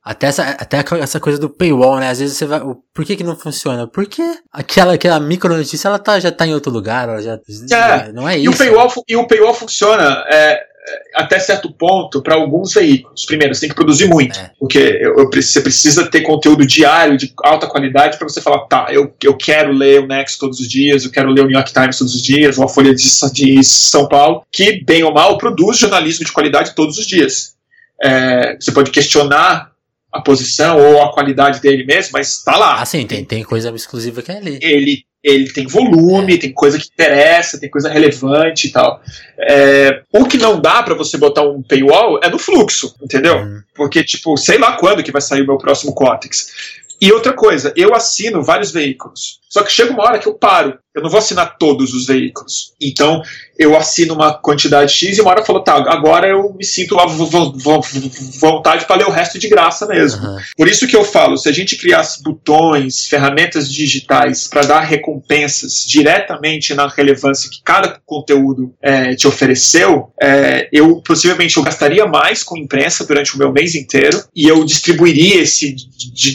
[0.02, 2.10] Até essa, até essa coisa do paywall, né?
[2.10, 2.60] Às vezes você vai.
[2.92, 3.86] Por que, que não funciona?
[3.86, 7.38] Porque aquela, aquela micro notícia ela tá, já tá em outro lugar, ela já.
[7.70, 8.44] É, não é isso.
[8.44, 10.24] E o paywall, e o paywall funciona.
[10.30, 10.69] É,
[11.14, 13.24] até certo ponto para alguns veículos.
[13.24, 14.50] Primeiro, você tem que produzir muito, é.
[14.58, 18.86] porque eu, eu, você precisa ter conteúdo diário de alta qualidade para você falar, tá,
[18.90, 21.72] eu, eu quero ler o Next todos os dias, eu quero ler o New York
[21.72, 25.36] Times todos os dias, ou a Folha de, de São Paulo, que, bem ou mal,
[25.38, 27.54] produz jornalismo de qualidade todos os dias.
[28.02, 29.70] É, você pode questionar
[30.12, 32.80] a posição ou a qualidade dele mesmo, mas está lá.
[32.80, 34.58] Ah, sim, tem, tem coisa exclusiva que é ali.
[34.60, 39.02] Ele ele tem volume, tem coisa que interessa, tem coisa relevante e tal.
[39.38, 43.36] É, o que não dá para você botar um paywall é no fluxo, entendeu?
[43.36, 43.62] Uhum.
[43.74, 46.80] Porque, tipo, sei lá quando que vai sair o meu próximo Cortex.
[47.00, 49.39] E outra coisa, eu assino vários veículos.
[49.50, 50.78] Só que chega uma hora que eu paro.
[50.94, 52.72] Eu não vou assinar todos os veículos.
[52.80, 53.22] Então,
[53.56, 56.98] eu assino uma quantidade X e uma hora eu falo, tá, agora eu me sinto
[56.98, 60.26] à vontade para ler o resto de graça mesmo.
[60.26, 60.38] Uhum.
[60.56, 65.84] Por isso que eu falo, se a gente criasse botões, ferramentas digitais para dar recompensas
[65.86, 72.42] diretamente na relevância que cada conteúdo é, te ofereceu, é, eu possivelmente eu gastaria mais
[72.42, 75.76] com imprensa durante o meu mês inteiro e eu distribuiria esse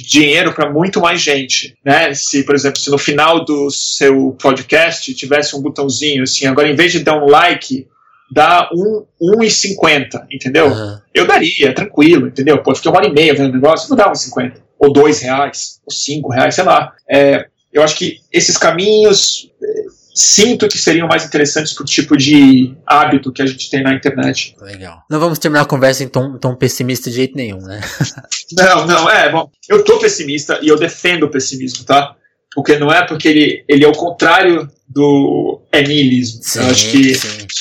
[0.08, 1.76] dinheiro para muito mais gente.
[1.84, 2.14] Né?
[2.14, 6.76] Se, por exemplo, se no final do seu podcast tivesse um botãozinho assim, agora em
[6.76, 7.88] vez de dar um like,
[8.32, 10.68] dá um, 1,50, entendeu?
[10.68, 10.98] Uhum.
[11.14, 12.61] Eu daria, tranquilo, entendeu?
[12.64, 14.53] Pô, fiquei uma hora e meia vendo o negócio, vou dar 1,50.
[14.80, 16.94] Ou dois reais, ou cinco reais, sei lá.
[17.10, 22.76] É, eu acho que esses caminhos é, sinto que seriam mais interessantes pro tipo de
[22.86, 24.56] hábito que a gente tem na internet.
[24.60, 25.03] Legal.
[25.10, 27.82] Não vamos terminar a conversa em tom, tom pessimista de jeito nenhum, né?
[28.57, 32.15] não, não, é, bom, eu tô pessimista e eu defendo o pessimismo, tá?
[32.56, 36.41] Porque não é porque ele, ele é o contrário do enilismo.
[36.41, 37.14] Sim, Eu acho que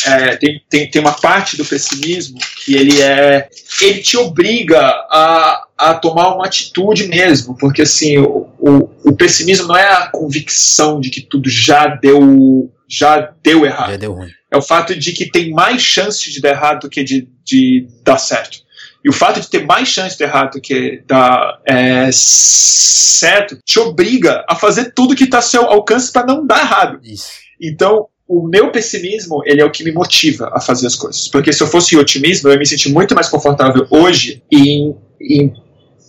[0.07, 3.49] é, tem, tem, tem uma parte do pessimismo que ele é
[3.83, 9.67] ele te obriga a, a tomar uma atitude mesmo, porque assim o, o, o pessimismo
[9.67, 13.91] não é a convicção de que tudo já deu já deu errado.
[13.91, 14.31] Já deu ruim.
[14.49, 17.89] É o fato de que tem mais chance de dar errado do que de, de
[18.05, 18.59] dar certo.
[19.05, 23.79] E o fato de ter mais chance de errar do que dar é, certo te
[23.79, 27.01] obriga a fazer tudo que está a seu alcance para não dar errado.
[27.03, 27.29] Isso.
[27.61, 31.29] Então, o meu pessimismo ele é o que me motiva a fazer as coisas.
[31.29, 35.53] Porque se eu fosse otimismo, eu ia me sentir muito mais confortável hoje em, em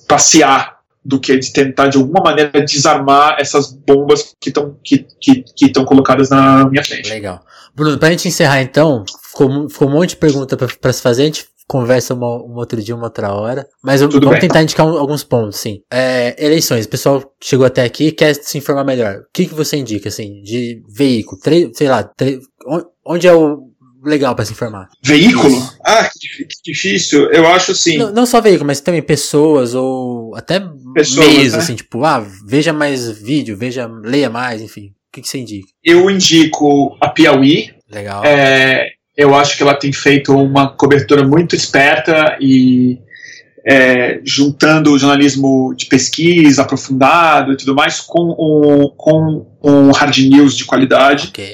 [0.08, 5.44] passear do que de tentar de alguma maneira desarmar essas bombas que estão que, que,
[5.56, 7.10] que colocadas na minha frente.
[7.10, 7.42] Legal.
[7.76, 11.26] Bruno, pra gente encerrar então, ficou, ficou um monte de pergunta para se fazer, a
[11.26, 13.68] gente conversa uma, um outro dia, uma outra hora.
[13.84, 14.42] Mas Tudo vamos bem.
[14.42, 15.80] tentar indicar um, alguns pontos, sim.
[15.92, 19.18] É, eleições, o pessoal chegou até aqui e quer se informar melhor.
[19.18, 21.40] O que, que você indica, assim, de veículo?
[21.42, 22.10] Tre sei lá,
[23.06, 23.72] onde é o
[24.04, 24.88] legal para se informar?
[25.04, 25.58] Veículo?
[25.58, 25.78] Isso.
[25.84, 27.32] Ah, que, difícil.
[27.32, 27.98] Eu acho assim.
[27.98, 30.62] Não, não, só veículo, mas também pessoas ou até
[30.94, 31.60] pessoas, meios, né?
[31.60, 34.88] assim, tipo, ah, veja mais vídeo, veja, leia mais, enfim.
[34.88, 35.68] O que, que você indica?
[35.84, 37.74] Eu indico a Piauí.
[37.90, 38.24] Legal.
[38.26, 43.00] É, eu acho que ela tem feito uma cobertura muito esperta e
[43.66, 50.18] é, juntando o jornalismo de pesquisa aprofundado e tudo mais com um, com um hard
[50.18, 51.30] news de qualidade.
[51.30, 51.54] Okay.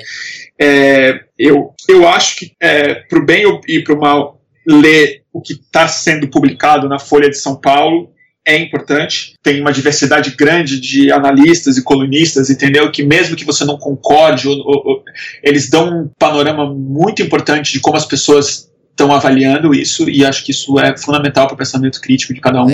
[0.60, 5.42] É, eu, eu acho que, é, para o bem e para o mal, ler o
[5.42, 8.12] que está sendo publicado na Folha de São Paulo
[8.46, 9.34] é importante.
[9.44, 12.92] Tem uma diversidade grande de analistas e colunistas, entendeu?
[12.92, 15.04] Que mesmo que você não concorde, ou, ou,
[15.44, 20.44] eles dão um panorama muito importante de como as pessoas estão avaliando isso, e acho
[20.44, 22.70] que isso é fundamental para o pensamento crítico de cada um.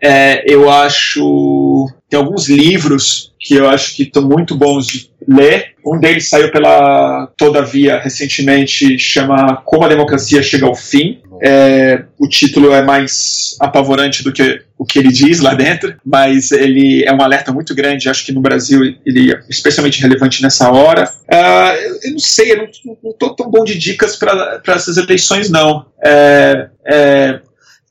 [0.00, 1.88] É, eu acho.
[2.08, 5.72] Tem alguns livros que eu acho que estão muito bons de ler.
[5.84, 11.20] Um deles saiu pela Todavia recentemente, chama Como a Democracia Chega ao Fim.
[11.44, 16.52] É, o título é mais apavorante do que o que ele diz lá dentro, mas
[16.52, 18.08] ele é um alerta muito grande.
[18.08, 21.10] Acho que no Brasil ele é especialmente relevante nessa hora.
[21.32, 25.86] Uh, eu, não sei, eu não estou tão bom de dicas para essas eleições, não.
[26.04, 27.40] É, é,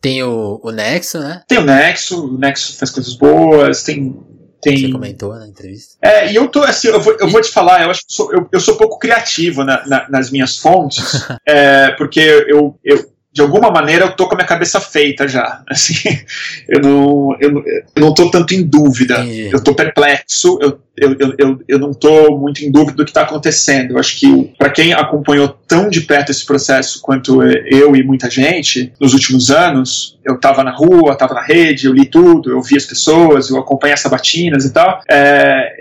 [0.01, 1.43] tem o, o Nexo, né?
[1.47, 4.15] Tem o Nexo, o Nexo faz coisas boas, tem
[4.61, 4.77] tem...
[4.77, 5.97] Você comentou na entrevista.
[6.01, 8.31] É, e eu tô assim, eu vou, eu vou te falar, eu acho que sou,
[8.31, 11.03] eu, eu sou pouco criativo na, na, nas minhas fontes,
[11.47, 15.63] é, porque eu, eu, de alguma maneira eu tô com a minha cabeça feita já.
[15.69, 16.19] Assim,
[16.67, 17.63] eu não, eu,
[17.95, 19.21] eu não tô tanto em dúvida.
[19.21, 19.49] Entendi.
[19.51, 23.21] Eu tô perplexo, eu, eu, eu, eu não tô muito em dúvida do que está
[23.21, 23.91] acontecendo.
[23.91, 28.29] Eu acho que para quem acompanhou tão de perto esse processo quanto eu e muita
[28.29, 32.61] gente nos últimos anos, eu estava na rua, estava na rede, eu li tudo, eu
[32.61, 35.01] vi as pessoas, eu acompanhei as sabatinas e tal.
[35.09, 35.71] É,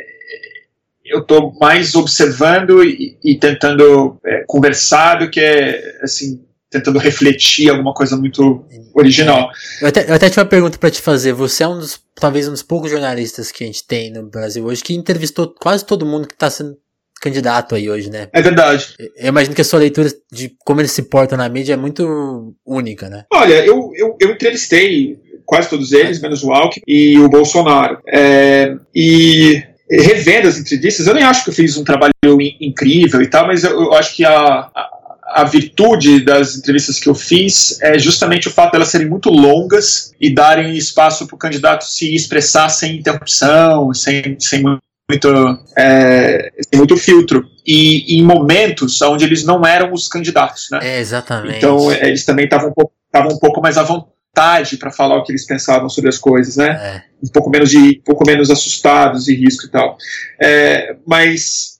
[1.05, 5.41] eu estou mais observando e, e tentando é, conversar do que
[6.01, 6.41] assim
[6.71, 8.65] tentando refletir alguma coisa muito
[8.95, 9.51] original.
[9.81, 11.33] Eu até, eu até tinha uma pergunta para te fazer.
[11.33, 14.65] Você é um dos, talvez um dos poucos jornalistas que a gente tem no Brasil
[14.65, 16.77] hoje que entrevistou quase todo mundo que está sendo
[17.21, 18.29] candidato aí hoje, né?
[18.33, 18.95] É verdade.
[19.17, 22.55] Eu imagino que a sua leitura de como eles se portam na mídia é muito
[22.65, 23.25] única, né?
[23.33, 27.99] Olha, eu, eu, eu entrevistei quase todos eles, menos o Alckmin e o Bolsonaro.
[28.09, 32.13] É, e revendo as entrevistas, eu nem acho que eu fiz um trabalho
[32.61, 35.00] incrível e tal, mas eu, eu acho que a, a
[35.31, 39.31] a virtude das entrevistas que eu fiz é justamente o fato de elas serem muito
[39.31, 46.51] longas e darem espaço para o candidato se expressar sem interrupção, sem, sem muito, é,
[46.69, 47.45] sem muito filtro.
[47.67, 50.81] E, em momentos onde eles não eram os candidatos, né?
[50.83, 51.59] É, exatamente.
[51.59, 55.33] Então eles também estavam um pouco, um pouco mais à vontade para falar o que
[55.33, 56.71] eles pensavam sobre as coisas, né?
[56.71, 57.03] É.
[57.23, 59.97] Um pouco menos de, um pouco menos assustados e risco e tal.
[60.41, 61.80] É, mas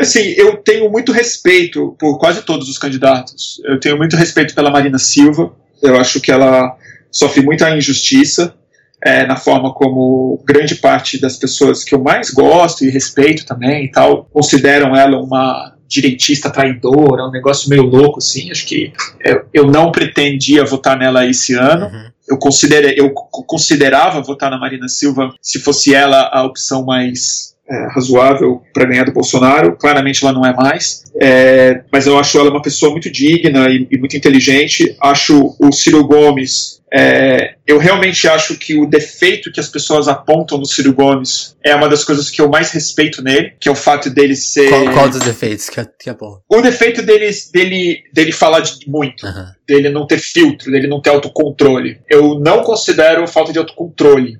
[0.00, 3.60] Assim, eu tenho muito respeito por quase todos os candidatos.
[3.64, 5.52] Eu tenho muito respeito pela Marina Silva.
[5.82, 6.76] Eu acho que ela
[7.10, 8.54] sofre muita injustiça
[9.02, 13.84] é, na forma como grande parte das pessoas que eu mais gosto e respeito também
[13.84, 18.50] e tal consideram ela uma direitista traidora, um negócio meio louco assim.
[18.50, 18.92] Acho que
[19.24, 21.86] eu, eu não pretendia votar nela esse ano.
[21.86, 22.10] Uhum.
[22.28, 27.88] Eu, considere, eu considerava votar na Marina Silva se fosse ela a opção mais é,
[27.92, 29.76] razoável para ganhar do Bolsonaro.
[29.76, 33.86] Claramente ela não é mais, é, mas eu acho ela uma pessoa muito digna e,
[33.90, 34.96] e muito inteligente.
[35.00, 36.78] Acho o Ciro Gomes.
[36.90, 41.74] É, eu realmente acho que o defeito que as pessoas apontam no Ciro Gomes é
[41.74, 44.70] uma das coisas que eu mais respeito nele, que é o fato dele ser.
[44.70, 46.40] Qual, qual dos defeitos que é, que é bom?
[46.48, 49.46] O defeito dele, dele, dele falar de muito, uhum.
[49.66, 52.00] dele não ter filtro, dele não ter autocontrole.
[52.08, 54.38] Eu não considero falta de autocontrole.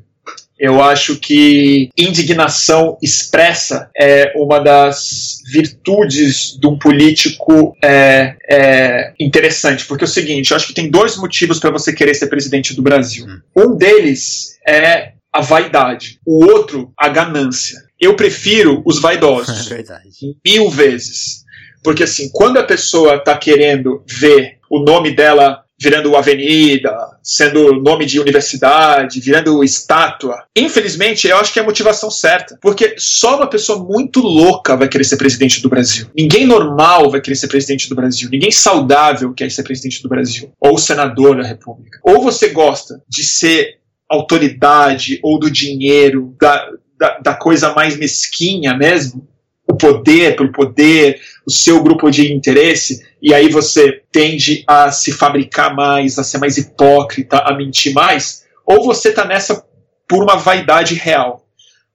[0.58, 9.86] Eu acho que indignação expressa é uma das virtudes de um político é, é interessante,
[9.86, 12.74] porque é o seguinte: eu acho que tem dois motivos para você querer ser presidente
[12.74, 13.24] do Brasil.
[13.26, 13.40] Hum.
[13.56, 17.78] Um deles é a vaidade, o outro, a ganância.
[18.00, 19.66] Eu prefiro os vaidosos.
[19.70, 20.36] É verdade.
[20.44, 21.44] Mil vezes.
[21.82, 26.92] Porque assim, quando a pessoa está querendo ver o nome dela virando avenida,
[27.22, 30.44] sendo nome de universidade, virando estátua.
[30.56, 34.88] Infelizmente, eu acho que é a motivação certa, porque só uma pessoa muito louca vai
[34.88, 36.08] querer ser presidente do Brasil.
[36.16, 38.28] Ninguém normal vai querer ser presidente do Brasil.
[38.30, 42.00] Ninguém saudável quer ser presidente do Brasil ou senador da República.
[42.02, 43.78] Ou você gosta de ser
[44.08, 49.28] autoridade ou do dinheiro, da, da, da coisa mais mesquinha mesmo,
[49.70, 55.10] o poder pelo poder, o seu grupo de interesse, e aí você tende a se
[55.10, 59.64] fabricar mais, a ser mais hipócrita, a mentir mais, ou você está nessa
[60.06, 61.46] por uma vaidade real.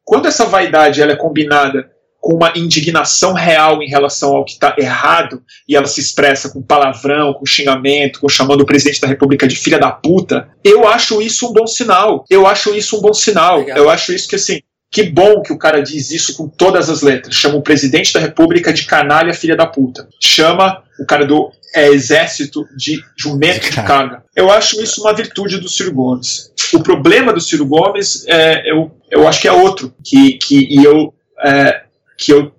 [0.04, 4.74] Quando essa vaidade ela é combinada com uma indignação real em relação ao que está
[4.76, 9.48] errado, e ela se expressa com palavrão, com xingamento, com chamando o presidente da República
[9.48, 12.26] de filha da puta, eu acho isso um bom sinal.
[12.28, 13.60] Eu acho isso um bom sinal.
[13.60, 13.78] Legal.
[13.78, 14.62] Eu acho isso que assim,
[14.94, 17.34] que bom que o cara diz isso com todas as letras.
[17.34, 20.08] Chama o presidente da República de canalha filha da puta.
[20.22, 24.24] Chama o cara do é, exército de jumento de carga.
[24.36, 26.52] Eu acho isso uma virtude do Ciro Gomes.
[26.72, 30.84] O problema do Ciro Gomes, é, eu, eu acho que é outro, que, que, e
[30.84, 31.12] eu,
[31.44, 31.82] é,
[32.16, 32.54] que eu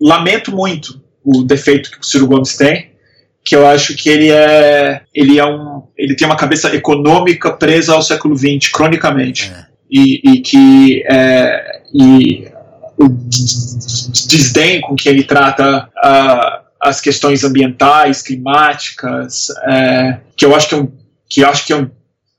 [0.00, 2.92] lamento muito o defeito que o Ciro Gomes tem,
[3.44, 7.94] que eu acho que ele é, ele é um, ele tem uma cabeça econômica presa
[7.94, 9.50] ao século XX, cronicamente.
[9.52, 12.48] É e, e que é, e
[12.96, 20.68] o desdém com que ele trata uh, as questões ambientais, climáticas, é, que eu acho
[20.68, 20.92] que é um,
[21.28, 21.90] que acho que é um,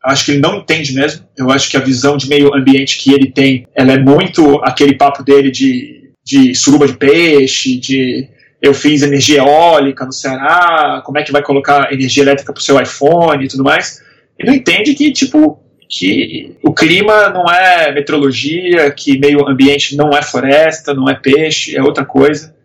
[0.03, 1.25] Acho que ele não entende mesmo.
[1.37, 4.97] Eu acho que a visão de meio ambiente que ele tem, ela é muito aquele
[4.97, 8.27] papo dele de, de suruba de peixe, de
[8.61, 12.63] eu fiz energia eólica no Ceará, como é que vai colocar energia elétrica para o
[12.63, 14.01] seu iPhone e tudo mais.
[14.37, 15.62] Ele não entende que, tipo,
[15.95, 21.77] que o clima não é meteorologia, que meio ambiente não é floresta, não é peixe,
[21.77, 22.55] é outra coisa.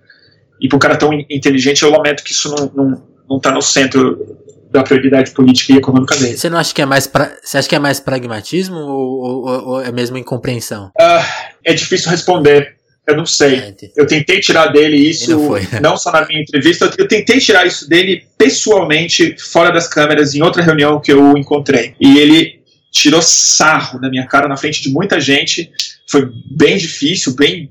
[0.58, 3.60] E para um cara tão inteligente, eu lamento que isso não, não, não tá no
[3.60, 4.38] centro
[4.70, 6.38] da prioridade política e econômica dele.
[6.38, 9.68] Você não acha que é mais pra, você acha que é mais pragmatismo ou, ou,
[9.68, 10.86] ou é mesmo incompreensão?
[10.98, 11.24] Uh,
[11.64, 12.76] é difícil responder.
[13.06, 13.56] Eu não sei.
[13.56, 17.66] É, eu tentei tirar dele isso, não, não, só na minha entrevista, eu tentei tirar
[17.66, 21.94] isso dele pessoalmente, fora das câmeras, em outra reunião que eu encontrei.
[21.98, 22.57] E ele
[22.90, 25.70] tirou sarro na minha cara, na frente de muita gente.
[26.06, 27.70] Foi bem difícil, bem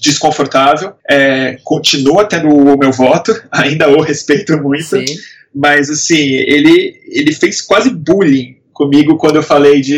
[0.00, 0.94] desconfortável.
[1.08, 4.84] É, continua tendo o meu voto, ainda o respeito muito.
[4.84, 5.04] Sim.
[5.54, 9.96] Mas, assim, ele, ele fez quase bullying comigo quando eu falei de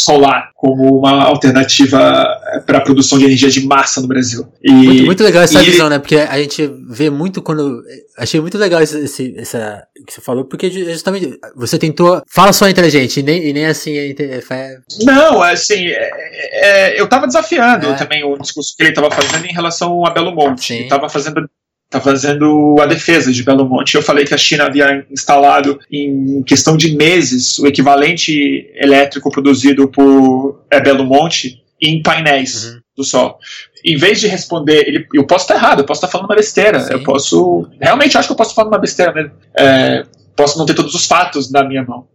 [0.00, 4.46] solar como uma alternativa eh, para a produção de energia de massa no Brasil.
[4.62, 5.94] E, muito, muito legal essa visão, ele...
[5.94, 5.98] né?
[5.98, 7.82] Porque a gente vê muito quando.
[8.18, 12.22] Achei muito legal esse, esse, essa que você falou, porque justamente você tentou.
[12.28, 13.96] Fala só inteligente, e nem, e nem assim.
[13.96, 14.76] É, é...
[15.02, 16.10] Não, assim, é,
[16.52, 17.94] é, eu estava desafiando é.
[17.94, 20.74] também o discurso que ele estava fazendo em relação a Belo Monte.
[20.74, 21.48] Ele estava fazendo
[21.90, 23.96] está fazendo a defesa de Belo Monte.
[23.96, 29.88] Eu falei que a China havia instalado em questão de meses o equivalente elétrico produzido
[29.88, 32.80] por é, Belo Monte em painéis uhum.
[32.96, 33.38] do Sol.
[33.84, 36.78] Em vez de responder, ele, eu posso estar errado, eu posso estar falando uma besteira,
[36.78, 36.92] Sim.
[36.92, 39.32] eu posso, realmente acho que eu posso falando uma besteira mesmo.
[39.58, 40.04] É,
[40.36, 42.06] posso não ter todos os fatos na minha mão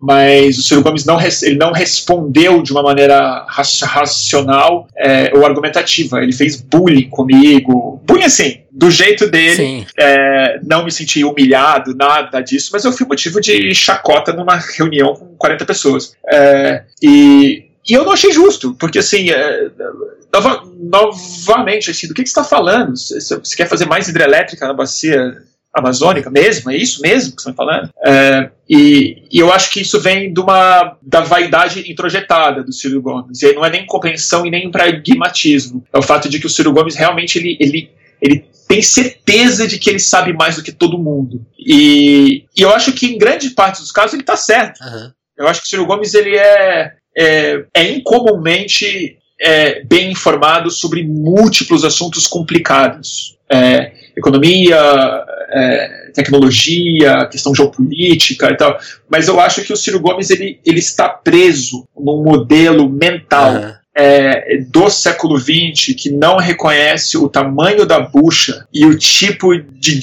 [0.00, 6.22] mas o Ciro Gomes não, ele não respondeu de uma maneira racional é, ou argumentativa.
[6.22, 8.00] Ele fez bullying comigo.
[8.04, 9.86] Bullying assim, do jeito dele.
[9.98, 15.14] É, não me senti humilhado, nada disso, mas eu fui motivo de chacota numa reunião
[15.14, 16.12] com 40 pessoas.
[16.30, 19.26] É, e, e eu não achei justo, porque assim.
[20.32, 22.94] Nova, novamente, assim, do que, que você está falando?
[22.96, 25.38] Você, você quer fazer mais hidrelétrica na bacia
[25.74, 27.90] amazônica mesmo, é isso mesmo que você está falando?
[28.04, 33.00] É, e, e, eu acho que isso vem de uma, da vaidade introjetada do Ciro
[33.00, 36.46] Gomes, e aí não é nem compreensão e nem pragmatismo, é o fato de que
[36.46, 37.90] o Ciro Gomes realmente ele, ele,
[38.20, 41.44] ele tem certeza de que ele sabe mais do que todo mundo.
[41.58, 44.78] E, e eu acho que em grande parte dos casos ele está certo.
[44.82, 45.10] Uhum.
[45.38, 51.02] Eu acho que o Ciro Gomes ele é, é, é incomumente é, bem informado sobre
[51.02, 53.38] múltiplos assuntos complicados.
[53.50, 54.76] É, economia,
[55.50, 58.78] é, tecnologia, questão geopolítica e tal.
[59.08, 63.54] Mas eu acho que o Ciro Gomes ele, ele está preso num modelo mental.
[63.54, 63.78] Uhum.
[64.00, 69.98] É, do século XX que não reconhece o tamanho da bucha e o tipo de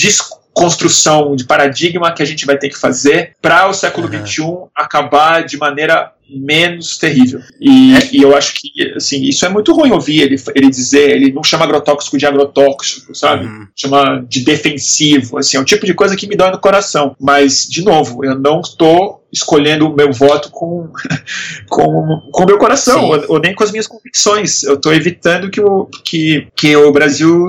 [0.55, 4.25] desconstrução de paradigma que a gente vai ter que fazer para o século uhum.
[4.25, 7.39] XXI acabar de maneira menos terrível.
[7.61, 8.09] E, é.
[8.13, 11.43] e, eu acho que, assim, isso é muito ruim ouvir ele, ele dizer, ele não
[11.43, 13.45] chama agrotóxico de agrotóxico, sabe?
[13.45, 13.67] Uhum.
[13.75, 17.15] Chama de defensivo, assim, é um tipo de coisa que me dói no coração.
[17.19, 20.89] Mas, de novo, eu não estou escolhendo o meu voto com
[21.69, 24.63] com o meu coração, ou, ou, nem com as minhas convicções.
[24.63, 27.45] Eu estou evitando que o, que, que o Brasil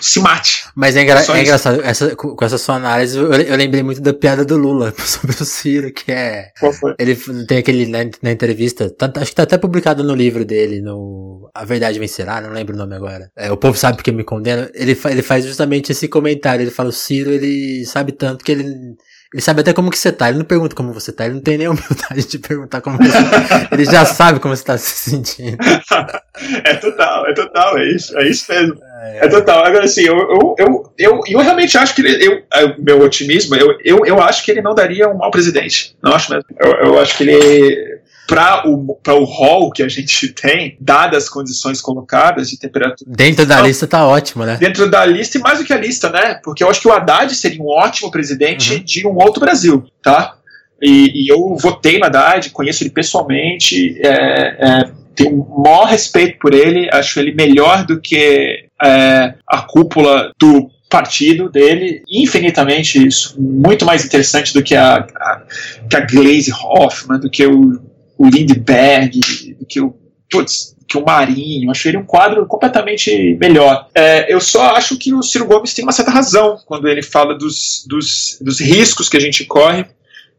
[0.00, 0.64] se mate.
[0.74, 4.12] Mas é, engra é engraçado, essa, com essa sua análise, eu, eu, lembrei muito da
[4.12, 6.50] piada do Lula sobre o Ciro, que é.
[6.58, 6.94] Qual foi?
[6.98, 7.16] Ele
[7.46, 11.50] tem aquele na, na entrevista, tá, acho que tá até publicado no livro dele, no
[11.54, 13.30] A Verdade Vencerá, não lembro o nome agora.
[13.36, 14.70] É, o povo sabe porque me condena.
[14.74, 16.62] Ele, fa ele faz justamente esse comentário.
[16.62, 18.96] Ele fala: o Ciro, ele sabe tanto que ele
[19.32, 20.28] ele sabe até como que você tá.
[20.28, 21.24] Ele não pergunta como você tá.
[21.24, 23.68] Ele não tem nem a humildade de perguntar como você tá.
[23.70, 25.56] Ele já sabe como você tá se sentindo.
[26.64, 27.78] é total, é total.
[27.78, 28.74] É isso, é isso mesmo.
[29.02, 29.64] É, é total.
[29.64, 33.54] Agora, assim, eu, eu, eu, eu, eu realmente acho que ele, eu, é, meu otimismo,
[33.54, 35.96] eu, eu, eu acho que ele não daria um mau presidente.
[36.02, 36.46] Não acho mesmo.
[36.58, 37.99] Eu, eu acho que ele
[38.30, 43.10] para o, pra o hall que a gente tem, dadas as condições colocadas de temperatura.
[43.12, 44.56] Dentro da lista tá ótimo, né?
[44.56, 46.38] Dentro da lista e mais do que a lista, né?
[46.44, 48.82] Porque eu acho que o Haddad seria um ótimo presidente uhum.
[48.84, 50.36] de um outro Brasil, tá?
[50.80, 56.38] E, e, eu votei no Haddad, conheço ele pessoalmente, é, é, tenho o maior respeito
[56.38, 63.36] por ele, acho ele melhor do que é, a cúpula do partido dele, infinitamente isso,
[63.40, 65.42] muito mais interessante do que a, a,
[65.88, 67.89] que a Glaze Hoffman, do que o
[68.20, 69.18] o Lindbergh,
[69.66, 69.94] que o,
[70.30, 71.70] putz, que o Marinho.
[71.70, 73.88] Acho ele um quadro completamente melhor.
[73.94, 77.34] É, eu só acho que o Ciro Gomes tem uma certa razão quando ele fala
[77.34, 79.86] dos, dos, dos riscos que a gente corre,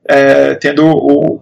[0.07, 1.41] é, tendo o,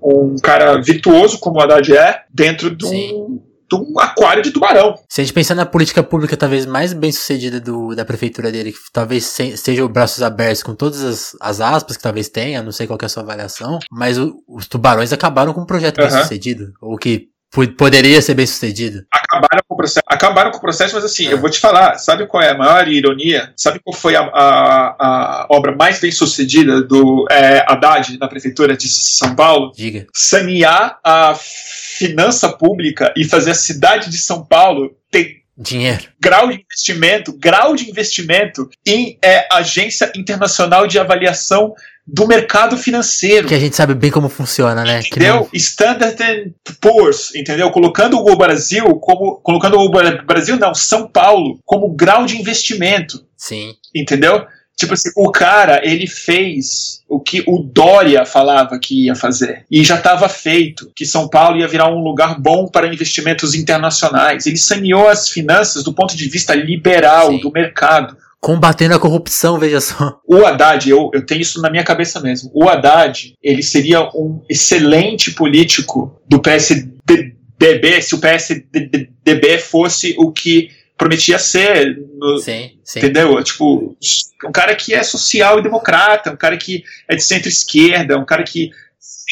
[0.00, 3.40] o, um cara virtuoso como o Haddad é, dentro de um,
[3.74, 4.94] um aquário de tubarão.
[5.08, 8.72] Se a gente pensar na política pública talvez mais bem sucedida do, da prefeitura dele,
[8.72, 12.62] que talvez se, seja o braços abertos com todas as, as aspas que talvez tenha,
[12.62, 15.96] não sei qual é a sua avaliação, mas o, os tubarões acabaram com um projeto
[15.96, 17.28] bem sucedido, ou que
[17.76, 19.04] poderia ser bem sucedido.
[19.12, 21.32] Acabaram com o processo, acabaram com o processo mas assim, é.
[21.32, 23.52] eu vou te falar, sabe qual é a maior ironia?
[23.56, 28.76] Sabe qual foi a, a, a obra mais bem sucedida do é, Haddad na prefeitura
[28.76, 29.72] de São Paulo?
[29.74, 30.06] Diga.
[30.12, 36.04] Sanear a finança pública e fazer a cidade de São Paulo ter Dinheiro.
[36.20, 41.74] Grau de investimento, grau de investimento em é, agência internacional de avaliação
[42.06, 43.48] do mercado financeiro.
[43.48, 45.00] Que a gente sabe bem como funciona, né?
[45.00, 45.34] Entendeu?
[45.34, 45.48] Não...
[45.52, 47.70] Standard Poor's, entendeu?
[47.70, 49.40] Colocando o Brasil como.
[49.42, 53.24] Colocando o Brasil, não, São Paulo, como grau de investimento.
[53.36, 53.74] Sim.
[53.94, 54.46] Entendeu?
[54.76, 59.64] Tipo assim, o cara, ele fez o que o Dória falava que ia fazer.
[59.70, 64.46] E já estava feito, que São Paulo ia virar um lugar bom para investimentos internacionais.
[64.46, 67.40] Ele saneou as finanças do ponto de vista liberal Sim.
[67.40, 68.16] do mercado.
[68.38, 70.20] Combatendo a corrupção, veja só.
[70.28, 72.50] O Haddad, eu, eu tenho isso na minha cabeça mesmo.
[72.52, 80.68] O Haddad, ele seria um excelente político do PSDB se o PSDB fosse o que
[80.96, 81.98] prometia ser.
[82.18, 82.98] No, sim, sim.
[82.98, 83.42] Entendeu?
[83.42, 83.96] Tipo,
[84.44, 88.42] um cara que é social e democrata, um cara que é de centro-esquerda, um cara
[88.42, 88.70] que.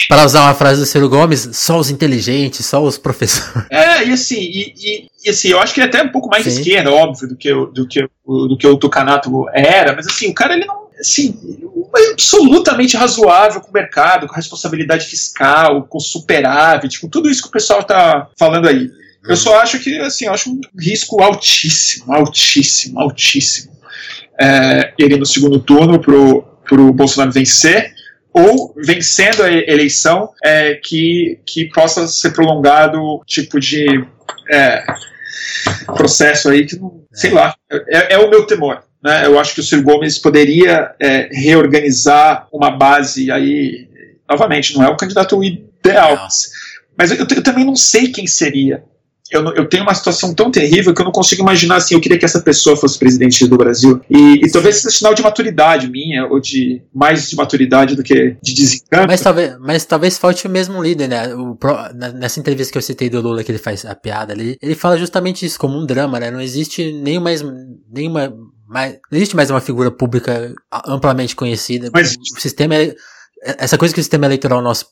[0.08, 3.64] Para usar uma frase do Ciro Gomes, só os inteligentes, só os professores.
[3.70, 6.28] É, e assim, e, e, e assim, eu acho que ele é até um pouco
[6.28, 10.30] mais de esquerda, óbvio, do que, do, que, do que o Tucanato era, mas assim,
[10.30, 10.84] o cara ele não.
[10.98, 11.36] Assim,
[11.96, 17.48] é absolutamente razoável com o mercado, com responsabilidade fiscal, com superávit, com tudo isso que
[17.48, 18.90] o pessoal tá falando aí.
[19.26, 23.72] Eu só acho que, assim, eu acho um risco altíssimo, altíssimo, altíssimo.
[24.38, 27.94] É, ele no segundo turno pro, pro Bolsonaro vencer,
[28.32, 34.04] ou vencendo a eleição, é, que, que possa ser prolongado tipo de
[34.50, 34.84] é,
[35.86, 38.82] processo aí que, não, sei lá, é, é o meu temor.
[39.02, 39.24] Né?
[39.24, 43.88] Eu acho que o Ciro Gomes poderia é, reorganizar uma base aí,
[44.28, 46.50] novamente, não é o candidato ideal, mas,
[46.98, 48.82] mas eu, eu, também não sei quem seria
[49.36, 51.94] eu, eu, tenho uma situação tão terrível que eu não consigo imaginar assim.
[51.94, 54.00] Eu queria que essa pessoa fosse presidente do Brasil.
[54.08, 58.36] E, e talvez seja sinal de maturidade minha, ou de mais de maturidade do que
[58.42, 59.08] de desencanto.
[59.08, 61.34] Mas talvez, mas talvez falte o mesmo líder, né?
[61.34, 61.58] O,
[62.14, 64.96] nessa entrevista que eu citei do Lula, que ele faz a piada ali, ele fala
[64.96, 66.30] justamente isso, como um drama, né?
[66.30, 67.42] Não existe nem mais,
[67.92, 68.32] nenhuma.
[68.66, 70.52] Mais, não existe mais uma figura pública
[70.86, 71.90] amplamente conhecida.
[71.92, 72.94] Mas, o sistema é
[73.44, 74.86] essa coisa que o sistema eleitoral nosso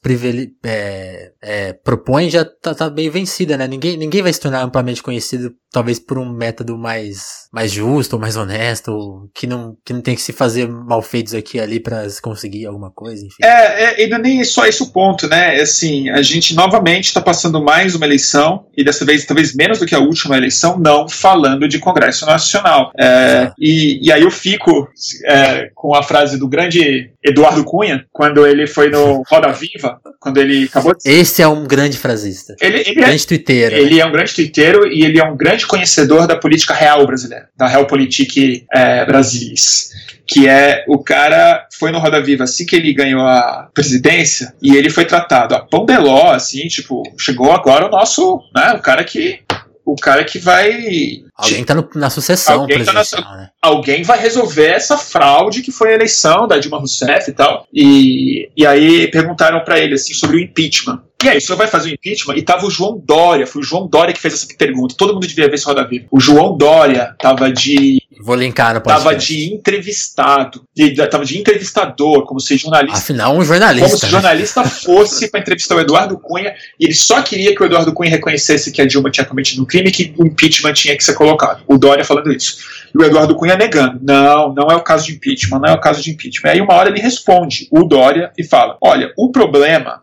[0.63, 3.67] é, é, propõe já tá, tá, bem vencida, né?
[3.67, 8.21] Ninguém, ninguém vai se tornar amplamente conhecido, talvez por um método mais, mais justo ou
[8.21, 11.61] mais honesto, ou que não, que não tem que se fazer mal feitos aqui e
[11.61, 13.43] ali para conseguir alguma coisa, enfim.
[13.43, 15.59] É, é, e não é nem só esse o ponto, né?
[15.59, 19.79] É assim, a gente novamente está passando mais uma eleição, e dessa vez talvez menos
[19.79, 22.93] do que a última eleição, não falando de Congresso Nacional.
[22.99, 24.89] É, e, e aí eu fico
[25.25, 30.39] é, com a frase do grande Eduardo Cunha, quando ele foi no Roda Viva, quando
[30.39, 31.09] ele acabou de...
[31.09, 32.57] Esse é um grande frasista.
[32.61, 33.75] Ele, ele grande é, twitteiro.
[33.77, 34.01] Ele né?
[34.01, 37.67] é um grande twitteiro e ele é um grande conhecedor da política real brasileira, da
[37.67, 39.91] Realpolitik é, Brasilis.
[40.27, 44.77] Que é o cara foi no Roda Viva assim que ele ganhou a presidência e
[44.77, 48.81] ele foi tratado a pão de ló, assim, tipo, chegou agora o nosso, né, o
[48.81, 49.41] cara que
[49.85, 51.23] o cara que vai.
[51.37, 53.03] Alguém tá no, na sucessão alguém, tá na,
[53.37, 53.51] né?
[53.61, 57.67] alguém vai resolver essa fraude que foi a eleição da Dilma Rousseff e tal.
[57.73, 61.03] E, e aí perguntaram para ele assim sobre o impeachment.
[61.23, 62.37] E aí, o senhor vai fazer o impeachment?
[62.37, 64.95] E tava o João Dória, foi o João Dória que fez essa pergunta.
[64.97, 66.07] Todo mundo devia ver esse Roda Viva.
[66.11, 69.05] O João Dória tava de Vou linkar no podcast.
[69.05, 72.99] Tava de entrevistado, de, tava de entrevistador, como se jornalista.
[72.99, 73.89] Afinal, um jornalista.
[73.89, 74.11] Como se né?
[74.13, 78.11] jornalista fosse para entrevistar o Eduardo Cunha e ele só queria que o Eduardo Cunha
[78.11, 81.15] reconhecesse que a Dilma tinha cometido um crime e que o impeachment tinha que ser
[81.15, 81.65] colocado.
[81.67, 82.59] O Dória falando isso.
[82.95, 83.99] E o Eduardo Cunha negando.
[84.01, 86.51] Não, não é o caso de impeachment, não é o caso de impeachment.
[86.51, 90.01] Aí uma hora ele responde, o Dória, e fala: olha, o problema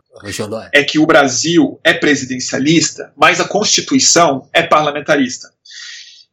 [0.72, 5.48] é que o Brasil é presidencialista, mas a Constituição é parlamentarista.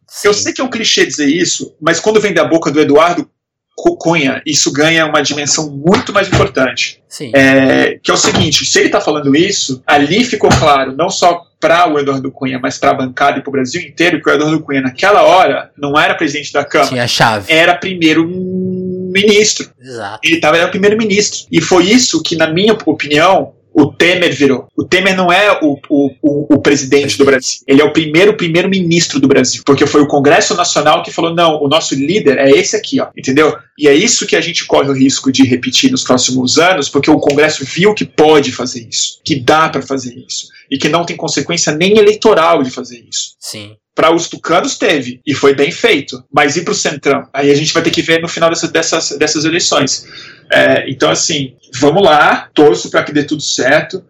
[0.08, 0.30] Sim.
[0.30, 3.30] Eu sei que é um clichê dizer isso, mas quando vem da boca do Eduardo
[4.00, 7.00] Cunha, isso ganha uma dimensão muito mais importante.
[7.34, 11.44] É, que é o seguinte: se ele está falando isso, ali ficou claro, não só
[11.60, 14.34] para o Eduardo Cunha, mas para a bancada e para o Brasil inteiro, que o
[14.34, 16.90] Eduardo Cunha, naquela hora, não era presidente da Câmara.
[16.90, 17.52] Tinha chave.
[17.52, 19.70] Era primeiro-ministro.
[19.80, 20.20] Exato.
[20.24, 21.48] Ele tava, era primeiro-ministro.
[21.52, 24.68] E foi isso que, na minha opinião, o Temer virou.
[24.76, 27.62] O Temer não é o, o, o, o presidente do Brasil.
[27.68, 29.62] Ele é o primeiro primeiro-ministro do Brasil.
[29.64, 33.10] Porque foi o Congresso Nacional que falou: não, o nosso líder é esse aqui, ó.
[33.16, 33.56] Entendeu?
[33.78, 37.12] E é isso que a gente corre o risco de repetir nos próximos anos, porque
[37.12, 40.48] o Congresso viu que pode fazer isso, que dá para fazer isso.
[40.72, 43.36] E que não tem consequência nem eleitoral de fazer isso.
[43.40, 43.76] Sim.
[43.98, 46.24] Para os tucanos teve, e foi bem feito.
[46.32, 47.28] Mas e para o Centrão?
[47.34, 50.06] Aí a gente vai ter que ver no final dessas, dessas, dessas eleições.
[50.52, 54.06] É, então, assim, vamos lá, torço para que dê tudo certo.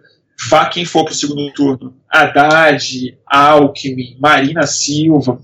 [0.49, 1.95] Vá quem for para o segundo turno.
[2.11, 5.39] Haddad, Alckmin, Marina Silva,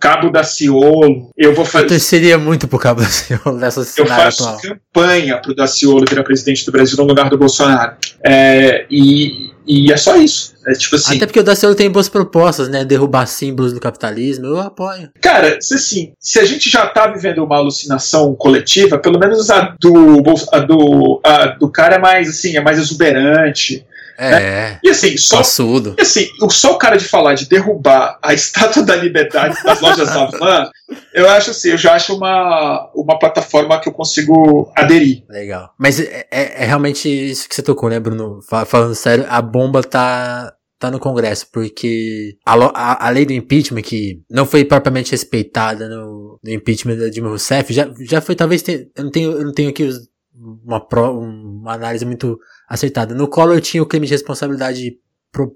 [0.00, 1.30] Cabo da Ciolo.
[1.36, 1.84] Eu vou fazer.
[1.84, 4.60] Eu torceria muito pro Cabo da Ciolo nessa Eu faço atual.
[4.60, 7.96] campanha pro Daciolo virar presidente do Brasil no lugar do Bolsonaro.
[8.24, 10.54] É, e, e é só isso.
[10.66, 11.16] É tipo assim.
[11.16, 12.84] Até porque o Daciolo tem boas propostas, né?
[12.84, 15.10] Derrubar símbolos do capitalismo, eu apoio.
[15.20, 19.74] Cara, se assim, se a gente já tá vivendo uma alucinação coletiva, pelo menos a
[19.78, 20.22] do,
[20.52, 23.84] a do, a do cara é mais assim, é mais exuberante.
[24.20, 24.30] É.
[24.30, 24.78] Né?
[24.84, 28.94] E assim, só, e assim, só o cara de falar de derrubar a estátua da
[28.94, 30.70] liberdade das lojas Avan,
[31.14, 35.24] eu acho assim, eu já acho uma, uma plataforma que eu consigo aderir.
[35.26, 35.72] Legal.
[35.78, 38.40] Mas é, é, é realmente isso que você tocou, né, Bruno?
[38.66, 43.82] Falando sério, a bomba tá tá no Congresso, porque a, a, a, lei do impeachment,
[43.82, 48.62] que não foi propriamente respeitada no, no impeachment da Dilma Rousseff, já, já foi, talvez,
[48.62, 49.86] ter, eu não tenho, eu não tenho aqui
[50.64, 52.38] uma, pro, uma análise muito
[52.68, 53.14] acertada.
[53.14, 54.98] No Collor tinha o crime de responsabilidade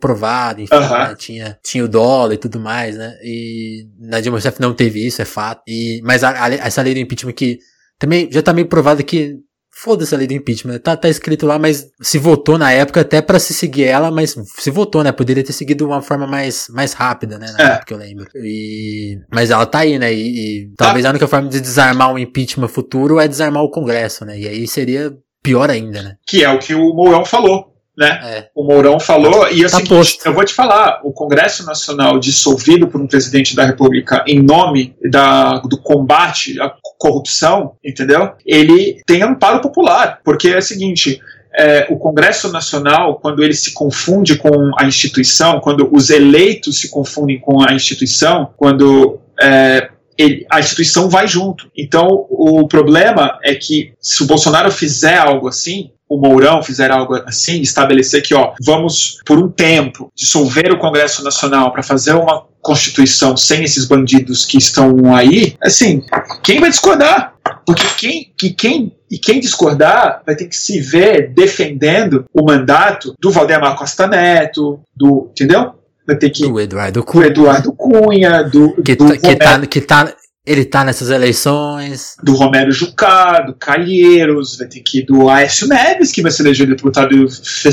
[0.01, 1.15] provado, enfim, né?
[1.17, 3.19] tinha, tinha o dólar e tudo mais, né?
[3.23, 5.63] E na Dilma Rousseff não teve isso, é fato.
[5.67, 7.59] E, mas a, a, essa lei do impeachment que
[7.99, 9.37] também já tá meio provado que
[9.77, 10.79] Foda-se a lei do impeachment.
[10.79, 14.37] Tá, tá escrito lá, mas se votou na época até para se seguir ela, mas
[14.59, 15.13] se votou, né?
[15.13, 17.53] Poderia ter seguido uma forma mais, mais rápida, né?
[17.57, 17.67] Na é.
[17.69, 18.27] época que eu lembro.
[18.37, 20.13] E, mas ela tá aí, né?
[20.13, 24.25] E, e talvez a única forma de desarmar um impeachment futuro é desarmar o Congresso,
[24.25, 24.39] né?
[24.39, 26.17] E aí seria pior ainda, né?
[26.27, 28.21] Que é o que o Mourão falou né?
[28.25, 28.49] É.
[28.55, 32.19] O Mourão falou, e é o tá seguinte, eu vou te falar, o Congresso Nacional
[32.19, 36.69] dissolvido por um presidente da República em nome da, do combate à
[36.99, 38.33] corrupção, entendeu?
[38.45, 41.21] Ele tem amparo popular, porque é o seguinte,
[41.57, 46.91] é, o Congresso Nacional, quando ele se confunde com a instituição, quando os eleitos se
[46.91, 49.89] confundem com a instituição, quando é,
[50.19, 51.71] ele, a instituição vai junto.
[51.77, 57.15] Então, o problema é que se o Bolsonaro fizer algo assim, o Mourão fizer algo
[57.27, 62.45] assim, estabelecer que, ó, vamos por um tempo dissolver o Congresso Nacional para fazer uma
[62.63, 66.03] Constituição sem esses bandidos que estão aí, assim,
[66.43, 67.35] quem vai discordar?
[67.67, 73.15] Porque quem, que quem e quem discordar vai ter que se ver defendendo o mandato
[73.21, 75.73] do Valdemar Costa Neto, do, entendeu?
[76.07, 79.67] Vai ter que do Eduardo Cunha, do Eduardo Cunha, do, que, do tá, que, tá,
[79.67, 80.15] que tá
[80.47, 82.17] ele tá nessas eleições.
[82.23, 86.43] Do Romero Jucá, do Calheiros, vai ter que ir do Aécio Neves, que vai ser
[86.43, 87.27] eleger deputado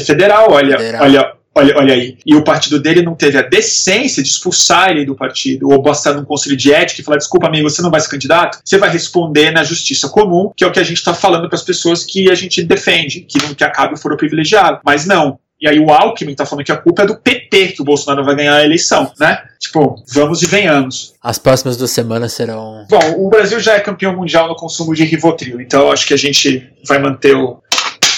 [0.06, 0.52] federal.
[0.52, 1.04] Olha, federal.
[1.04, 2.18] olha, olha, olha aí.
[2.26, 6.14] E o partido dele não teve a decência de expulsar ele do partido, ou botar
[6.14, 8.60] num conselho de ética e falar: desculpa, amigo, você não vai ser candidato.
[8.64, 11.58] Você vai responder na justiça comum, que é o que a gente está falando para
[11.58, 14.80] as pessoas que a gente defende, que não que acabe o foro privilegiado.
[14.86, 15.38] Mas não.
[15.62, 18.26] E aí o Alckmin tá falando que a culpa é do PT que o Bolsonaro
[18.26, 19.44] vai ganhar a eleição, né?
[19.60, 21.14] Tipo, vamos e venhamos.
[21.22, 22.88] As próximas duas semanas serão.
[22.90, 26.18] Bom, o Brasil já é campeão mundial no consumo de Rivotril, então acho que a
[26.18, 27.61] gente vai manter o,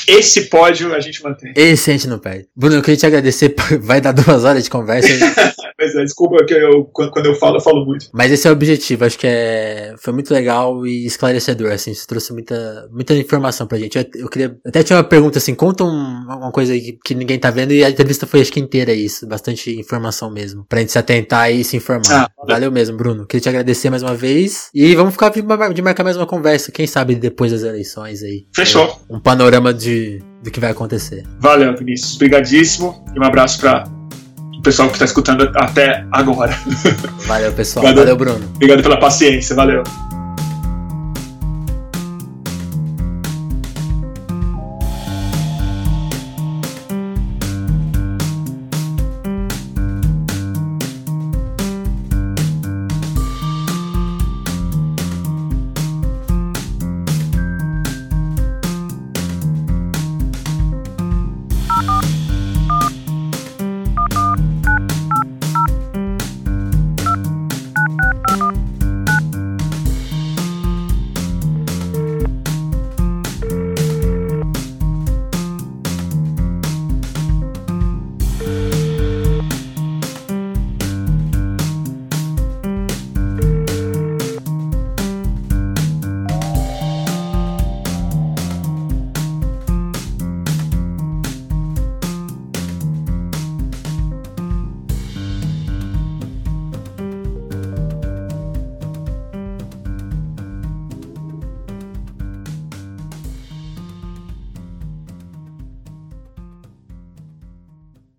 [0.07, 1.53] esse pódio a gente mantém.
[1.55, 2.47] Esse a gente não perde.
[2.55, 3.53] Bruno, eu queria te agradecer.
[3.81, 5.07] Vai dar duas horas de conversa.
[5.84, 8.07] Pois é, desculpa que eu, quando eu falo, eu falo muito.
[8.13, 12.07] Mas esse é o objetivo, acho que é, foi muito legal e esclarecedor, assim, você
[12.07, 13.97] trouxe muita, muita informação pra gente.
[13.97, 17.38] Eu, eu queria, até tinha uma pergunta assim, conta um, uma coisa que, que, ninguém
[17.38, 20.93] tá vendo e a entrevista foi acho que inteira isso, bastante informação mesmo, pra gente
[20.93, 22.30] se atentar e se informar.
[22.30, 23.25] Ah, Valeu mesmo, Bruno.
[23.25, 26.88] Queria te agradecer mais uma vez e vamos ficar de, marcar mais uma conversa, quem
[26.88, 28.45] sabe depois das eleições aí.
[28.55, 29.01] Fechou.
[29.09, 29.93] Um panorama de,
[30.41, 31.24] do que vai acontecer.
[31.40, 32.15] Valeu, Vinícius.
[32.15, 33.86] Obrigadíssimo e um abraço pra
[34.64, 36.57] pessoal que está escutando até agora.
[37.28, 37.86] Valeu, pessoal.
[37.86, 38.52] Valeu, valeu Bruno.
[38.56, 39.56] Obrigado pela paciência.
[39.56, 39.84] Valeu.